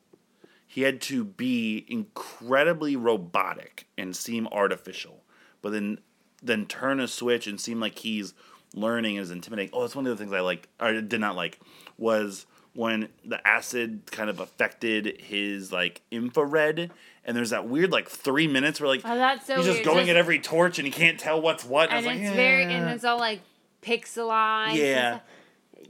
He 0.64 0.82
had 0.82 1.00
to 1.02 1.24
be 1.24 1.84
incredibly 1.88 2.94
robotic 2.94 3.88
and 3.98 4.14
seem 4.14 4.46
artificial, 4.52 5.24
but 5.60 5.72
then 5.72 5.98
then 6.40 6.66
turn 6.66 7.00
a 7.00 7.08
switch 7.08 7.48
and 7.48 7.60
seem 7.60 7.80
like 7.80 7.98
he's 7.98 8.32
learning 8.74 9.16
and 9.16 9.24
is 9.24 9.32
intimidating. 9.32 9.70
Oh, 9.72 9.80
that's 9.80 9.96
one 9.96 10.06
of 10.06 10.16
the 10.16 10.22
things 10.22 10.32
I 10.32 10.38
like 10.38 10.68
or 10.78 11.00
did 11.00 11.20
not 11.20 11.34
like 11.34 11.58
was 11.96 12.46
when 12.78 13.08
the 13.24 13.44
acid 13.44 14.02
kind 14.12 14.30
of 14.30 14.38
affected 14.38 15.20
his 15.20 15.72
like 15.72 16.00
infrared 16.12 16.92
and 17.24 17.36
there's 17.36 17.50
that 17.50 17.68
weird 17.68 17.90
like 17.90 18.08
three 18.08 18.46
minutes 18.46 18.80
where 18.80 18.86
like 18.88 19.00
Oh, 19.04 19.16
that's 19.16 19.48
so 19.48 19.56
he's 19.56 19.64
just 19.64 19.76
weird. 19.78 19.84
going 19.84 19.98
Just- 20.06 20.10
at 20.10 20.16
every 20.16 20.38
torch 20.38 20.78
and 20.78 20.86
he 20.86 20.92
can't 20.92 21.18
tell 21.18 21.40
what's 21.42 21.64
what. 21.64 21.88
And 21.90 21.94
I 21.94 21.96
was 21.96 22.06
it's 22.06 22.26
like, 22.28 22.36
very, 22.36 22.62
and 22.72 22.88
it's 22.90 23.02
all 23.02 23.18
like 23.18 23.40
pixelized. 23.82 24.76
Yeah. 24.76 25.18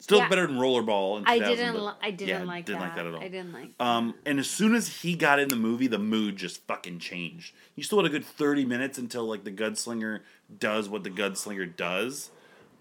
Still 0.00 0.18
Yeah. 0.18 0.28
better 0.30 0.46
than 0.46 0.56
Rollerball. 0.56 1.18
In 1.18 1.24
I 1.26 1.38
didn't. 1.38 1.74
Li- 1.78 1.92
I 2.02 2.10
didn't 2.10 2.28
yeah, 2.28 2.44
like 2.44 2.64
didn't 2.66 2.80
that. 2.80 2.86
like 2.86 2.96
that 2.96 3.06
at 3.06 3.14
all. 3.14 3.20
I 3.20 3.28
didn't 3.28 3.52
like. 3.52 3.70
Um, 3.80 4.14
and 4.24 4.38
as 4.38 4.48
soon 4.48 4.74
as 4.74 5.02
he 5.02 5.14
got 5.14 5.38
in 5.40 5.48
the 5.48 5.56
movie, 5.56 5.88
the 5.88 5.98
mood 5.98 6.36
just 6.36 6.66
fucking 6.66 7.00
changed. 7.00 7.52
You 7.74 7.82
still 7.82 7.98
had 7.98 8.06
a 8.06 8.10
good 8.10 8.24
thirty 8.24 8.64
minutes 8.64 8.96
until 8.96 9.24
like 9.24 9.44
the 9.44 9.50
Gunslinger 9.50 10.20
does 10.58 10.88
what 10.88 11.04
the 11.04 11.10
Gunslinger 11.10 11.74
does, 11.76 12.30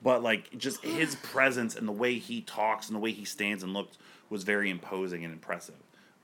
but 0.04 0.22
like 0.24 0.58
just 0.58 0.82
his 0.84 1.16
presence 1.16 1.76
and 1.76 1.88
the 1.88 1.92
way 1.94 2.18
he 2.20 2.42
talks 2.42 2.88
and 2.88 2.96
the 2.96 3.00
way 3.00 3.12
he 3.12 3.26
stands 3.26 3.64
and 3.64 3.74
looks 3.74 3.98
was 4.30 4.44
very 4.44 4.70
imposing 4.70 5.24
and 5.24 5.34
impressive. 5.34 5.76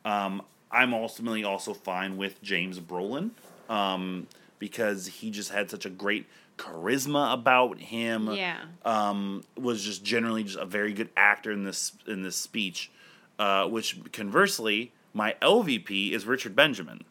Um, 0.05 0.41
I'm 0.71 0.93
ultimately 0.93 1.43
also 1.43 1.73
fine 1.73 2.17
with 2.17 2.41
James 2.41 2.79
Brolin 2.79 3.31
um, 3.69 4.27
because 4.59 5.07
he 5.07 5.29
just 5.31 5.51
had 5.51 5.69
such 5.69 5.85
a 5.85 5.89
great 5.89 6.25
charisma 6.57 7.33
about 7.33 7.79
him 7.79 8.31
Yeah. 8.31 8.57
um, 8.85 9.43
was 9.55 9.83
just 9.83 10.03
generally 10.03 10.43
just 10.43 10.57
a 10.57 10.65
very 10.65 10.93
good 10.93 11.09
actor 11.15 11.51
in 11.51 11.63
this 11.63 11.93
in 12.07 12.23
this 12.23 12.35
speech. 12.35 12.91
Uh, 13.39 13.65
which 13.67 13.97
conversely, 14.11 14.91
my 15.13 15.35
LVP 15.41 16.11
is 16.11 16.25
Richard 16.25 16.55
Benjamin. 16.55 17.03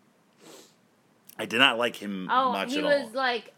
I 1.39 1.47
did 1.47 1.59
not 1.59 1.79
like 1.79 1.97
him 1.97 2.29
Oh, 2.31 2.53
much 2.53 2.73
he 2.73 2.79
at 2.79 2.85
was 2.85 3.03
all. 3.05 3.11
like 3.13 3.53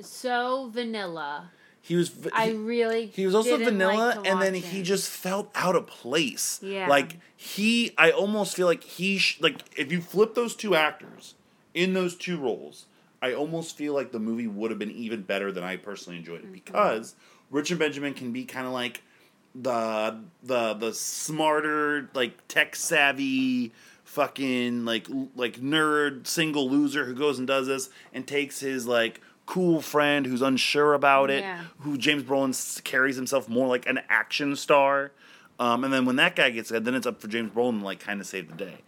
so 0.00 0.68
vanilla. 0.72 1.50
He 1.88 1.96
was 1.96 2.10
v- 2.10 2.30
I 2.32 2.50
he, 2.50 2.52
really. 2.54 3.06
he 3.06 3.26
was 3.26 3.34
also 3.34 3.56
vanilla, 3.56 4.14
like 4.16 4.26
and 4.28 4.40
then 4.40 4.54
he 4.54 4.82
just 4.82 5.08
felt 5.10 5.50
out 5.54 5.74
of 5.74 5.86
place. 5.88 6.60
Yeah. 6.62 6.86
like 6.88 7.16
he, 7.36 7.92
I 7.98 8.10
almost 8.12 8.54
feel 8.54 8.66
like 8.66 8.84
he, 8.84 9.18
sh- 9.18 9.38
like 9.40 9.56
if 9.76 9.90
you 9.90 10.00
flip 10.00 10.34
those 10.34 10.54
two 10.54 10.74
actors 10.76 11.34
in 11.74 11.94
those 11.94 12.14
two 12.14 12.36
roles, 12.38 12.86
I 13.22 13.32
almost 13.32 13.76
feel 13.76 13.94
like 13.94 14.12
the 14.12 14.18
movie 14.20 14.46
would 14.46 14.70
have 14.70 14.78
been 14.78 14.90
even 14.92 15.22
better 15.22 15.50
than 15.50 15.64
I 15.64 15.76
personally 15.76 16.18
enjoyed 16.18 16.42
Mm-hmm. 16.42 16.54
it 16.54 16.64
because 16.64 17.14
Richard 17.50 17.78
Benjamin 17.78 18.14
can 18.14 18.32
be 18.32 18.44
kind 18.44 18.66
of 18.66 18.72
like 18.72 19.02
the 19.54 20.18
the 20.42 20.74
the 20.74 20.92
smarter 20.92 22.10
like 22.14 22.46
tech 22.48 22.76
savvy 22.76 23.72
fucking 24.04 24.84
like 24.84 25.06
like 25.36 25.60
nerd 25.60 26.26
single 26.26 26.68
loser 26.70 27.04
who 27.04 27.14
goes 27.14 27.38
and 27.38 27.46
does 27.46 27.66
this 27.66 27.90
and 28.12 28.26
takes 28.26 28.60
his 28.60 28.86
like 28.86 29.20
cool 29.48 29.80
friend 29.80 30.26
who's 30.26 30.42
unsure 30.42 30.92
about 30.92 31.30
it, 31.30 31.40
Yeah. 31.40 31.62
who 31.78 31.96
James 31.96 32.22
Brolin 32.22 32.84
carries 32.84 33.16
himself 33.16 33.48
more 33.48 33.66
like 33.66 33.86
an 33.86 33.98
action 34.10 34.54
star. 34.56 35.10
Um, 35.58 35.84
and 35.84 35.92
then 35.92 36.04
when 36.04 36.16
that 36.16 36.36
guy 36.36 36.50
gets 36.50 36.70
good, 36.70 36.84
then 36.84 36.94
it's 36.94 37.06
up 37.06 37.18
for 37.18 37.28
James 37.28 37.50
Brolin 37.50 37.78
to 37.78 37.84
like 37.86 37.98
kind 37.98 38.20
of 38.20 38.26
save 38.26 38.48
the 38.50 38.54
day. 38.54 38.82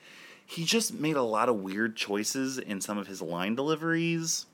He 0.45 0.65
just 0.67 0.93
made 0.93 1.17
a 1.17 1.23
lot 1.23 1.49
of 1.49 1.57
weird 1.57 1.97
choices 1.97 2.59
in 2.59 2.83
some 2.83 2.99
of 2.99 3.07
his 3.07 3.23
line 3.23 3.55
deliveries. 3.55 4.45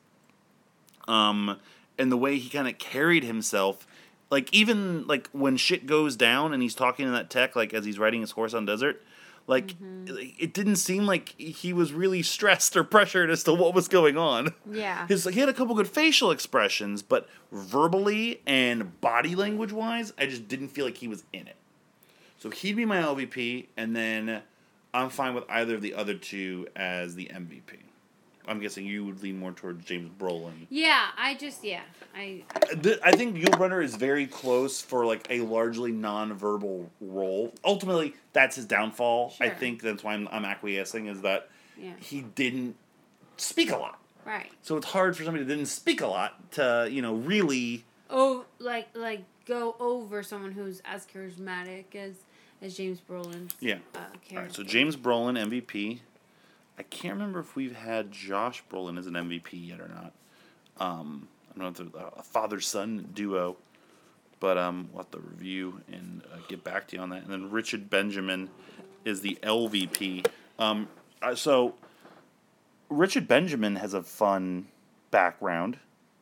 Um, 1.08 1.58
and 1.98 2.12
the 2.12 2.16
way 2.16 2.38
he 2.38 2.48
kind 2.50 2.68
of 2.68 2.78
carried 2.78 3.24
himself, 3.24 3.84
like 4.30 4.52
even 4.54 5.06
like 5.08 5.28
when 5.32 5.56
shit 5.56 5.86
goes 5.86 6.14
down 6.14 6.52
and 6.52 6.62
he's 6.62 6.74
talking 6.76 7.06
to 7.06 7.10
that 7.12 7.30
tech, 7.30 7.56
like 7.56 7.74
as 7.74 7.84
he's 7.84 7.98
riding 7.98 8.20
his 8.20 8.30
horse 8.32 8.54
on 8.54 8.64
desert, 8.64 9.02
Mm-hmm. 9.46 10.06
like 10.06 10.40
it 10.40 10.52
didn't 10.52 10.76
seem 10.76 11.06
like 11.06 11.34
he 11.38 11.72
was 11.72 11.92
really 11.92 12.22
stressed 12.22 12.76
or 12.76 12.84
pressured 12.84 13.30
as 13.30 13.44
to 13.44 13.54
what 13.54 13.74
was 13.74 13.88
going 13.88 14.18
on. 14.18 14.54
Yeah. 14.70 15.06
His 15.06 15.24
he 15.24 15.40
had 15.40 15.48
a 15.48 15.52
couple 15.52 15.74
good 15.74 15.88
facial 15.88 16.30
expressions, 16.30 17.02
but 17.02 17.28
verbally 17.52 18.40
and 18.46 19.00
body 19.00 19.34
language 19.34 19.72
wise, 19.72 20.12
I 20.18 20.26
just 20.26 20.48
didn't 20.48 20.68
feel 20.68 20.84
like 20.84 20.98
he 20.98 21.08
was 21.08 21.24
in 21.32 21.46
it. 21.46 21.56
So 22.38 22.50
he'd 22.50 22.76
be 22.76 22.84
my 22.84 23.00
LVP, 23.00 23.66
and 23.76 23.96
then 23.96 24.42
I'm 24.92 25.08
fine 25.10 25.34
with 25.34 25.44
either 25.48 25.74
of 25.74 25.82
the 25.82 25.94
other 25.94 26.14
two 26.14 26.66
as 26.76 27.14
the 27.14 27.26
MVP. 27.26 27.78
I'm 28.48 28.60
guessing 28.60 28.86
you 28.86 29.04
would 29.06 29.22
lean 29.22 29.38
more 29.38 29.52
towards 29.52 29.84
James 29.84 30.10
Brolin. 30.18 30.66
Yeah, 30.70 31.08
I 31.16 31.34
just 31.34 31.64
yeah, 31.64 31.82
I 32.14 32.42
I 33.04 33.12
think 33.12 33.36
Yul 33.36 33.50
Brynner 33.58 33.82
is 33.82 33.94
very 33.96 34.26
close 34.26 34.80
for 34.80 35.04
like 35.04 35.26
a 35.30 35.40
largely 35.40 35.92
non-verbal 35.92 36.90
role. 37.00 37.52
Ultimately, 37.64 38.14
that's 38.32 38.56
his 38.56 38.64
downfall. 38.66 39.34
I 39.40 39.48
think 39.48 39.82
that's 39.82 40.04
why 40.04 40.14
I'm, 40.14 40.28
I'm 40.30 40.44
acquiescing 40.44 41.06
is 41.06 41.22
that 41.22 41.48
yeah, 41.76 41.92
he 41.98 42.22
didn't 42.22 42.76
speak 43.36 43.70
a 43.70 43.76
lot. 43.76 43.98
right. 44.24 44.50
So 44.62 44.76
it's 44.76 44.86
hard 44.86 45.16
for 45.16 45.24
somebody 45.24 45.44
that 45.44 45.54
didn't 45.54 45.68
speak 45.68 46.00
a 46.00 46.06
lot 46.06 46.52
to, 46.52 46.88
you 46.90 47.02
know, 47.02 47.14
really. 47.14 47.84
Oh, 48.08 48.44
like 48.58 48.88
like 48.94 49.24
go 49.46 49.76
over 49.80 50.22
someone 50.22 50.52
who's 50.52 50.80
as 50.84 51.06
charismatic 51.06 51.94
as 51.94 52.14
as 52.62 52.76
James 52.76 53.00
Brolin. 53.06 53.50
Yeah. 53.60 53.78
uh, 53.94 53.98
All 54.32 54.38
right. 54.38 54.54
So 54.54 54.62
James 54.62 54.96
Brolin 54.96 55.36
MVP. 55.38 56.00
I 56.78 56.82
can't 56.82 57.14
remember 57.14 57.40
if 57.40 57.56
we've 57.56 57.74
had 57.74 58.12
Josh 58.12 58.62
Brolin 58.70 58.98
as 58.98 59.06
an 59.06 59.14
MVP 59.14 59.52
yet 59.52 59.80
or 59.80 59.88
not. 59.88 60.12
Um, 60.78 61.28
I 61.50 61.58
don't 61.58 61.78
know 61.78 61.84
if 61.84 61.94
it's 61.94 62.18
a 62.18 62.22
father 62.22 62.60
son 62.60 63.08
duo, 63.14 63.56
but 64.40 64.58
um, 64.58 64.90
we'll 64.92 65.02
have 65.04 65.10
to 65.12 65.18
review 65.18 65.80
and 65.90 66.22
uh, 66.32 66.36
get 66.48 66.62
back 66.62 66.86
to 66.88 66.96
you 66.96 67.02
on 67.02 67.10
that. 67.10 67.22
And 67.22 67.32
then 67.32 67.50
Richard 67.50 67.88
Benjamin 67.88 68.50
is 69.04 69.22
the 69.22 69.38
LVP. 69.42 70.26
Um, 70.58 70.88
so 71.34 71.74
Richard 72.90 73.26
Benjamin 73.26 73.76
has 73.76 73.94
a 73.94 74.02
fun 74.02 74.66
background. 75.10 75.78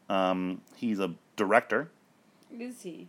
Um, 0.08 0.60
he's 0.76 1.00
a 1.00 1.14
director. 1.36 1.90
Is 2.56 2.82
he? 2.82 3.08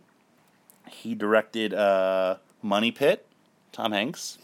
He 0.88 1.14
directed 1.14 1.74
uh, 1.74 2.36
Money 2.62 2.90
Pit, 2.90 3.26
Tom 3.72 3.92
Hanks, 3.92 4.38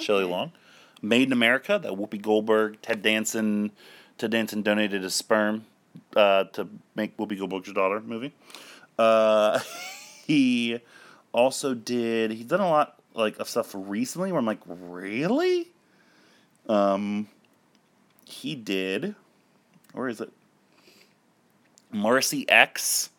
Shelley 0.00 0.24
Long, 0.24 0.52
Made 1.02 1.28
in 1.28 1.32
America, 1.32 1.80
that 1.82 1.92
Whoopi 1.92 2.22
Goldberg, 2.22 2.80
Ted 2.80 3.02
Danson, 3.02 3.72
Ted 4.18 4.30
Danson 4.30 4.62
donated 4.62 5.02
his 5.02 5.14
sperm 5.14 5.64
uh, 6.16 6.44
to 6.44 6.68
make 6.94 7.16
Whoopi 7.16 7.36
Goldberg's 7.36 7.72
daughter 7.72 8.00
movie. 8.00 8.32
Uh, 8.98 9.58
he 10.26 10.80
also 11.32 11.74
did. 11.74 12.30
He's 12.30 12.46
done 12.46 12.60
a 12.60 12.70
lot 12.70 12.98
like 13.14 13.38
of 13.38 13.48
stuff 13.48 13.74
recently 13.74 14.32
where 14.32 14.38
I'm 14.38 14.46
like, 14.46 14.60
really? 14.66 15.68
Um, 16.68 17.28
he 18.24 18.54
did. 18.54 19.14
Where 19.92 20.08
is 20.08 20.20
it? 20.20 20.30
Marci 21.92 22.44
X. 22.48 23.10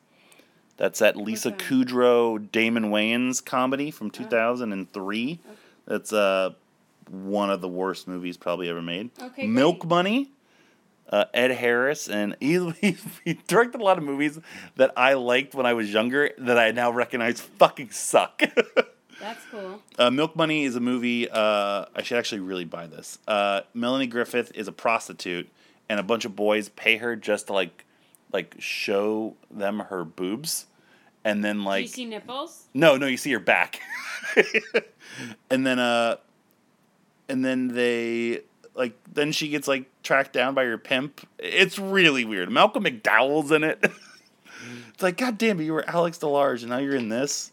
That's 0.77 0.99
that 0.99 1.15
Lisa 1.15 1.49
Okay. 1.49 1.65
Kudrow, 1.65 2.51
Damon 2.51 2.85
Wayans 2.85 3.43
comedy 3.43 3.91
from 3.91 4.09
2003. 4.09 5.39
That's 5.85 6.11
uh, 6.11 6.53
one 7.13 7.49
of 7.51 7.61
the 7.61 7.67
worst 7.69 8.07
movies 8.07 8.37
probably 8.37 8.69
ever 8.69 8.81
made. 8.81 9.11
Okay, 9.21 9.45
Milk 9.47 9.79
great. 9.81 9.89
Money. 9.89 10.31
Uh, 11.09 11.25
Ed 11.33 11.51
Harris, 11.51 12.07
and 12.09 12.35
he, 12.39 12.71
he, 12.81 12.97
he 13.23 13.33
directed 13.45 13.79
a 13.81 13.83
lot 13.83 13.99
of 13.99 14.03
movies 14.03 14.39
that 14.77 14.91
I 14.97 15.13
liked 15.13 15.53
when 15.53 15.65
I 15.65 15.73
was 15.73 15.93
younger 15.93 16.31
that 16.39 16.57
I 16.57 16.71
now 16.71 16.91
recognize 16.91 17.39
fucking 17.39 17.91
suck. 17.91 18.41
That's 19.19 19.43
cool. 19.51 19.79
Uh, 19.99 20.09
Milk 20.09 20.35
Money 20.35 20.63
is 20.63 20.75
a 20.75 20.79
movie. 20.79 21.29
Uh, 21.29 21.85
I 21.95 22.01
should 22.01 22.17
actually 22.17 22.39
really 22.41 22.65
buy 22.65 22.87
this. 22.87 23.19
Uh, 23.27 23.61
Melanie 23.75 24.07
Griffith 24.07 24.51
is 24.55 24.67
a 24.67 24.71
prostitute, 24.71 25.49
and 25.87 25.99
a 25.99 26.03
bunch 26.03 26.25
of 26.25 26.35
boys 26.35 26.69
pay 26.69 26.97
her 26.97 27.15
just 27.15 27.47
to 27.47 27.53
like, 27.53 27.85
like 28.31 28.55
show 28.57 29.35
them 29.51 29.79
her 29.79 30.03
boobs, 30.03 30.65
and 31.23 31.43
then 31.43 31.57
Do 31.59 31.63
like 31.65 31.81
you 31.83 31.87
see 31.89 32.05
nipples? 32.05 32.63
no, 32.73 32.97
no, 32.97 33.05
you 33.05 33.17
see 33.17 33.31
her 33.33 33.39
back, 33.39 33.81
and 35.51 35.65
then 35.65 35.77
uh, 35.79 36.15
and 37.29 37.43
then 37.43 37.69
they 37.69 38.41
like 38.75 38.93
then 39.11 39.31
she 39.31 39.49
gets 39.49 39.67
like 39.67 39.85
tracked 40.03 40.33
down 40.33 40.53
by 40.53 40.65
her 40.65 40.77
pimp. 40.77 41.27
It's 41.39 41.77
really 41.79 42.25
weird. 42.25 42.49
Malcolm 42.51 42.83
McDowell's 42.83 43.51
in 43.51 43.63
it. 43.63 43.79
it's 44.93 45.03
like 45.03 45.17
God 45.17 45.37
damn 45.37 45.59
it, 45.59 45.63
you 45.65 45.73
were 45.73 45.87
Alex 45.89 46.17
DeLarge, 46.17 46.61
and 46.61 46.69
now 46.69 46.77
you're 46.77 46.95
in 46.95 47.09
this. 47.09 47.51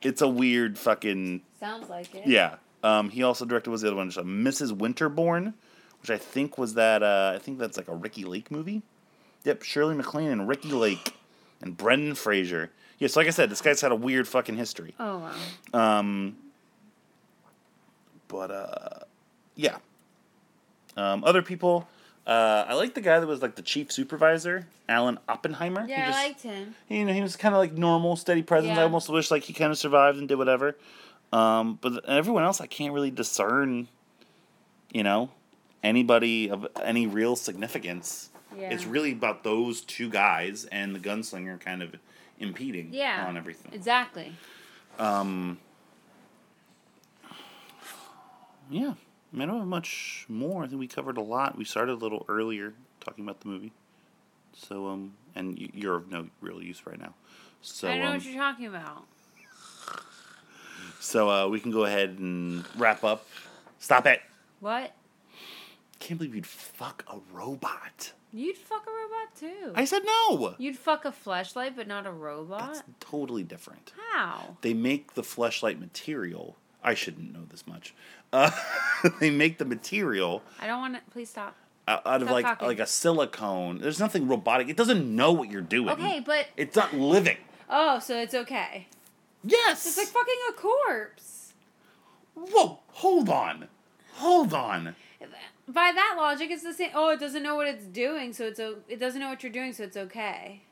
It's 0.00 0.20
a 0.22 0.28
weird 0.28 0.78
fucking 0.78 1.42
Sounds 1.60 1.88
like 1.88 2.14
it. 2.14 2.26
yeah. 2.26 2.56
Um, 2.82 3.10
he 3.10 3.22
also 3.22 3.44
directed 3.44 3.70
was 3.70 3.82
the 3.82 3.88
other 3.88 3.96
one, 3.96 4.10
Mrs. 4.10 4.72
Winterbourne, 4.72 5.54
which 6.00 6.10
I 6.10 6.18
think 6.18 6.58
was 6.58 6.74
that. 6.74 7.02
Uh, 7.04 7.32
I 7.34 7.38
think 7.38 7.58
that's 7.60 7.76
like 7.76 7.86
a 7.86 7.94
Ricki 7.94 8.24
Lake 8.24 8.50
movie. 8.50 8.82
Yep, 9.44 9.62
Shirley 9.62 9.94
MacLaine 9.94 10.30
and 10.30 10.48
Ricki 10.48 10.70
Lake, 10.72 11.14
and 11.60 11.76
Brendan 11.76 12.16
Fraser. 12.16 12.70
Yes, 12.98 13.14
like 13.14 13.26
I 13.28 13.30
said, 13.30 13.50
this 13.50 13.60
guy's 13.60 13.80
had 13.80 13.92
a 13.92 13.96
weird 13.96 14.26
fucking 14.26 14.56
history. 14.56 14.94
Oh 14.98 15.18
wow. 15.72 15.98
Um, 15.98 16.36
but 18.26 18.50
uh, 18.50 19.04
yeah. 19.56 19.76
Um, 20.96 21.24
other 21.24 21.42
people. 21.42 21.88
Uh, 22.26 22.64
I 22.68 22.74
like 22.74 22.94
the 22.94 23.00
guy 23.00 23.18
that 23.18 23.26
was 23.26 23.42
like 23.42 23.56
the 23.56 23.62
chief 23.62 23.90
supervisor, 23.90 24.66
Alan 24.88 25.18
Oppenheimer. 25.28 25.84
He 25.86 25.90
Yeah, 25.92 26.06
just- 26.06 26.18
I 26.18 26.22
liked 26.28 26.42
him. 26.42 26.74
you 26.88 27.04
know, 27.04 27.12
he 27.12 27.20
was 27.20 27.34
kind 27.36 27.54
of 27.54 27.58
like 27.58 27.72
normal, 27.72 28.14
steady 28.16 28.42
presence. 28.42 28.78
I 28.78 28.82
almost 28.82 29.08
wish 29.08 29.30
like 29.30 29.42
he 29.44 29.52
kind 29.52 29.72
of 29.72 29.78
survived 29.78 30.18
and 30.18 30.28
did 30.28 30.36
whatever. 30.38 30.76
Um, 31.32 31.78
but 31.80 32.04
everyone 32.08 32.44
else, 32.44 32.60
I 32.60 32.66
can't 32.66 32.92
really 32.92 33.10
discern. 33.10 33.88
You 34.92 35.02
know, 35.02 35.30
anybody 35.82 36.50
of 36.50 36.68
any 36.82 37.06
real 37.06 37.34
significance. 37.34 38.28
Yeah. 38.56 38.68
It's 38.70 38.84
really 38.84 39.12
about 39.12 39.42
those 39.42 39.80
two 39.80 40.10
guys 40.10 40.66
and 40.66 40.94
the 40.94 40.98
gunslinger 41.00 41.58
kind 41.58 41.82
of 41.82 41.94
impeding 42.38 42.90
Yeah. 42.92 43.24
on 43.26 43.38
everything. 43.38 43.72
Exactly. 43.72 44.34
Um, 44.98 45.58
yeah, 48.70 48.92
I, 49.32 49.36
mean, 49.36 49.48
I 49.48 49.52
don't 49.52 49.60
have 49.60 49.68
much 49.68 50.26
more. 50.28 50.64
I 50.64 50.66
think 50.66 50.78
we 50.78 50.86
covered 50.86 51.16
a 51.16 51.22
lot. 51.22 51.56
We 51.56 51.64
started 51.64 51.92
a 51.92 51.96
little 51.96 52.24
earlier 52.28 52.74
talking 53.00 53.24
about 53.24 53.40
the 53.40 53.48
movie. 53.48 53.72
So, 54.54 54.88
um, 54.88 55.14
and 55.34 55.58
you're 55.58 55.96
of 55.96 56.10
no 56.10 56.28
real 56.40 56.62
use 56.62 56.86
right 56.86 56.98
now. 56.98 57.14
So, 57.62 57.88
I 57.88 57.98
know 57.98 58.06
um, 58.06 58.12
what 58.14 58.24
you're 58.24 58.42
talking 58.42 58.66
about. 58.66 59.04
so 61.00 61.30
uh, 61.30 61.48
we 61.48 61.60
can 61.60 61.70
go 61.70 61.84
ahead 61.84 62.16
and 62.18 62.64
wrap 62.76 63.04
up. 63.04 63.26
Stop 63.78 64.06
it! 64.06 64.20
What? 64.60 64.94
Can't 65.98 66.18
believe 66.18 66.34
you'd 66.34 66.46
fuck 66.46 67.04
a 67.08 67.18
robot. 67.32 68.12
You'd 68.32 68.56
fuck 68.56 68.86
a 68.86 68.90
robot 68.90 69.36
too. 69.38 69.72
I 69.74 69.84
said 69.84 70.02
no. 70.04 70.54
You'd 70.58 70.76
fuck 70.76 71.04
a 71.04 71.12
fleshlight, 71.12 71.76
but 71.76 71.86
not 71.86 72.06
a 72.06 72.10
robot. 72.10 72.74
That's 72.74 72.82
totally 72.98 73.42
different. 73.42 73.92
How? 74.12 74.56
They 74.62 74.74
make 74.74 75.14
the 75.14 75.22
fleshlight 75.22 75.78
material. 75.78 76.56
I 76.84 76.94
shouldn't 76.94 77.32
know 77.32 77.44
this 77.48 77.66
much. 77.66 77.94
Uh, 78.32 78.50
they 79.20 79.30
make 79.30 79.58
the 79.58 79.64
material 79.64 80.42
I 80.60 80.66
don't 80.66 80.80
want 80.80 80.94
to. 80.94 81.00
Please 81.10 81.30
stop. 81.30 81.54
out 81.86 82.06
out 82.06 82.22
of 82.22 82.28
Stop 82.28 82.32
like 82.34 82.44
talking. 82.44 82.68
like 82.68 82.78
a 82.80 82.86
silicone. 82.86 83.78
There's 83.78 84.00
nothing 84.00 84.26
robotic. 84.28 84.68
It 84.68 84.76
doesn't 84.76 85.14
know 85.14 85.32
what 85.32 85.50
you're 85.50 85.60
doing. 85.60 85.90
Okay, 85.90 86.20
but 86.24 86.46
It's 86.56 86.74
not 86.76 86.94
living. 86.94 87.36
oh, 87.70 87.98
so 87.98 88.16
it's 88.18 88.34
okay. 88.34 88.86
Yes. 89.44 89.86
It's 89.86 89.96
like 89.98 90.06
fucking 90.08 90.34
a 90.50 90.52
corpse. 90.52 91.52
Whoa, 92.34 92.78
hold 92.88 93.28
on. 93.28 93.68
Hold 94.14 94.54
on. 94.54 94.94
By 95.68 95.92
that 95.94 96.16
logic, 96.18 96.50
it's 96.50 96.62
the 96.64 96.72
same. 96.74 96.90
Oh, 96.94 97.10
it 97.10 97.20
doesn't 97.20 97.42
know 97.42 97.54
what 97.54 97.68
it's 97.68 97.84
doing, 97.84 98.32
so 98.32 98.44
it's 98.46 98.58
o- 98.60 98.78
it 98.88 98.98
doesn't 98.98 99.20
know 99.20 99.28
what 99.28 99.42
you're 99.42 99.52
doing, 99.52 99.72
so 99.72 99.84
it's 99.84 99.96
okay. 99.96 100.62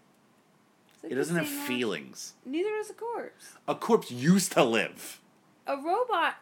It's 0.94 1.04
like 1.04 1.12
It 1.12 1.14
doesn't 1.14 1.36
have 1.36 1.46
logic. 1.50 1.66
feelings. 1.68 2.34
Neither 2.44 2.68
does 2.70 2.90
a 2.90 2.94
corpse. 2.94 3.52
A 3.68 3.74
corpse 3.76 4.10
used 4.10 4.52
to 4.52 4.64
live. 4.64 5.20
A 5.70 5.76
robot, 5.76 6.34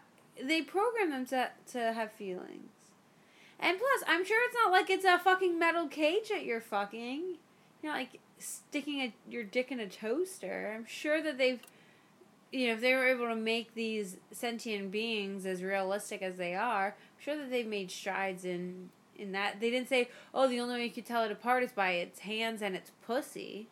they 0.42 0.62
program 0.62 1.10
them 1.10 1.26
to 1.26 1.50
to 1.72 1.92
have 1.92 2.12
feelings. 2.12 2.70
And 3.60 3.76
plus, 3.78 4.04
I'm 4.06 4.24
sure 4.24 4.38
it's 4.46 4.56
not 4.64 4.70
like 4.72 4.88
it's 4.88 5.04
a 5.04 5.18
fucking 5.18 5.58
metal 5.58 5.88
cage 5.88 6.28
that 6.28 6.44
you're 6.44 6.60
fucking. 6.60 7.36
You 7.82 7.88
know, 7.88 7.90
like 7.90 8.20
sticking 8.38 9.00
a, 9.00 9.12
your 9.28 9.42
dick 9.44 9.70
in 9.70 9.80
a 9.80 9.88
toaster. 9.88 10.72
I'm 10.74 10.86
sure 10.86 11.20
that 11.22 11.38
they've, 11.38 11.60
you 12.52 12.68
know, 12.68 12.74
if 12.74 12.80
they 12.80 12.94
were 12.94 13.06
able 13.06 13.26
to 13.28 13.36
make 13.36 13.74
these 13.74 14.16
sentient 14.32 14.90
beings 14.90 15.44
as 15.44 15.62
realistic 15.62 16.22
as 16.22 16.36
they 16.36 16.54
are, 16.54 16.86
I'm 16.88 17.22
sure 17.22 17.36
that 17.36 17.50
they've 17.50 17.66
made 17.66 17.90
strides 17.90 18.44
in 18.44 18.90
in 19.16 19.32
that 19.32 19.60
they 19.60 19.70
didn't 19.70 19.88
say, 19.88 20.08
"Oh, 20.32 20.48
the 20.48 20.60
only 20.60 20.76
way 20.76 20.84
you 20.84 20.90
could 20.90 21.06
tell 21.06 21.24
it 21.24 21.32
apart 21.32 21.62
is 21.64 21.72
by 21.72 21.90
its 21.90 22.20
hands 22.20 22.62
and 22.62 22.74
its 22.74 22.92
pussy." 23.06 23.68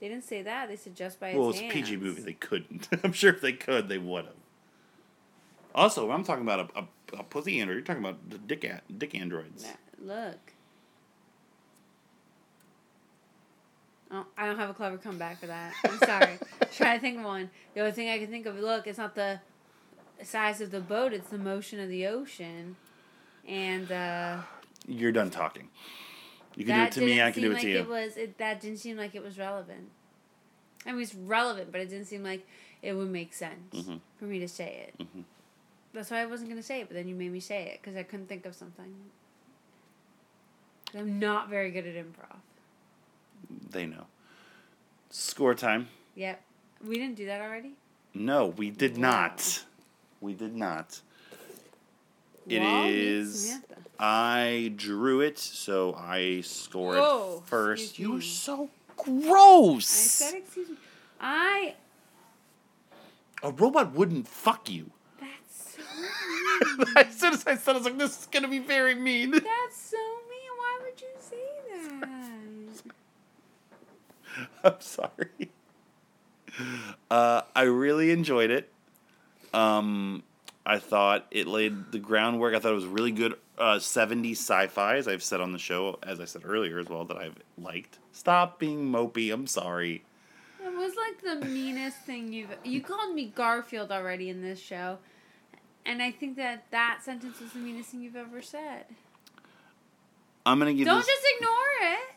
They 0.00 0.08
didn't 0.08 0.24
say 0.24 0.42
that. 0.42 0.68
They 0.68 0.76
said 0.76 0.94
just 0.96 1.18
by 1.20 1.30
its 1.30 1.38
Well, 1.38 1.50
it's 1.50 1.60
a 1.60 1.62
hands. 1.62 1.74
PG 1.74 1.96
movie. 1.96 2.22
They 2.22 2.32
couldn't. 2.34 2.88
I'm 3.04 3.12
sure 3.12 3.32
if 3.32 3.40
they 3.40 3.52
could, 3.52 3.88
they 3.88 3.98
would 3.98 4.24
have. 4.26 4.34
Also, 5.74 6.10
I'm 6.10 6.24
talking 6.24 6.42
about 6.42 6.70
a, 6.74 6.80
a, 6.80 7.20
a 7.20 7.22
pussy 7.24 7.60
android. 7.60 7.76
You're 7.76 7.84
talking 7.84 8.02
about 8.04 8.30
the 8.30 8.38
dick 8.38 8.64
a- 8.64 8.80
dick 8.96 9.14
androids. 9.14 9.66
Look. 10.00 10.52
Oh, 14.10 14.26
I 14.38 14.46
don't 14.46 14.58
have 14.58 14.70
a 14.70 14.74
clever 14.74 14.96
comeback 14.98 15.40
for 15.40 15.46
that. 15.46 15.72
I'm 15.84 15.98
sorry. 15.98 16.38
Try 16.76 16.94
to 16.94 17.00
think 17.00 17.18
of 17.18 17.24
one. 17.24 17.50
The 17.74 17.80
only 17.80 17.92
thing 17.92 18.08
I 18.10 18.18
can 18.18 18.28
think 18.28 18.46
of, 18.46 18.56
look, 18.58 18.86
it's 18.86 18.98
not 18.98 19.14
the 19.16 19.40
size 20.22 20.60
of 20.60 20.70
the 20.70 20.80
boat; 20.80 21.12
it's 21.12 21.30
the 21.30 21.38
motion 21.38 21.80
of 21.80 21.88
the 21.88 22.06
ocean. 22.06 22.76
And 23.48 23.90
uh, 23.90 24.38
You're 24.86 25.12
done 25.12 25.30
talking. 25.30 25.68
You 26.54 26.64
can 26.64 26.76
do 26.78 26.82
it 26.84 26.92
to 26.92 27.00
me. 27.00 27.20
I 27.20 27.32
can 27.32 27.42
do 27.42 27.50
it 27.50 27.54
like 27.54 27.62
to 27.62 27.70
you. 27.70 27.78
It 27.78 27.88
was 27.88 28.16
it, 28.16 28.38
that 28.38 28.60
didn't 28.60 28.78
seem 28.78 28.96
like 28.96 29.14
it 29.16 29.22
was 29.24 29.36
relevant. 29.38 29.90
I 30.86 30.92
mean, 30.92 31.02
it's 31.02 31.14
relevant, 31.14 31.72
but 31.72 31.80
it 31.80 31.88
didn't 31.88 32.06
seem 32.06 32.22
like 32.22 32.46
it 32.82 32.92
would 32.92 33.10
make 33.10 33.32
sense 33.34 33.74
Mhm. 33.74 34.00
for 34.18 34.26
me 34.26 34.38
to 34.38 34.46
say 34.48 34.86
it. 34.88 34.98
Mhm. 35.04 35.24
That's 35.94 36.10
why 36.10 36.20
I 36.20 36.26
wasn't 36.26 36.50
gonna 36.50 36.62
say 36.62 36.80
it, 36.80 36.88
but 36.88 36.94
then 36.94 37.06
you 37.06 37.14
made 37.14 37.30
me 37.32 37.40
say 37.40 37.66
it 37.66 37.80
because 37.80 37.96
I 37.96 38.02
couldn't 38.02 38.28
think 38.28 38.44
of 38.46 38.54
something. 38.54 38.92
I'm 40.96 41.18
not 41.18 41.48
very 41.48 41.70
good 41.70 41.86
at 41.86 41.94
improv. 41.94 42.36
They 43.70 43.86
know. 43.86 44.06
Score 45.10 45.54
time. 45.54 45.88
Yep, 46.16 46.42
we 46.86 46.98
didn't 46.98 47.14
do 47.14 47.26
that 47.26 47.40
already. 47.40 47.72
No, 48.12 48.46
we 48.46 48.70
did 48.70 48.96
Wow. 48.96 49.10
not. 49.10 49.64
We 50.20 50.34
did 50.34 50.54
not. 50.54 51.00
It 52.46 52.60
meet 52.60 52.88
is. 52.88 53.58
I 53.98 54.72
drew 54.76 55.20
it, 55.20 55.38
so 55.38 55.94
I 55.94 56.40
scored 56.42 56.98
Whoa, 56.98 57.42
first. 57.46 57.98
You 57.98 58.12
were 58.12 58.20
so 58.20 58.68
gross. 58.96 60.24
I 60.24 60.30
said, 60.30 60.34
excuse 60.38 60.68
me. 60.68 60.76
I. 61.20 61.74
A 63.42 63.50
robot 63.50 63.92
wouldn't 63.92 64.26
fuck 64.26 64.68
you. 64.68 64.90
That's 66.06 66.18
so 66.20 66.86
mean. 66.86 66.96
as 66.96 67.16
soon 67.18 67.34
as 67.34 67.46
I 67.46 67.56
said, 67.56 67.72
it, 67.72 67.74
I 67.74 67.78
was 67.78 67.84
like, 67.84 67.98
"This 67.98 68.20
is 68.20 68.26
gonna 68.26 68.48
be 68.48 68.58
very 68.58 68.94
mean." 68.94 69.30
That's 69.30 69.76
so 69.76 69.96
mean. 69.96 70.50
Why 70.56 70.80
would 70.82 71.00
you 71.00 71.08
say 71.18 71.36
that? 71.70 72.94
I'm 74.64 74.80
sorry. 74.80 75.50
Uh, 77.10 77.42
I 77.54 77.62
really 77.62 78.10
enjoyed 78.10 78.50
it. 78.50 78.70
Um, 79.52 80.22
I 80.66 80.78
thought 80.78 81.26
it 81.30 81.46
laid 81.46 81.92
the 81.92 81.98
groundwork. 81.98 82.54
I 82.54 82.58
thought 82.58 82.72
it 82.72 82.76
was 82.76 82.86
really 82.86 83.12
good 83.12 83.34
uh, 83.58 83.76
70s 83.76 84.32
sci-fi, 84.32 84.96
as 84.96 85.06
I've 85.06 85.22
said 85.22 85.40
on 85.40 85.52
the 85.52 85.58
show, 85.58 85.98
as 86.02 86.20
I 86.20 86.24
said 86.24 86.42
earlier 86.44 86.78
as 86.78 86.88
well, 86.88 87.04
that 87.04 87.16
I've 87.16 87.36
liked. 87.60 87.98
Stop 88.12 88.58
being 88.58 88.90
mopey. 88.90 89.32
I'm 89.32 89.46
sorry. 89.46 90.04
It 90.64 90.72
was 90.72 90.94
like 90.96 91.40
the 91.40 91.46
meanest 91.46 91.98
thing 91.98 92.32
you've. 92.32 92.48
You 92.64 92.80
called 92.80 93.14
me 93.14 93.26
Garfield 93.26 93.92
already 93.92 94.30
in 94.30 94.42
this 94.42 94.58
show, 94.58 94.98
and 95.86 96.02
I 96.02 96.10
think 96.10 96.36
that 96.36 96.64
that 96.70 97.00
sentence 97.02 97.40
was 97.40 97.52
the 97.52 97.58
meanest 97.58 97.90
thing 97.90 98.00
you've 98.02 98.16
ever 98.16 98.42
said. 98.42 98.86
I'm 100.46 100.58
gonna 100.58 100.74
give 100.74 100.86
Don't 100.86 100.98
this. 100.98 101.06
just 101.06 101.22
ignore 101.36 101.92
it. 101.92 102.14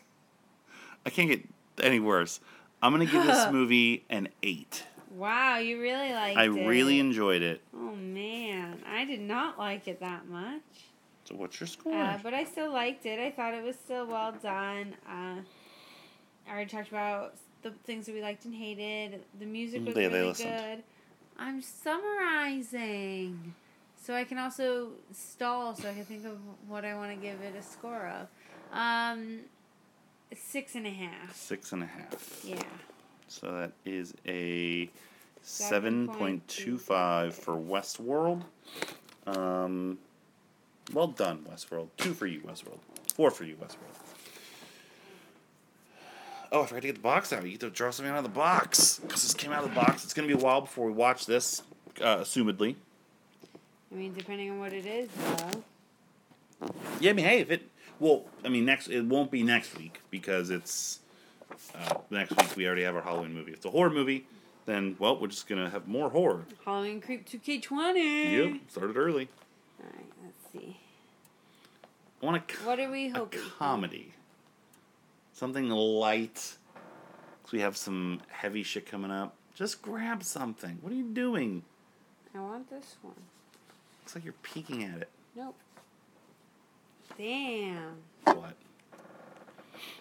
I 1.05 1.09
can't 1.09 1.30
get 1.30 1.43
any 1.82 1.99
worse. 1.99 2.39
I'm 2.82 2.91
gonna 2.91 3.05
give 3.05 3.24
this 3.26 3.47
movie 3.51 4.03
an 4.09 4.30
eight. 4.43 4.84
Wow, 5.11 5.57
you 5.57 5.82
really 5.82 6.11
liked 6.13 6.38
I 6.38 6.43
it. 6.43 6.51
I 6.51 6.68
really 6.68 6.99
enjoyed 6.99 7.41
it. 7.41 7.61
Oh 7.74 7.95
man, 7.95 8.84
I 8.88 9.05
did 9.05 9.22
not 9.22 9.57
like 9.57 9.88
it 9.88 9.99
that 10.01 10.28
much. 10.28 10.61
So 11.24 11.36
what's 11.36 11.59
your 11.59 11.68
score? 11.68 11.93
Uh, 11.93 12.20
but 12.22 12.34
I 12.34 12.43
still 12.43 12.72
liked 12.72 13.05
it. 13.05 13.20
I 13.20 13.32
thought 13.32 13.53
it 13.53 13.63
was 13.63 13.76
still 13.76 14.05
well 14.05 14.32
done. 14.34 14.95
Uh, 15.09 15.39
I 16.47 16.51
already 16.51 16.70
talked 16.70 16.89
about 16.89 17.36
the 17.63 17.72
things 17.86 18.05
that 18.05 18.13
we 18.15 18.22
liked 18.22 18.45
and 18.45 18.53
hated. 18.53 19.22
The 19.39 19.45
music 19.45 19.86
was 19.86 19.93
They- 19.95 20.07
they 20.07 20.13
really 20.22 20.34
good. 20.34 20.84
I'm 21.38 21.61
summarizing. 21.61 23.53
So 24.01 24.13
I 24.13 24.23
can 24.23 24.38
also 24.38 24.89
stall 25.11 25.75
so 25.75 25.89
I 25.89 25.93
can 25.93 26.05
think 26.05 26.25
of 26.25 26.38
what 26.67 26.85
I 26.85 26.95
want 26.95 27.11
to 27.11 27.17
give 27.17 27.41
it 27.41 27.55
a 27.55 27.63
score 27.63 28.07
of. 28.07 28.27
Um, 28.77 29.39
six 30.35 30.75
and 30.75 30.88
a 30.88 30.91
half. 30.91 31.35
Six 31.35 31.71
and 31.71 31.83
a 31.83 31.88
half. 31.88 32.41
Yeah. 32.45 32.61
So 33.27 33.51
that 33.51 33.73
is 33.85 34.13
a 34.25 34.89
7.25 35.43 36.41
7.25 36.47 37.33
for 37.33 37.55
Westworld. 37.55 38.43
Um, 39.25 39.97
well 40.93 41.07
done, 41.07 41.45
Westworld. 41.49 41.89
Two 41.97 42.13
for 42.13 42.27
you, 42.27 42.39
Westworld. 42.41 42.79
Four 43.15 43.31
for 43.31 43.43
you, 43.43 43.55
Westworld. 43.55 44.07
Oh, 46.51 46.63
I 46.63 46.65
forgot 46.65 46.81
to 46.81 46.87
get 46.87 46.95
the 46.95 47.01
box 47.01 47.33
out. 47.33 47.43
You 47.43 47.51
get 47.51 47.59
to 47.61 47.69
draw 47.69 47.91
something 47.91 48.11
out 48.11 48.17
of 48.19 48.23
the 48.23 48.29
box. 48.29 48.99
Because 48.99 49.23
this 49.23 49.33
came 49.33 49.51
out 49.51 49.63
of 49.63 49.69
the 49.69 49.75
box. 49.75 50.03
It's 50.03 50.13
going 50.13 50.27
to 50.27 50.33
be 50.35 50.39
a 50.39 50.43
while 50.43 50.61
before 50.61 50.85
we 50.85 50.93
watch 50.93 51.25
this, 51.25 51.61
uh, 52.01 52.17
assumedly. 52.17 52.75
I 53.91 53.95
mean, 53.95 54.13
depending 54.13 54.51
on 54.51 54.59
what 54.59 54.73
it 54.73 54.85
is, 54.85 55.09
though. 55.09 56.69
Yeah, 56.99 57.11
I 57.11 57.13
mean, 57.13 57.25
hey, 57.25 57.39
if 57.39 57.51
it. 57.51 57.63
Well, 57.99 58.25
I 58.45 58.49
mean, 58.49 58.65
next 58.65 58.87
it 58.89 59.03
won't 59.05 59.31
be 59.31 59.41
next 59.43 59.75
week 59.77 60.01
because 60.11 60.49
it's 60.49 60.99
uh, 61.75 61.95
next 62.11 62.35
week. 62.37 62.55
We 62.55 62.65
already 62.67 62.83
have 62.83 62.95
our 62.95 63.01
Halloween 63.01 63.33
movie. 63.33 63.51
If 63.51 63.57
it's 63.57 63.65
a 63.65 63.71
horror 63.71 63.89
movie, 63.89 64.25
then 64.65 64.95
well, 64.99 65.17
we're 65.19 65.27
just 65.29 65.47
gonna 65.47 65.69
have 65.69 65.87
more 65.87 66.09
horror. 66.09 66.45
Halloween 66.63 67.01
Creep 67.01 67.27
2K20. 67.27 68.31
Yep, 68.53 68.61
started 68.69 68.97
early. 68.97 69.29
Alright, 69.79 70.05
let's 70.23 70.51
see. 70.53 70.77
I 72.21 72.25
want 72.25 72.37
a, 72.51 72.65
What 72.65 72.79
are 72.79 72.91
we 72.91 73.09
hoping? 73.09 73.39
comedy, 73.57 74.13
something 75.38 75.69
light. 75.69 76.55
Cause 77.43 77.51
we 77.51 77.61
have 77.61 77.77
some 77.77 78.21
heavy 78.27 78.63
shit 78.63 78.85
coming 78.85 79.11
up. 79.11 79.35
Just 79.55 79.81
grab 79.81 80.23
something. 80.23 80.79
What 80.81 80.91
are 80.91 80.95
you 80.95 81.05
doing? 81.05 81.63
I 82.35 82.39
want 82.39 82.69
this 82.69 82.97
one. 83.01 83.15
Looks 84.01 84.15
like 84.15 84.25
you're 84.25 84.33
peeking 84.43 84.83
at 84.83 85.01
it. 85.01 85.09
Nope. 85.35 85.55
Damn. 87.17 87.95
What? 88.25 88.55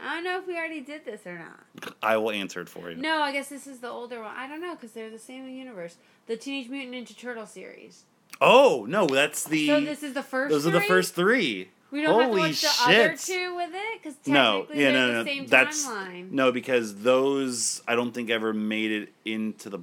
I 0.02 0.14
don't 0.14 0.24
know 0.24 0.38
if 0.38 0.46
we 0.46 0.56
already 0.56 0.80
did 0.80 1.04
this 1.04 1.26
or 1.26 1.38
not. 1.38 1.94
I 2.02 2.16
will 2.16 2.30
answer 2.30 2.60
it 2.60 2.68
for 2.68 2.90
you. 2.90 2.96
No, 2.96 3.20
I 3.20 3.32
guess 3.32 3.48
this 3.48 3.66
is 3.66 3.78
the 3.78 3.88
older 3.88 4.22
one. 4.22 4.34
I 4.36 4.48
don't 4.48 4.60
know 4.60 4.74
because 4.74 4.92
they're 4.92 5.10
the 5.10 5.18
same 5.18 5.48
universe. 5.48 5.96
The 6.26 6.36
Teenage 6.36 6.68
Mutant 6.68 6.94
Ninja 6.94 7.16
Turtle 7.16 7.46
series. 7.46 8.04
Oh 8.40 8.86
no, 8.88 9.06
that's 9.06 9.44
the. 9.44 9.66
So 9.66 9.80
this 9.80 10.02
is 10.02 10.14
the 10.14 10.22
first. 10.22 10.50
those 10.50 10.66
are 10.66 10.70
the 10.70 10.80
first 10.80 11.14
three. 11.14 11.70
We 11.90 12.02
don't 12.02 12.20
have 12.20 12.30
to 12.30 12.36
Holy 12.36 12.40
watch 12.50 12.60
the 12.62 12.70
other 12.82 13.16
shit. 13.16 13.18
two 13.20 13.54
with 13.56 13.70
it 13.72 14.02
because 14.02 14.16
No, 14.26 14.60
technically 14.62 14.82
yeah, 14.82 14.90
they're 14.92 15.06
no, 15.12 15.24
the 15.24 15.30
same 15.30 15.46
that's 15.46 15.86
timeline. 15.86 16.30
no 16.32 16.52
because 16.52 16.96
those 17.02 17.82
I 17.86 17.94
don't 17.94 18.12
think 18.12 18.28
ever 18.30 18.52
made 18.52 18.90
it 18.90 19.12
into 19.24 19.70
the. 19.70 19.78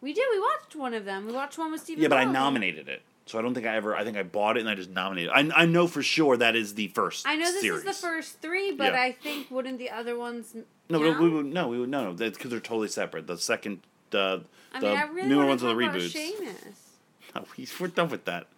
We 0.00 0.12
did. 0.14 0.24
We 0.32 0.40
watched 0.40 0.74
one 0.76 0.94
of 0.94 1.04
them. 1.04 1.26
We 1.26 1.32
watched 1.32 1.58
one 1.58 1.72
with 1.72 1.82
Stephen. 1.82 2.02
Yeah, 2.02 2.08
but 2.08 2.18
I 2.18 2.24
nominated 2.24 2.88
it, 2.88 3.02
so 3.26 3.38
I 3.38 3.42
don't 3.42 3.52
think 3.52 3.66
I 3.66 3.76
ever. 3.76 3.94
I 3.94 4.02
think 4.02 4.16
I 4.16 4.22
bought 4.22 4.56
it 4.56 4.60
and 4.60 4.68
I 4.68 4.74
just 4.74 4.88
nominated. 4.90 5.30
it. 5.30 5.54
I 5.54 5.62
I 5.62 5.64
know 5.66 5.86
for 5.86 6.02
sure 6.02 6.38
that 6.38 6.56
is 6.56 6.74
the 6.74 6.88
first. 6.88 7.26
I 7.28 7.36
know 7.36 7.52
this 7.52 7.60
series. 7.60 7.80
is 7.80 7.84
the 8.00 8.06
first 8.06 8.40
three, 8.40 8.72
but 8.72 8.94
Yeah. 8.94 9.00
I 9.02 9.12
think 9.12 9.50
wouldn't 9.50 9.78
the 9.78 9.90
other 9.90 10.16
ones? 10.16 10.54
No, 10.88 11.00
count? 11.00 11.20
we 11.20 11.28
would 11.28 11.46
no, 11.46 11.68
we 11.68 11.78
would 11.78 11.90
no, 11.90 12.04
no. 12.04 12.12
Because 12.14 12.50
they're 12.50 12.60
totally 12.60 12.88
separate. 12.88 13.26
The 13.26 13.36
second, 13.36 13.80
the 14.08 14.42
I 14.72 14.80
the 14.80 14.86
mean, 14.86 14.96
I 14.96 15.02
really 15.04 15.28
newer 15.28 15.44
ones 15.46 15.62
are 15.62 15.68
the 15.68 15.74
reboots. 15.74 16.12
Seamus. 16.16 16.54
No, 17.34 17.44
we, 17.56 17.68
we're 17.78 17.86
done 17.86 18.08
with 18.08 18.24
that. 18.24 18.48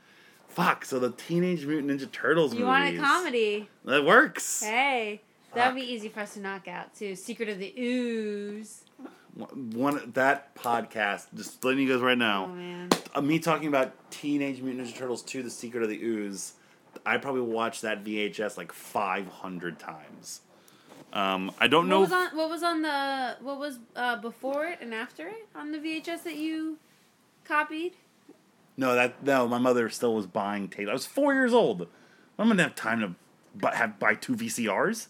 Fuck. 0.55 0.85
So 0.85 0.99
the 0.99 1.11
Teenage 1.13 1.65
Mutant 1.67 1.91
Ninja 2.01 2.11
Turtles 2.11 2.53
You 2.55 2.61
movies. 2.67 2.69
want 2.69 2.97
a 2.97 2.99
comedy? 3.01 3.69
That 3.85 4.05
works. 4.05 4.63
Hey, 4.63 5.23
That 5.55 5.73
would 5.75 5.81
be 5.81 5.87
easy 5.93 6.09
for 6.09 6.21
us 6.21 6.35
to 6.35 6.41
knock 6.41 6.69
out 6.69 6.95
too. 6.95 7.15
Secret 7.17 7.49
of 7.49 7.59
the 7.59 7.73
Ooze. 7.79 8.85
One 9.35 10.11
that 10.15 10.55
podcast. 10.55 11.27
Just 11.35 11.65
letting 11.65 11.81
you 11.87 11.93
guys 11.93 12.03
right 12.03 12.19
now. 12.19 12.45
Oh 12.51 12.55
man. 12.55 12.91
uh, 13.15 13.21
me 13.23 13.39
talking 13.39 13.69
about 13.69 13.93
Teenage 14.11 14.61
Mutant 14.61 14.87
Ninja 14.87 14.95
Turtles 14.97 15.23
2: 15.23 15.43
The 15.43 15.51
Secret 15.51 15.83
of 15.83 15.89
the 15.89 16.03
Ooze, 16.03 16.53
I 17.07 17.17
probably 17.17 17.41
watched 17.41 17.81
that 17.83 18.05
VHS 18.05 18.59
like 18.59 18.73
500 18.73 19.79
times. 19.79 20.43
Um, 21.15 21.51
I 21.59 21.67
don't 21.67 21.85
What 21.85 21.91
know. 21.91 22.01
was 22.01 22.13
on? 22.13 22.29
What 22.37 22.51
was 22.51 22.63
on 22.63 22.83
the? 22.83 23.37
What 23.41 23.59
was 23.59 23.79
uh, 23.97 24.17
before 24.17 24.67
it 24.67 24.79
and 24.83 24.93
after 24.93 25.27
it 25.29 25.49
on 25.55 25.73
the 25.73 25.79
VHS 25.79 26.25
that 26.25 26.37
you 26.37 26.77
copied? 27.45 27.95
No, 28.77 28.95
that 28.95 29.23
no, 29.23 29.47
my 29.49 29.59
mother 29.59 29.89
still 29.89 30.15
was 30.15 30.27
buying 30.27 30.69
tape. 30.69 30.89
I 30.89 30.93
was 30.93 31.07
four 31.07 31.35
years 31.35 31.53
old. 31.53 31.89
I'm 32.39 32.49
gonna 32.49 32.63
have 32.63 32.75
time 32.75 33.01
to 33.01 33.15
bu- 33.55 33.75
have 33.75 33.99
buy 33.99 34.15
two 34.15 34.35
VCRs. 34.35 35.09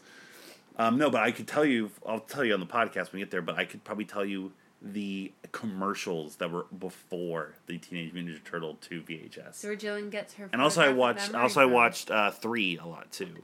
Um, 0.79 0.99
no, 0.99 1.11
but 1.11 1.23
I 1.23 1.31
could 1.33 1.47
tell 1.47 1.65
you. 1.65 1.91
I'll 2.07 2.21
tell 2.21 2.45
you 2.45 2.55
on 2.55 2.61
the 2.61 2.67
podcast 2.67 3.13
when 3.13 3.15
we 3.15 3.19
get 3.21 3.31
there. 3.31 3.43
But 3.43 3.57
I 3.57 3.65
could 3.65 3.85
probably 3.85 4.05
tell 4.05 4.25
you 4.25 4.53
the 4.81 5.33
commercials 5.53 6.37
that 6.37 6.51
were 6.51 6.67
before 6.77 7.55
the 7.67 7.79
Teenage 7.79 8.13
Mutant 8.13 8.37
Ninja 8.37 8.45
Turtle 8.45 8.77
2 8.81 9.03
VHS. 9.03 9.55
So 9.55 9.77
Jillian 9.77 10.11
gets 10.11 10.35
her. 10.35 10.49
And 10.53 10.61
also, 10.61 10.81
I 10.83 10.89
watched. 10.89 11.35
Also, 11.35 11.61
I 11.61 11.67
watched 11.67 12.11
uh, 12.11 12.31
three 12.31 12.79
a 12.79 12.87
lot 12.87 13.11
too. 13.13 13.43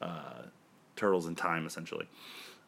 Uh, 0.00 0.42
Turtles 0.96 1.26
in 1.26 1.34
Time, 1.34 1.66
essentially. 1.66 2.06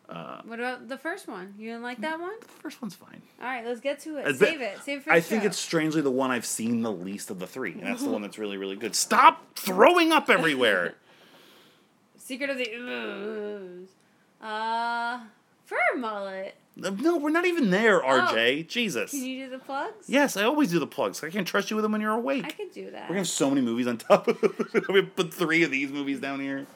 Uh, 0.08 0.42
what 0.44 0.58
about 0.58 0.88
the 0.88 0.98
first 0.98 1.26
one? 1.26 1.54
You 1.58 1.70
didn't 1.70 1.82
like 1.82 2.00
that 2.02 2.20
one? 2.20 2.38
The 2.40 2.46
first 2.46 2.82
one's 2.82 2.94
fine. 2.94 3.22
All 3.40 3.46
right, 3.46 3.64
let's 3.64 3.80
get 3.80 4.00
to 4.00 4.18
it. 4.18 4.26
As 4.26 4.38
Save 4.38 4.60
it. 4.60 4.78
Save 4.82 4.98
it 4.98 5.04
for 5.04 5.12
I 5.12 5.20
think 5.20 5.42
show. 5.42 5.46
it's 5.48 5.58
strangely 5.58 6.02
the 6.02 6.10
one 6.10 6.30
I've 6.30 6.44
seen 6.44 6.82
the 6.82 6.92
least 6.92 7.30
of 7.30 7.38
the 7.38 7.46
three, 7.46 7.72
and 7.72 7.82
that's 7.82 8.02
the 8.02 8.10
one 8.10 8.20
that's 8.22 8.38
really, 8.38 8.58
really 8.58 8.76
good. 8.76 8.94
Stop 8.94 9.54
throwing 9.56 10.12
up 10.12 10.28
everywhere. 10.28 10.94
Secret 12.18 12.50
of 12.50 12.58
the 12.58 12.70
Ooze. 12.74 13.88
Uh, 14.42 15.20
fur 15.64 15.76
mullet. 15.96 16.54
Uh, 16.82 16.90
no, 16.90 17.16
we're 17.16 17.30
not 17.30 17.46
even 17.46 17.70
there, 17.70 18.04
oh. 18.04 18.08
RJ. 18.08 18.68
Jesus. 18.68 19.10
Oh. 19.14 19.16
Can 19.16 19.26
you 19.26 19.44
do 19.44 19.50
the 19.52 19.58
plugs? 19.58 20.08
Yes, 20.08 20.36
I 20.36 20.44
always 20.44 20.70
do 20.70 20.78
the 20.78 20.86
plugs. 20.86 21.22
I 21.22 21.30
can't 21.30 21.46
trust 21.46 21.70
you 21.70 21.76
with 21.76 21.82
them 21.82 21.92
when 21.92 22.00
you're 22.00 22.12
awake. 22.12 22.44
I 22.44 22.50
can 22.50 22.68
do 22.68 22.90
that. 22.90 23.02
We're 23.02 23.08
gonna 23.08 23.20
have 23.20 23.28
so 23.28 23.48
many 23.48 23.62
movies 23.62 23.86
on 23.86 23.96
top 23.96 24.28
of 24.28 24.42
it. 24.42 24.88
we 24.92 25.02
put 25.02 25.32
three 25.32 25.62
of 25.62 25.70
these 25.70 25.90
movies 25.90 26.20
down 26.20 26.40
here. 26.40 26.66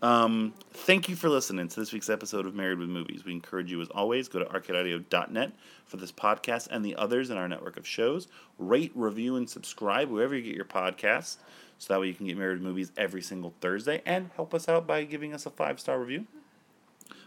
Um, 0.00 0.54
thank 0.70 1.08
you 1.08 1.16
for 1.16 1.28
listening 1.28 1.66
to 1.66 1.80
this 1.80 1.92
week's 1.92 2.08
episode 2.08 2.46
of 2.46 2.54
Married 2.54 2.78
with 2.78 2.88
Movies. 2.88 3.24
We 3.24 3.32
encourage 3.32 3.70
you, 3.70 3.80
as 3.80 3.88
always, 3.88 4.28
go 4.28 4.38
to 4.38 4.44
arcadeaudio.net 4.44 5.52
for 5.86 5.96
this 5.96 6.12
podcast 6.12 6.68
and 6.70 6.84
the 6.84 6.94
others 6.94 7.30
in 7.30 7.36
our 7.36 7.48
network 7.48 7.76
of 7.76 7.86
shows. 7.86 8.28
Rate, 8.58 8.92
review, 8.94 9.36
and 9.36 9.50
subscribe 9.50 10.08
wherever 10.08 10.36
you 10.36 10.42
get 10.42 10.54
your 10.54 10.64
podcasts, 10.64 11.38
so 11.78 11.92
that 11.92 12.00
way 12.00 12.06
you 12.06 12.14
can 12.14 12.26
get 12.26 12.36
Married 12.36 12.58
with 12.58 12.62
Movies 12.62 12.92
every 12.96 13.22
single 13.22 13.54
Thursday 13.60 14.00
and 14.06 14.30
help 14.36 14.54
us 14.54 14.68
out 14.68 14.86
by 14.86 15.02
giving 15.02 15.34
us 15.34 15.46
a 15.46 15.50
five 15.50 15.80
star 15.80 15.98
review. 15.98 16.26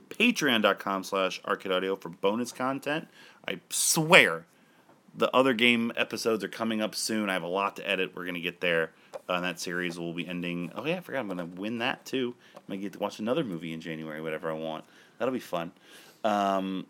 Patreon.com 0.10 1.04
slash 1.04 1.42
arcade 1.46 1.72
audio 1.72 1.96
for 1.96 2.10
bonus 2.10 2.52
content. 2.52 3.08
I 3.48 3.60
swear 3.70 4.46
the 5.16 5.34
other 5.36 5.54
game 5.54 5.92
episodes 5.96 6.44
are 6.44 6.50
coming 6.50 6.82
up 6.82 6.96
soon. 6.96 7.30
I 7.30 7.34
have 7.34 7.44
a 7.44 7.48
lot 7.48 7.76
to 7.78 7.90
edit. 7.90 8.16
We're 8.16 8.26
gonna 8.26 8.40
get 8.40 8.62
there. 8.62 8.92
Uh, 9.30 9.34
and 9.34 9.44
that 9.44 9.60
series 9.60 10.00
will 10.00 10.14
be 10.14 10.28
ending. 10.28 10.72
Oh 10.76 10.86
yeah, 10.86 10.98
I 10.98 11.00
forgot. 11.02 11.20
I'm 11.20 11.28
gonna 11.28 11.46
win 11.46 11.80
that 11.80 12.06
too. 12.06 12.36
I'm 12.72 12.82
get 12.82 12.94
to 12.94 13.00
watch 13.00 13.20
another 13.20 13.44
movie 13.44 13.74
in 13.74 13.82
January, 13.82 14.22
whatever 14.22 14.50
I 14.50 14.54
want. 14.54 14.86
That'll 15.18 15.34
be 15.34 15.40
fun. 15.40 15.72
Um, 16.24 16.86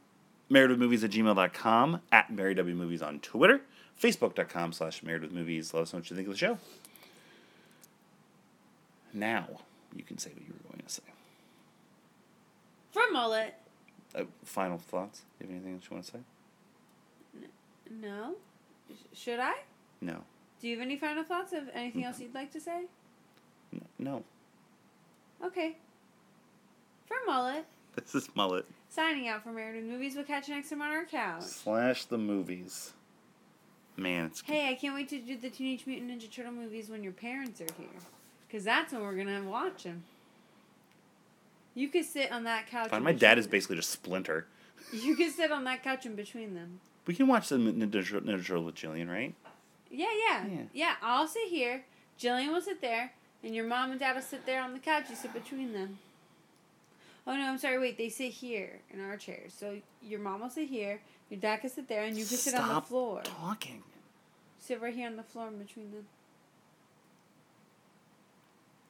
Movies 0.49 1.03
at 1.03 1.11
gmail.com, 1.11 2.01
at 2.11 2.31
marriedwmovies 2.31 3.01
on 3.01 3.19
Twitter, 3.19 3.61
facebook.com 4.01 4.73
slash 4.73 5.01
marriedwithmovies. 5.01 5.73
Let 5.73 5.83
us 5.83 5.93
know 5.93 5.99
what 5.99 6.09
you 6.09 6.15
think 6.15 6.27
of 6.27 6.33
the 6.33 6.37
show. 6.37 6.57
Now 9.13 9.47
you 9.95 10.03
can 10.03 10.17
say 10.17 10.31
what 10.33 10.41
you 10.45 10.53
were 10.53 10.69
going 10.69 10.83
to 10.85 10.93
say. 10.93 11.03
Fur 12.91 13.11
mullet. 13.11 13.55
Uh, 14.13 14.23
final 14.43 14.77
thoughts? 14.77 15.21
You 15.39 15.47
have 15.47 15.55
anything 15.55 15.75
that 15.77 15.89
you 15.89 15.95
want 15.95 16.05
to 16.05 16.11
say? 16.11 16.19
No. 17.89 18.35
Sh- 18.89 19.17
Should 19.17 19.39
I? 19.39 19.53
No. 20.01 20.23
Do 20.61 20.67
you 20.67 20.75
have 20.77 20.85
any 20.85 20.97
final 20.97 21.23
thoughts 21.23 21.53
of 21.53 21.63
anything 21.73 22.03
else 22.03 22.19
you'd 22.19 22.35
like 22.35 22.51
to 22.51 22.59
say? 22.59 22.83
No. 23.97 24.23
Okay. 25.43 25.75
Fur 27.07 27.15
mullet. 27.25 27.65
This 27.95 28.15
is 28.15 28.29
Mullet. 28.35 28.65
Signing 28.89 29.27
out 29.27 29.43
for 29.43 29.51
Married 29.51 29.81
with 29.83 29.91
Movies. 29.91 30.15
We'll 30.15 30.23
catch 30.23 30.47
you 30.47 30.55
next 30.55 30.69
time 30.69 30.81
on 30.81 30.91
our 30.91 31.05
couch. 31.05 31.43
Slash 31.43 32.05
the 32.05 32.17
movies. 32.17 32.93
Man, 33.97 34.25
it's 34.25 34.41
Hey, 34.41 34.69
I 34.69 34.75
can't 34.75 34.95
wait 34.95 35.09
to 35.09 35.19
do 35.19 35.35
the 35.37 35.49
Teenage 35.49 35.85
Mutant 35.85 36.09
Ninja 36.09 36.31
Turtle 36.31 36.53
movies 36.53 36.89
when 36.89 37.03
your 37.03 37.11
parents 37.11 37.59
are 37.59 37.67
here. 37.77 37.87
Because 38.47 38.63
that's 38.63 38.93
when 38.93 39.01
we're 39.01 39.15
going 39.15 39.27
to 39.27 39.41
watch 39.41 39.83
them. 39.83 40.03
You 41.75 41.89
could 41.89 42.05
sit 42.05 42.31
on 42.31 42.43
that 42.45 42.67
couch. 42.67 42.89
fine. 42.89 43.03
My 43.03 43.11
dad 43.13 43.37
is 43.37 43.45
them. 43.45 43.51
basically 43.51 43.75
just 43.77 43.89
Splinter. 43.89 44.47
You 44.93 45.15
could 45.15 45.31
sit 45.31 45.51
on 45.51 45.63
that 45.65 45.83
couch 45.83 46.05
in 46.07 46.15
between 46.15 46.55
them. 46.55 46.79
We 47.05 47.13
can 47.13 47.27
watch 47.27 47.49
the 47.49 47.55
Ninja 47.57 48.05
Turtle 48.45 48.63
with 48.63 48.75
Jillian, 48.75 49.09
right? 49.09 49.33
Yeah, 49.91 50.07
yeah, 50.27 50.45
Yeah. 50.47 50.61
yeah. 50.73 50.93
I'll 51.03 51.27
sit 51.27 51.47
here. 51.49 51.83
Jillian 52.19 52.51
will 52.51 52.61
sit 52.61 52.81
there, 52.81 53.13
and 53.43 53.55
your 53.55 53.65
mom 53.65 53.91
and 53.91 53.99
dad 53.99 54.15
will 54.15 54.21
sit 54.21 54.45
there 54.45 54.61
on 54.61 54.73
the 54.73 54.79
couch. 54.79 55.05
You 55.09 55.15
sit 55.15 55.33
between 55.33 55.73
them. 55.73 55.99
Oh 57.27 57.35
no, 57.35 57.41
I'm 57.41 57.57
sorry. 57.57 57.77
Wait, 57.79 57.97
they 57.97 58.09
sit 58.09 58.31
here 58.31 58.79
in 58.91 58.99
our 59.03 59.17
chairs. 59.17 59.53
So 59.57 59.77
your 60.01 60.19
mom 60.19 60.41
will 60.41 60.49
sit 60.49 60.67
here, 60.69 61.01
your 61.29 61.39
dad 61.39 61.57
can 61.57 61.69
sit 61.69 61.87
there, 61.87 62.03
and 62.03 62.17
you 62.17 62.25
can 62.25 62.37
sit 62.37 62.53
on 62.55 62.61
the 62.61 62.73
Stop 62.73 62.87
floor. 62.87 63.21
Talking. 63.23 63.83
Sit 64.59 64.81
right 64.81 64.93
here 64.93 65.07
on 65.07 65.15
the 65.17 65.23
floor 65.23 65.47
in 65.47 65.57
between 65.57 65.91
them. 65.91 66.05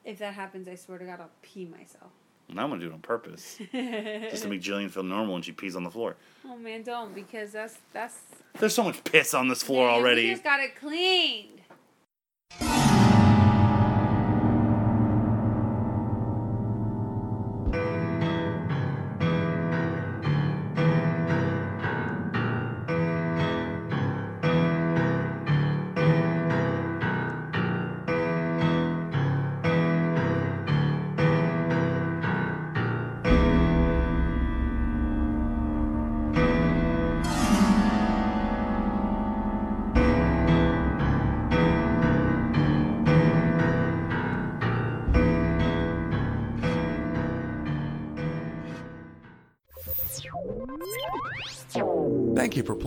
If 0.04 0.18
that 0.18 0.34
happens, 0.34 0.66
I 0.68 0.74
swear 0.74 0.98
to 0.98 1.04
God, 1.04 1.20
I'll 1.20 1.30
pee 1.42 1.64
myself. 1.64 2.10
Now 2.52 2.64
I'm 2.64 2.70
gonna 2.70 2.80
do 2.82 2.88
it 2.88 2.92
on 2.92 3.00
purpose, 3.00 3.56
just 3.72 4.42
to 4.42 4.48
make 4.48 4.60
Jillian 4.60 4.90
feel 4.90 5.04
normal 5.04 5.32
when 5.34 5.42
she 5.42 5.52
pees 5.52 5.74
on 5.76 5.84
the 5.84 5.90
floor. 5.90 6.16
oh 6.46 6.56
man, 6.56 6.82
don't 6.82 7.14
because 7.14 7.52
that's 7.52 7.78
that's. 7.92 8.18
There's 8.58 8.74
so 8.74 8.82
much 8.82 9.02
piss 9.04 9.32
on 9.32 9.48
this 9.48 9.62
floor 9.62 9.86
Man, 9.86 9.96
We 9.96 10.02
already. 10.02 10.30
just 10.30 10.44
got 10.44 10.60
it 10.60 10.76
cleaned. 10.76 11.61